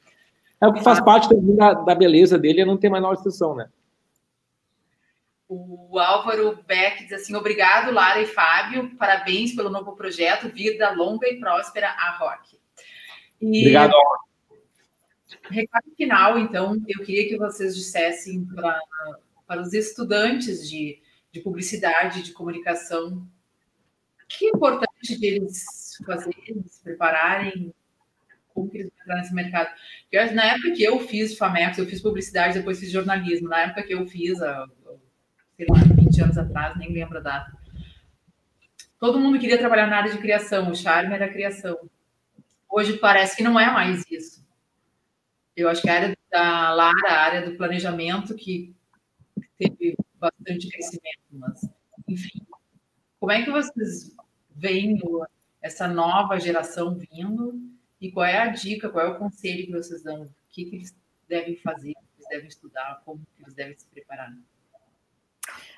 É 0.61 0.67
o 0.67 0.71
que 0.71 0.81
faz 0.81 1.01
parte 1.01 1.27
da, 1.57 1.73
da 1.73 1.93
beleza 1.93 2.39
dele 2.39 2.61
é 2.61 2.65
não 2.65 2.77
ter 2.77 2.89
manual 2.89 3.11
de 3.11 3.19
instrução, 3.19 3.55
né? 3.55 3.67
O 5.49 5.99
Álvaro 5.99 6.57
Beck 6.65 7.03
diz 7.03 7.11
assim: 7.11 7.35
obrigado, 7.35 7.91
Lara 7.91 8.21
e 8.21 8.25
Fábio, 8.25 8.95
parabéns 8.95 9.53
pelo 9.53 9.69
novo 9.69 9.97
projeto, 9.97 10.47
vida 10.47 10.91
longa 10.91 11.27
e 11.27 11.41
próspera 11.41 11.89
a 11.89 12.11
Rock. 12.17 12.56
E, 13.41 13.59
obrigado. 13.59 13.93
Recado 15.49 15.85
final, 15.95 16.39
então, 16.39 16.75
eu 16.87 17.05
queria 17.05 17.27
que 17.27 17.37
vocês 17.37 17.75
dissessem 17.75 18.45
para, 18.45 18.79
para 19.45 19.61
os 19.61 19.73
estudantes 19.73 20.69
de, 20.69 21.01
de 21.31 21.41
publicidade, 21.41 22.23
de 22.23 22.31
comunicação. 22.31 23.27
Que 24.27 24.45
é 24.45 24.49
importante 24.49 25.19
deles 25.19 25.65
fazerem, 26.05 26.63
se 26.67 26.83
prepararem, 26.83 27.73
como 28.53 28.69
que 28.69 28.77
eles 28.77 28.89
vão 28.89 29.01
entrar 29.01 29.15
nesse 29.17 29.33
mercado. 29.33 29.69
Porque 30.01 30.33
na 30.33 30.45
época 30.45 30.71
que 30.71 30.83
eu 30.83 30.99
fiz 30.99 31.37
FAMEX, 31.37 31.77
eu 31.77 31.85
fiz 31.85 32.01
publicidade, 32.01 32.57
depois 32.57 32.79
fiz 32.79 32.91
jornalismo. 32.91 33.47
Na 33.47 33.61
época 33.61 33.83
que 33.83 33.93
eu 33.93 34.05
fiz, 34.07 34.37
sei 34.37 35.65
lá, 35.69 35.79
20 35.95 36.21
anos 36.21 36.37
atrás, 36.37 36.77
nem 36.77 36.91
lembro 36.91 37.17
a 37.19 37.21
data. 37.21 37.51
Todo 38.99 39.19
mundo 39.19 39.39
queria 39.39 39.59
trabalhar 39.59 39.87
na 39.87 39.97
área 39.97 40.11
de 40.11 40.17
criação, 40.17 40.71
o 40.71 40.75
charme 40.75 41.13
era 41.13 41.25
a 41.25 41.31
criação. 41.31 41.77
Hoje 42.69 42.97
parece 42.97 43.35
que 43.35 43.43
não 43.43 43.59
é 43.59 43.71
mais 43.71 44.03
isso. 44.09 44.45
Eu 45.55 45.69
acho 45.69 45.81
que 45.81 45.89
a 45.89 45.93
área 45.93 46.17
da 46.29 46.73
Lara, 46.73 47.09
a 47.09 47.21
área 47.21 47.49
do 47.49 47.57
planejamento, 47.57 48.35
que 48.35 48.75
teve 49.57 49.95
bastante 50.19 50.69
crescimento, 50.69 51.23
mas, 51.31 51.69
enfim. 52.07 52.45
Como 53.19 53.31
é 53.31 53.43
que 53.43 53.49
vocês 53.49 54.15
veem 54.55 54.99
essa 55.61 55.87
nova 55.87 56.39
geração 56.39 56.95
vindo 56.95 57.59
e 57.99 58.11
qual 58.11 58.25
é 58.25 58.37
a 58.37 58.47
dica, 58.47 58.89
qual 58.89 59.05
é 59.05 59.09
o 59.09 59.17
conselho 59.17 59.65
que 59.65 59.71
vocês 59.71 60.03
dão? 60.03 60.23
O 60.23 60.29
que, 60.49 60.65
que 60.65 60.75
eles 60.75 60.95
devem 61.27 61.55
fazer, 61.57 61.93
eles 62.15 62.27
devem 62.29 62.47
estudar, 62.47 63.01
como 63.03 63.21
eles 63.39 63.53
devem 63.53 63.75
se 63.75 63.87
preparar? 63.87 64.31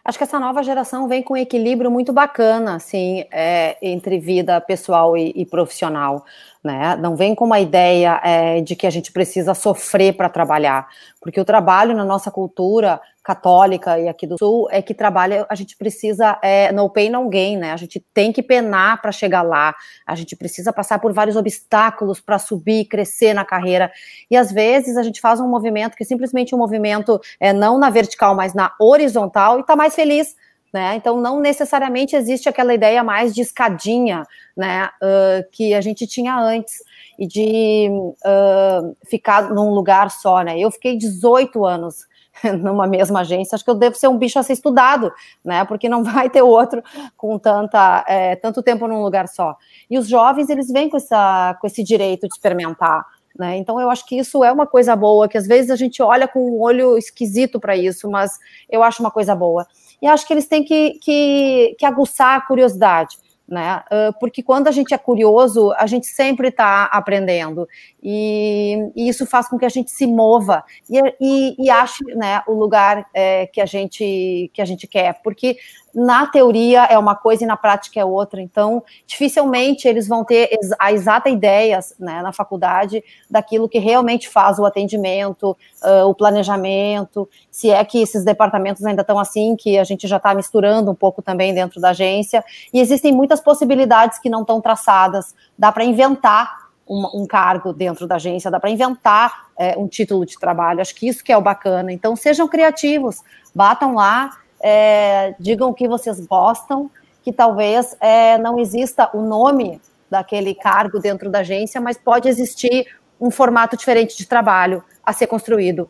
Acho 0.04 0.18
que 0.18 0.24
essa 0.24 0.40
nova 0.40 0.64
geração 0.64 1.08
vem 1.08 1.22
com 1.22 1.34
um 1.34 1.38
equilíbrio 1.38 1.92
muito 1.92 2.12
bacana, 2.12 2.76
assim, 2.76 3.26
é, 3.32 3.78
entre 3.82 4.20
vida 4.20 4.60
pessoal 4.60 5.16
e, 5.18 5.32
e, 5.36 5.46
profissional, 5.46 6.26
né? 6.64 6.96
Não 6.98 7.16
vem 7.16 7.34
com 7.34 7.46
uma 7.46 7.60
ideia 7.60 8.20
é, 8.24 8.62
de 8.62 8.76
que 8.76 8.86
a 8.86 8.90
gente 8.90 9.12
precisa 9.12 9.54
sofrer 9.54 10.16
para 10.16 10.28
trabalhar, 10.28 10.88
porque 11.22 11.40
o 11.40 11.46
trabalho 11.46 11.96
na 11.96 12.04
nossa 12.04 12.30
cultura 12.30 13.00
católica 13.24 14.00
e 14.00 14.08
aqui 14.08 14.26
do 14.26 14.38
Sul 14.40 14.68
é 14.72 14.82
que 14.82 14.94
trabalha, 14.94 15.46
a 15.50 15.56
gente 15.56 15.78
precisa, 15.78 16.38
é, 16.42 16.72
no 16.72 16.90
pain, 16.90 17.10
no 17.10 17.30
gain, 17.30 17.58
né? 17.58 17.72
A 17.72 17.78
gente 17.78 18.04
tem 18.14 18.32
que 18.34 18.42
penar 18.42 19.02
para 19.02 19.12
chegar 19.12 19.42
lá, 19.42 19.76
a 20.06 20.16
gente 20.16 20.36
precisa 20.36 20.74
passar 20.74 21.00
por 21.00 21.14
vários 21.14 21.36
obstáculos 21.36 22.20
para 22.20 22.40
subir, 22.40 22.86
crescer 22.86 23.34
na 23.34 23.46
carreira. 23.46 23.92
E 24.30 24.36
às 24.36 24.52
vezes 24.52 24.98
a 24.98 25.04
gente 25.04 25.22
faz 25.22 25.40
um 25.40 25.48
movimento 25.48 25.96
que 25.96 26.04
é 26.04 26.06
simplesmente 26.06 26.56
um 26.56 26.58
movimento 26.58 27.22
é, 27.40 27.54
não 27.54 27.78
na 27.78 27.90
vertical, 27.90 28.36
mas 28.36 28.54
na 28.54 28.74
horizontal 28.80 29.58
e 29.58 29.62
está 29.62 29.76
mais 29.76 29.96
feliz. 29.96 30.36
Né? 30.74 30.96
Então, 30.96 31.20
não 31.20 31.40
necessariamente 31.40 32.16
existe 32.16 32.48
aquela 32.48 32.74
ideia 32.74 33.04
mais 33.04 33.34
de 33.34 33.42
escadinha 33.42 34.24
né, 34.56 34.90
uh, 35.02 35.50
que 35.52 35.74
a 35.74 35.82
gente 35.82 36.06
tinha 36.06 36.38
antes 36.38 36.84
e 37.18 37.26
de 37.26 37.90
uh, 37.90 38.96
ficar 39.10 39.50
num 39.50 39.72
lugar 39.72 40.12
só. 40.12 40.42
Né? 40.42 40.60
Eu 40.60 40.70
fiquei 40.70 40.96
18 40.96 41.66
anos 41.66 42.08
numa 42.62 42.88
mesma 42.88 43.22
agência, 43.22 43.56
acho 43.56 43.64
que 43.64 43.70
eu 43.70 43.76
devo 43.76 43.96
ser 43.96 44.08
um 44.08 44.18
bicho 44.18 44.40
a 44.40 44.44
ser 44.44 44.54
estudado, 44.54 45.12
né? 45.44 45.66
Porque 45.66 45.90
não 45.90 46.04
vai 46.06 46.30
ter 46.30 46.42
outro 46.42 46.82
com 47.18 47.38
tanta, 47.38 48.06
é, 48.08 48.36
tanto 48.36 48.64
tempo 48.64 48.88
num 48.88 49.02
lugar 49.02 49.28
só. 49.28 49.56
E 49.90 49.98
os 49.98 50.08
jovens, 50.08 50.50
eles 50.50 50.70
vêm 50.70 50.90
com, 50.90 50.98
essa, 50.98 51.58
com 51.60 51.68
esse 51.68 51.84
direito 51.84 52.28
de 52.28 52.34
experimentar. 52.34 53.06
Né? 53.40 53.56
Então, 53.56 53.80
eu 53.80 53.90
acho 53.90 54.06
que 54.06 54.18
isso 54.18 54.44
é 54.44 54.52
uma 54.52 54.68
coisa 54.68 54.94
boa, 54.98 55.30
que 55.30 55.38
às 55.38 55.48
vezes 55.48 55.72
a 55.72 55.78
gente 55.78 56.04
olha 56.04 56.28
com 56.28 56.40
um 56.40 56.60
olho 56.60 56.98
esquisito 56.98 57.58
para 57.58 57.78
isso, 57.78 58.12
mas 58.12 58.38
eu 58.70 58.84
acho 58.84 59.02
uma 59.02 59.10
coisa 59.10 59.34
boa. 59.34 59.66
E 60.02 60.08
acho 60.08 60.28
que 60.28 60.34
eles 60.34 60.46
têm 60.46 60.62
que, 60.62 61.00
que, 61.02 61.76
que 61.80 61.86
aguçar 61.86 62.38
a 62.38 62.42
curiosidade 62.42 63.18
né? 63.50 63.84
Porque 64.20 64.44
quando 64.44 64.68
a 64.68 64.72
gente 64.72 64.94
é 64.94 64.98
curioso, 64.98 65.74
a 65.74 65.88
gente 65.88 66.06
sempre 66.06 66.50
está 66.50 66.86
aprendendo 66.86 67.68
e, 68.02 68.92
e, 68.96 69.10
isso 69.10 69.26
faz 69.26 69.50
com 69.50 69.58
que 69.58 69.66
a 69.66 69.70
gente 69.70 69.90
se 69.90 70.06
mova 70.06 70.64
e, 70.90 71.00
e, 71.20 71.56
e 71.58 71.70
ache, 71.70 72.04
né, 72.16 72.44
o 72.48 72.54
lugar 72.54 73.08
é, 73.14 73.48
que 73.48 73.60
a 73.60 73.66
gente 73.66 74.52
que 74.54 74.62
a 74.62 74.66
gente 74.66 74.88
quer, 74.88 75.22
porque 75.24 75.58
na 75.94 76.28
teoria 76.28 76.86
é 76.86 76.98
uma 76.98 77.16
coisa 77.16 77.44
e 77.44 77.48
na 77.48 77.58
prática 77.58 78.00
é 78.00 78.06
outra. 78.06 78.42
Então, 78.42 78.84
dificilmente 79.06 79.88
eles 79.88 80.08
vão 80.08 80.24
ter 80.24 80.50
a 80.78 80.92
exata 80.92 81.30
ideia 81.30 81.80
né, 82.00 82.22
na 82.22 82.32
faculdade 82.32 83.04
daquilo 83.30 83.68
que 83.68 83.80
realmente 83.80 84.30
faz 84.30 84.60
o 84.60 84.66
atendimento, 84.66 85.58
uh, 85.84 86.06
o 86.08 86.14
planejamento, 86.14 87.28
se 87.50 87.70
é 87.70 87.84
que 87.84 88.02
esses 88.02 88.24
departamentos 88.24 88.86
ainda 88.86 89.02
estão 89.02 89.20
assim, 89.20 89.56
que 89.56 89.78
a 89.78 89.84
gente 89.84 90.08
já 90.08 90.18
está 90.18 90.34
misturando 90.34 90.92
um 90.92 90.96
pouco 90.96 91.22
também 91.22 91.54
dentro 91.54 91.82
da 91.82 91.90
agência. 91.90 92.44
E 92.74 92.80
existem 92.80 93.12
muitas 93.12 93.42
possibilidades 93.42 94.20
que 94.20 94.30
não 94.30 94.42
estão 94.42 94.62
traçadas. 94.62 95.34
Dá 95.58 95.72
para 95.72 95.84
inventar 95.84 96.70
um, 96.88 97.22
um, 97.22 97.28
cargo 97.28 97.72
dentro 97.72 98.08
da 98.08 98.16
agência, 98.16 98.50
dá 98.50 98.60
para 98.60 98.72
inventar 98.72 99.50
é, 99.58 99.78
um 99.78 99.88
título 99.88 100.26
de 100.26 100.38
trabalho. 100.40 100.82
Acho 100.82 100.96
que 100.96 101.08
isso 101.08 101.24
que 101.24 101.32
é 101.32 101.38
o 101.38 101.42
bacana. 101.42 101.92
Então, 101.92 102.16
sejam 102.16 102.48
criativos, 102.48 103.22
batam 103.54 103.94
lá 103.94 104.32
é, 104.62 105.36
digam 105.40 105.70
o 105.70 105.74
que 105.74 105.88
vocês 105.88 106.26
gostam, 106.26 106.90
que 107.24 107.32
talvez 107.32 107.96
é, 108.00 108.38
não 108.38 108.60
exista 108.60 109.10
o 109.14 109.22
nome 109.22 109.82
daquele 110.10 110.54
cargo 110.56 111.00
dentro 111.00 111.30
da 111.30 111.40
agência, 111.40 111.80
mas 111.80 111.98
pode 111.98 112.28
existir 112.28 112.88
um 113.20 113.30
formato 113.30 113.78
diferente 113.78 114.18
de 114.18 114.26
trabalho 114.26 114.84
a 115.04 115.14
ser 115.14 115.28
construído. 115.28 115.90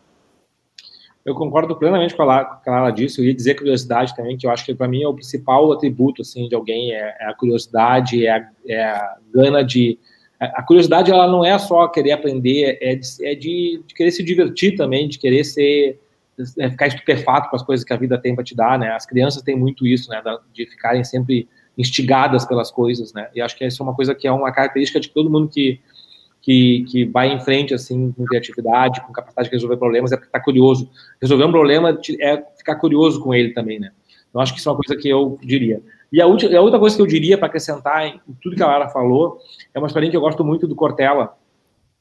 Eu 1.26 1.36
concordo 1.36 1.76
plenamente 1.76 2.16
com 2.16 2.24
a 2.24 2.44
Clara 2.44 2.92
disso. 2.92 3.22
Eu 3.22 3.26
ia 3.26 3.34
dizer 3.34 3.56
curiosidade 3.56 4.16
também, 4.16 4.38
que 4.38 4.48
eu 4.48 4.52
acho 4.52 4.66
que 4.66 4.74
para 4.74 4.88
mim 4.88 5.04
é 5.04 5.08
o 5.08 5.14
principal 5.14 5.72
atributo 5.72 6.22
assim 6.22 6.48
de 6.48 6.56
alguém 6.56 6.94
é, 6.94 7.16
é 7.20 7.26
a 7.28 7.34
curiosidade, 7.34 8.26
é 8.26 8.32
a, 8.32 8.50
é 8.68 8.84
a, 8.84 9.16
gana 9.34 9.64
de 9.64 10.00
a 10.40 10.64
curiosidade 10.64 11.12
ela 11.12 11.28
não 11.28 11.44
é 11.44 11.58
só 11.60 11.86
querer 11.90 12.14
aprender, 12.14 12.78
é 12.82 12.96
de, 12.96 13.26
é 13.26 13.36
de, 13.36 13.84
de 13.86 13.94
querer 13.94 14.12
se 14.12 14.24
divertir 14.24 14.78
também, 14.78 15.08
de 15.08 15.20
querer 15.20 15.44
ser 15.44 16.00
é, 16.58 16.70
ficar 16.70 16.88
estupefato 16.88 17.50
com 17.50 17.56
as 17.56 17.64
coisas 17.64 17.86
que 17.86 17.94
a 17.94 17.98
vida 17.98 18.18
tem 18.18 18.36
para 18.36 18.44
te 18.44 18.56
dar, 18.56 18.78
né? 18.78 18.92
As 18.92 19.06
crianças 19.06 19.42
têm 19.42 19.56
muito 19.56 19.86
isso, 19.86 20.10
né? 20.10 20.22
De 20.54 20.66
ficarem 20.66 21.04
sempre 21.04 21.48
instigadas 21.78 22.46
pelas 22.46 22.72
coisas, 22.72 23.14
né? 23.14 23.30
E 23.34 23.42
acho 23.42 23.58
que 23.58 23.66
isso 23.66 23.82
é 23.82 23.86
uma 23.86 23.96
coisa 23.96 24.14
que 24.14 24.28
é 24.28 24.32
uma 24.32 24.52
característica 24.52 25.00
de 25.00 25.10
todo 25.10 25.30
mundo 25.30 25.50
que 25.50 25.80
que, 26.42 26.86
que 26.90 27.06
vai 27.06 27.32
em 27.32 27.40
frente 27.40 27.74
assim 27.74 28.12
com 28.12 28.26
criatividade, 28.26 29.02
com 29.02 29.12
capacidade 29.12 29.50
de 29.50 29.56
resolver 29.56 29.78
problemas, 29.78 30.12
é 30.12 30.16
porque 30.16 30.30
está 30.30 30.40
curioso. 30.40 30.90
Resolver 31.22 31.44
um 31.46 31.52
problema 31.52 32.00
é 32.22 32.44
ficar 32.58 32.76
curioso 32.76 33.22
com 33.22 33.34
ele 33.34 33.54
também, 33.54 33.80
né? 33.80 33.92
Então 34.30 34.42
acho 34.42 34.54
que 34.54 34.60
isso 34.60 34.70
é 34.70 34.72
uma 34.72 34.78
coisa 34.78 35.00
que 35.00 35.10
eu 35.10 35.38
diria. 35.42 35.82
E 36.12 36.22
a, 36.22 36.26
última, 36.26 36.58
a 36.58 36.62
outra 36.62 36.80
coisa 36.80 36.96
que 36.96 37.02
eu 37.02 37.08
diria 37.08 37.38
para 37.38 37.48
acrescentar 37.48 38.08
em 38.08 38.20
tudo 38.42 38.56
que 38.56 38.64
a 38.64 38.68
Lara 38.68 38.90
falou 38.90 39.40
é 39.74 39.80
uma 39.80 39.88
experiência 39.88 40.12
que 40.12 40.18
eu 40.18 40.22
gosto 40.22 40.44
muito 40.44 40.68
do 40.68 40.76
Cortella. 40.76 41.36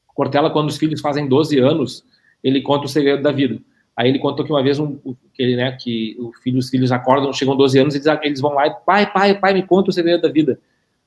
Cortella, 0.07 0.49
quando 0.49 0.69
os 0.69 0.77
filhos 0.77 1.01
fazem 1.01 1.27
12 1.27 1.59
anos, 1.59 2.03
ele 2.43 2.61
conta 2.61 2.85
o 2.85 2.89
segredo 2.89 3.21
da 3.21 3.31
vida. 3.31 3.59
Aí 3.99 4.07
ele 4.07 4.17
contou 4.17 4.45
que 4.45 4.51
uma 4.53 4.63
vez 4.63 4.79
um, 4.79 4.95
que 5.33 5.43
ele, 5.43 5.57
né, 5.57 5.73
que 5.73 6.15
o 6.17 6.31
filho, 6.41 6.57
os 6.57 6.69
filhos 6.69 6.89
acordam, 6.89 7.33
chegam 7.33 7.53
12 7.53 7.79
anos 7.79 7.95
eles, 7.95 8.07
eles 8.23 8.39
vão 8.39 8.53
lá 8.53 8.65
e 8.65 8.73
pai, 8.85 9.11
pai, 9.11 9.37
pai, 9.37 9.53
me 9.53 9.61
conta 9.61 9.89
o 9.89 9.93
segredo 9.93 10.21
da 10.21 10.29
vida. 10.29 10.57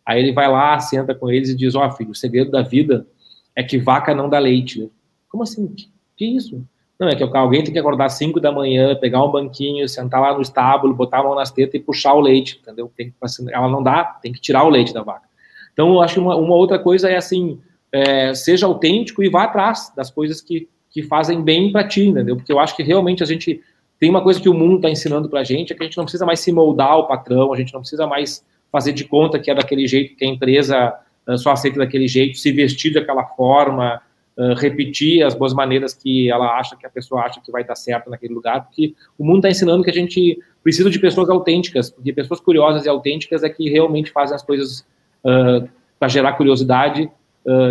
Aí 0.04 0.20
ele 0.22 0.30
vai 0.30 0.46
lá, 0.46 0.78
senta 0.78 1.14
com 1.14 1.30
eles 1.30 1.48
e 1.48 1.56
diz: 1.56 1.74
"Ó, 1.74 1.86
oh, 1.86 1.90
filho, 1.92 2.10
o 2.10 2.14
segredo 2.14 2.50
da 2.50 2.60
vida 2.60 3.06
é 3.56 3.62
que 3.62 3.78
vaca 3.78 4.14
não 4.14 4.28
dá 4.28 4.38
leite". 4.38 4.92
Como 5.30 5.42
assim? 5.42 5.68
Que, 5.68 5.88
que 6.18 6.26
isso? 6.36 6.62
Não, 7.00 7.08
é 7.08 7.14
que 7.16 7.22
alguém 7.22 7.64
tem 7.64 7.72
que 7.72 7.78
acordar 7.78 8.04
às 8.04 8.12
5 8.12 8.38
da 8.38 8.52
manhã, 8.52 8.94
pegar 8.94 9.24
um 9.24 9.30
banquinho, 9.30 9.88
sentar 9.88 10.20
lá 10.20 10.34
no 10.34 10.42
estábulo, 10.42 10.92
botar 10.92 11.20
a 11.20 11.22
mão 11.22 11.34
nas 11.34 11.50
tetas 11.50 11.80
e 11.80 11.82
puxar 11.82 12.12
o 12.12 12.20
leite, 12.20 12.60
entendeu? 12.60 12.92
Tem 12.94 13.14
assim, 13.22 13.46
ela 13.50 13.70
não 13.70 13.82
dá, 13.82 14.04
tem 14.22 14.34
que 14.34 14.40
tirar 14.40 14.64
o 14.64 14.68
leite 14.68 14.92
da 14.92 15.02
vaca. 15.02 15.26
Então, 15.72 15.94
eu 15.94 16.02
acho 16.02 16.14
que 16.14 16.20
uma, 16.20 16.36
uma 16.36 16.54
outra 16.54 16.78
coisa 16.78 17.08
é 17.08 17.16
assim, 17.16 17.58
é, 17.90 18.34
seja 18.34 18.66
autêntico 18.66 19.22
e 19.22 19.30
vá 19.30 19.44
atrás 19.44 19.90
das 19.96 20.10
coisas 20.10 20.42
que, 20.42 20.68
que 20.92 21.02
fazem 21.02 21.42
bem 21.42 21.72
para 21.72 21.88
ti, 21.88 22.06
entendeu? 22.06 22.36
Porque 22.36 22.52
eu 22.52 22.60
acho 22.60 22.76
que 22.76 22.82
realmente 22.82 23.22
a 23.22 23.26
gente 23.26 23.60
tem 23.98 24.10
uma 24.10 24.20
coisa 24.20 24.40
que 24.40 24.48
o 24.48 24.54
mundo 24.54 24.76
está 24.76 24.90
ensinando 24.90 25.28
para 25.28 25.40
a 25.40 25.44
gente, 25.44 25.72
é 25.72 25.76
que 25.76 25.82
a 25.82 25.86
gente 25.86 25.96
não 25.96 26.04
precisa 26.04 26.26
mais 26.26 26.40
se 26.40 26.52
moldar 26.52 26.90
ao 26.90 27.06
patrão, 27.06 27.52
a 27.52 27.56
gente 27.56 27.72
não 27.72 27.80
precisa 27.80 28.06
mais 28.06 28.44
fazer 28.70 28.92
de 28.92 29.04
conta 29.04 29.38
que 29.38 29.50
é 29.50 29.54
daquele 29.54 29.86
jeito, 29.86 30.16
que 30.16 30.24
a 30.24 30.28
empresa 30.28 30.92
uh, 31.26 31.38
só 31.38 31.52
aceita 31.52 31.78
daquele 31.78 32.08
jeito, 32.08 32.36
se 32.36 32.50
vestir 32.50 32.92
daquela 32.92 33.24
forma, 33.24 34.02
uh, 34.36 34.54
repetir 34.54 35.22
as 35.22 35.34
boas 35.34 35.54
maneiras 35.54 35.94
que 35.94 36.30
ela 36.30 36.58
acha, 36.58 36.76
que 36.76 36.84
a 36.84 36.90
pessoa 36.90 37.22
acha 37.22 37.40
que 37.40 37.52
vai 37.52 37.62
dar 37.62 37.76
certo 37.76 38.10
naquele 38.10 38.34
lugar, 38.34 38.64
porque 38.64 38.94
o 39.16 39.24
mundo 39.24 39.38
está 39.38 39.50
ensinando 39.50 39.84
que 39.84 39.90
a 39.90 39.94
gente 39.94 40.38
precisa 40.64 40.90
de 40.90 40.98
pessoas 40.98 41.30
autênticas, 41.30 41.90
porque 41.90 42.12
pessoas 42.12 42.40
curiosas 42.40 42.84
e 42.84 42.88
autênticas 42.88 43.42
é 43.42 43.48
que 43.48 43.70
realmente 43.70 44.10
fazem 44.10 44.34
as 44.34 44.42
coisas 44.42 44.80
uh, 45.24 45.68
para 45.98 46.08
gerar 46.08 46.32
curiosidade 46.32 47.08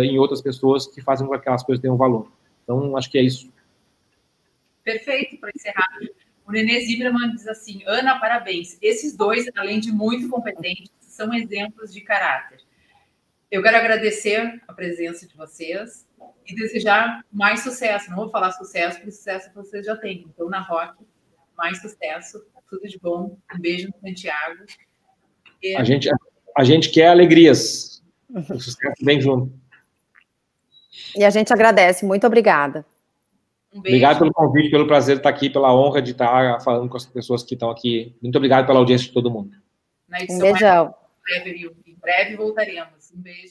em 0.04 0.18
outras 0.18 0.42
pessoas 0.42 0.86
que 0.86 1.00
fazem 1.00 1.26
com 1.26 1.32
que 1.32 1.38
aquelas 1.38 1.62
coisas 1.62 1.80
tenham 1.80 1.96
valor. 1.96 2.26
Então, 2.72 2.96
acho 2.96 3.10
que 3.10 3.18
é 3.18 3.22
isso. 3.22 3.52
Perfeito, 4.82 5.38
para 5.38 5.50
encerrar. 5.54 5.86
O 6.46 6.52
Nenê 6.52 6.80
Zimmermann 6.80 7.32
diz 7.32 7.46
assim: 7.46 7.82
Ana, 7.86 8.18
parabéns. 8.18 8.78
Esses 8.80 9.16
dois, 9.16 9.46
além 9.56 9.78
de 9.78 9.92
muito 9.92 10.28
competentes, 10.28 10.90
são 11.00 11.32
exemplos 11.34 11.92
de 11.92 12.00
caráter. 12.00 12.60
Eu 13.50 13.62
quero 13.62 13.76
agradecer 13.76 14.60
a 14.66 14.72
presença 14.72 15.26
de 15.26 15.36
vocês 15.36 16.08
e 16.46 16.54
desejar 16.54 17.22
mais 17.30 17.60
sucesso. 17.60 18.08
Não 18.08 18.16
vou 18.16 18.30
falar 18.30 18.50
sucesso, 18.52 18.96
porque 18.96 19.12
sucesso 19.12 19.50
vocês 19.54 19.84
já 19.84 19.94
têm. 19.94 20.26
Então, 20.32 20.48
na 20.48 20.60
Rock, 20.60 21.04
mais 21.56 21.80
sucesso, 21.80 22.42
tudo 22.68 22.88
de 22.88 22.98
bom. 22.98 23.36
Um 23.54 23.60
beijo 23.60 23.88
no 23.88 24.00
Santiago. 24.00 24.64
E... 25.62 25.76
A, 25.76 25.84
gente, 25.84 26.08
a 26.56 26.64
gente 26.64 26.90
quer 26.90 27.08
alegrias. 27.08 28.02
O 28.30 28.58
sucesso 28.58 29.04
vem 29.04 29.20
junto. 29.20 29.61
E 31.16 31.24
a 31.24 31.30
gente 31.30 31.52
agradece. 31.52 32.04
Muito 32.04 32.26
obrigada. 32.26 32.84
Um 33.72 33.78
obrigado 33.78 34.18
pelo 34.18 34.32
convite, 34.32 34.70
pelo 34.70 34.86
prazer 34.86 35.16
de 35.16 35.20
estar 35.20 35.30
aqui, 35.30 35.48
pela 35.48 35.74
honra 35.74 36.02
de 36.02 36.10
estar 36.10 36.60
falando 36.60 36.88
com 36.88 36.96
as 36.96 37.06
pessoas 37.06 37.42
que 37.42 37.54
estão 37.54 37.70
aqui. 37.70 38.14
Muito 38.22 38.36
obrigado 38.36 38.66
pela 38.66 38.78
audiência 38.78 39.06
de 39.06 39.12
todo 39.12 39.30
mundo. 39.30 39.50
um 40.30 40.38
beijão. 40.38 40.94
Em 41.86 41.96
breve 42.00 42.36
voltaremos. 42.36 43.10
Um 43.16 43.20
beijo. 43.22 43.50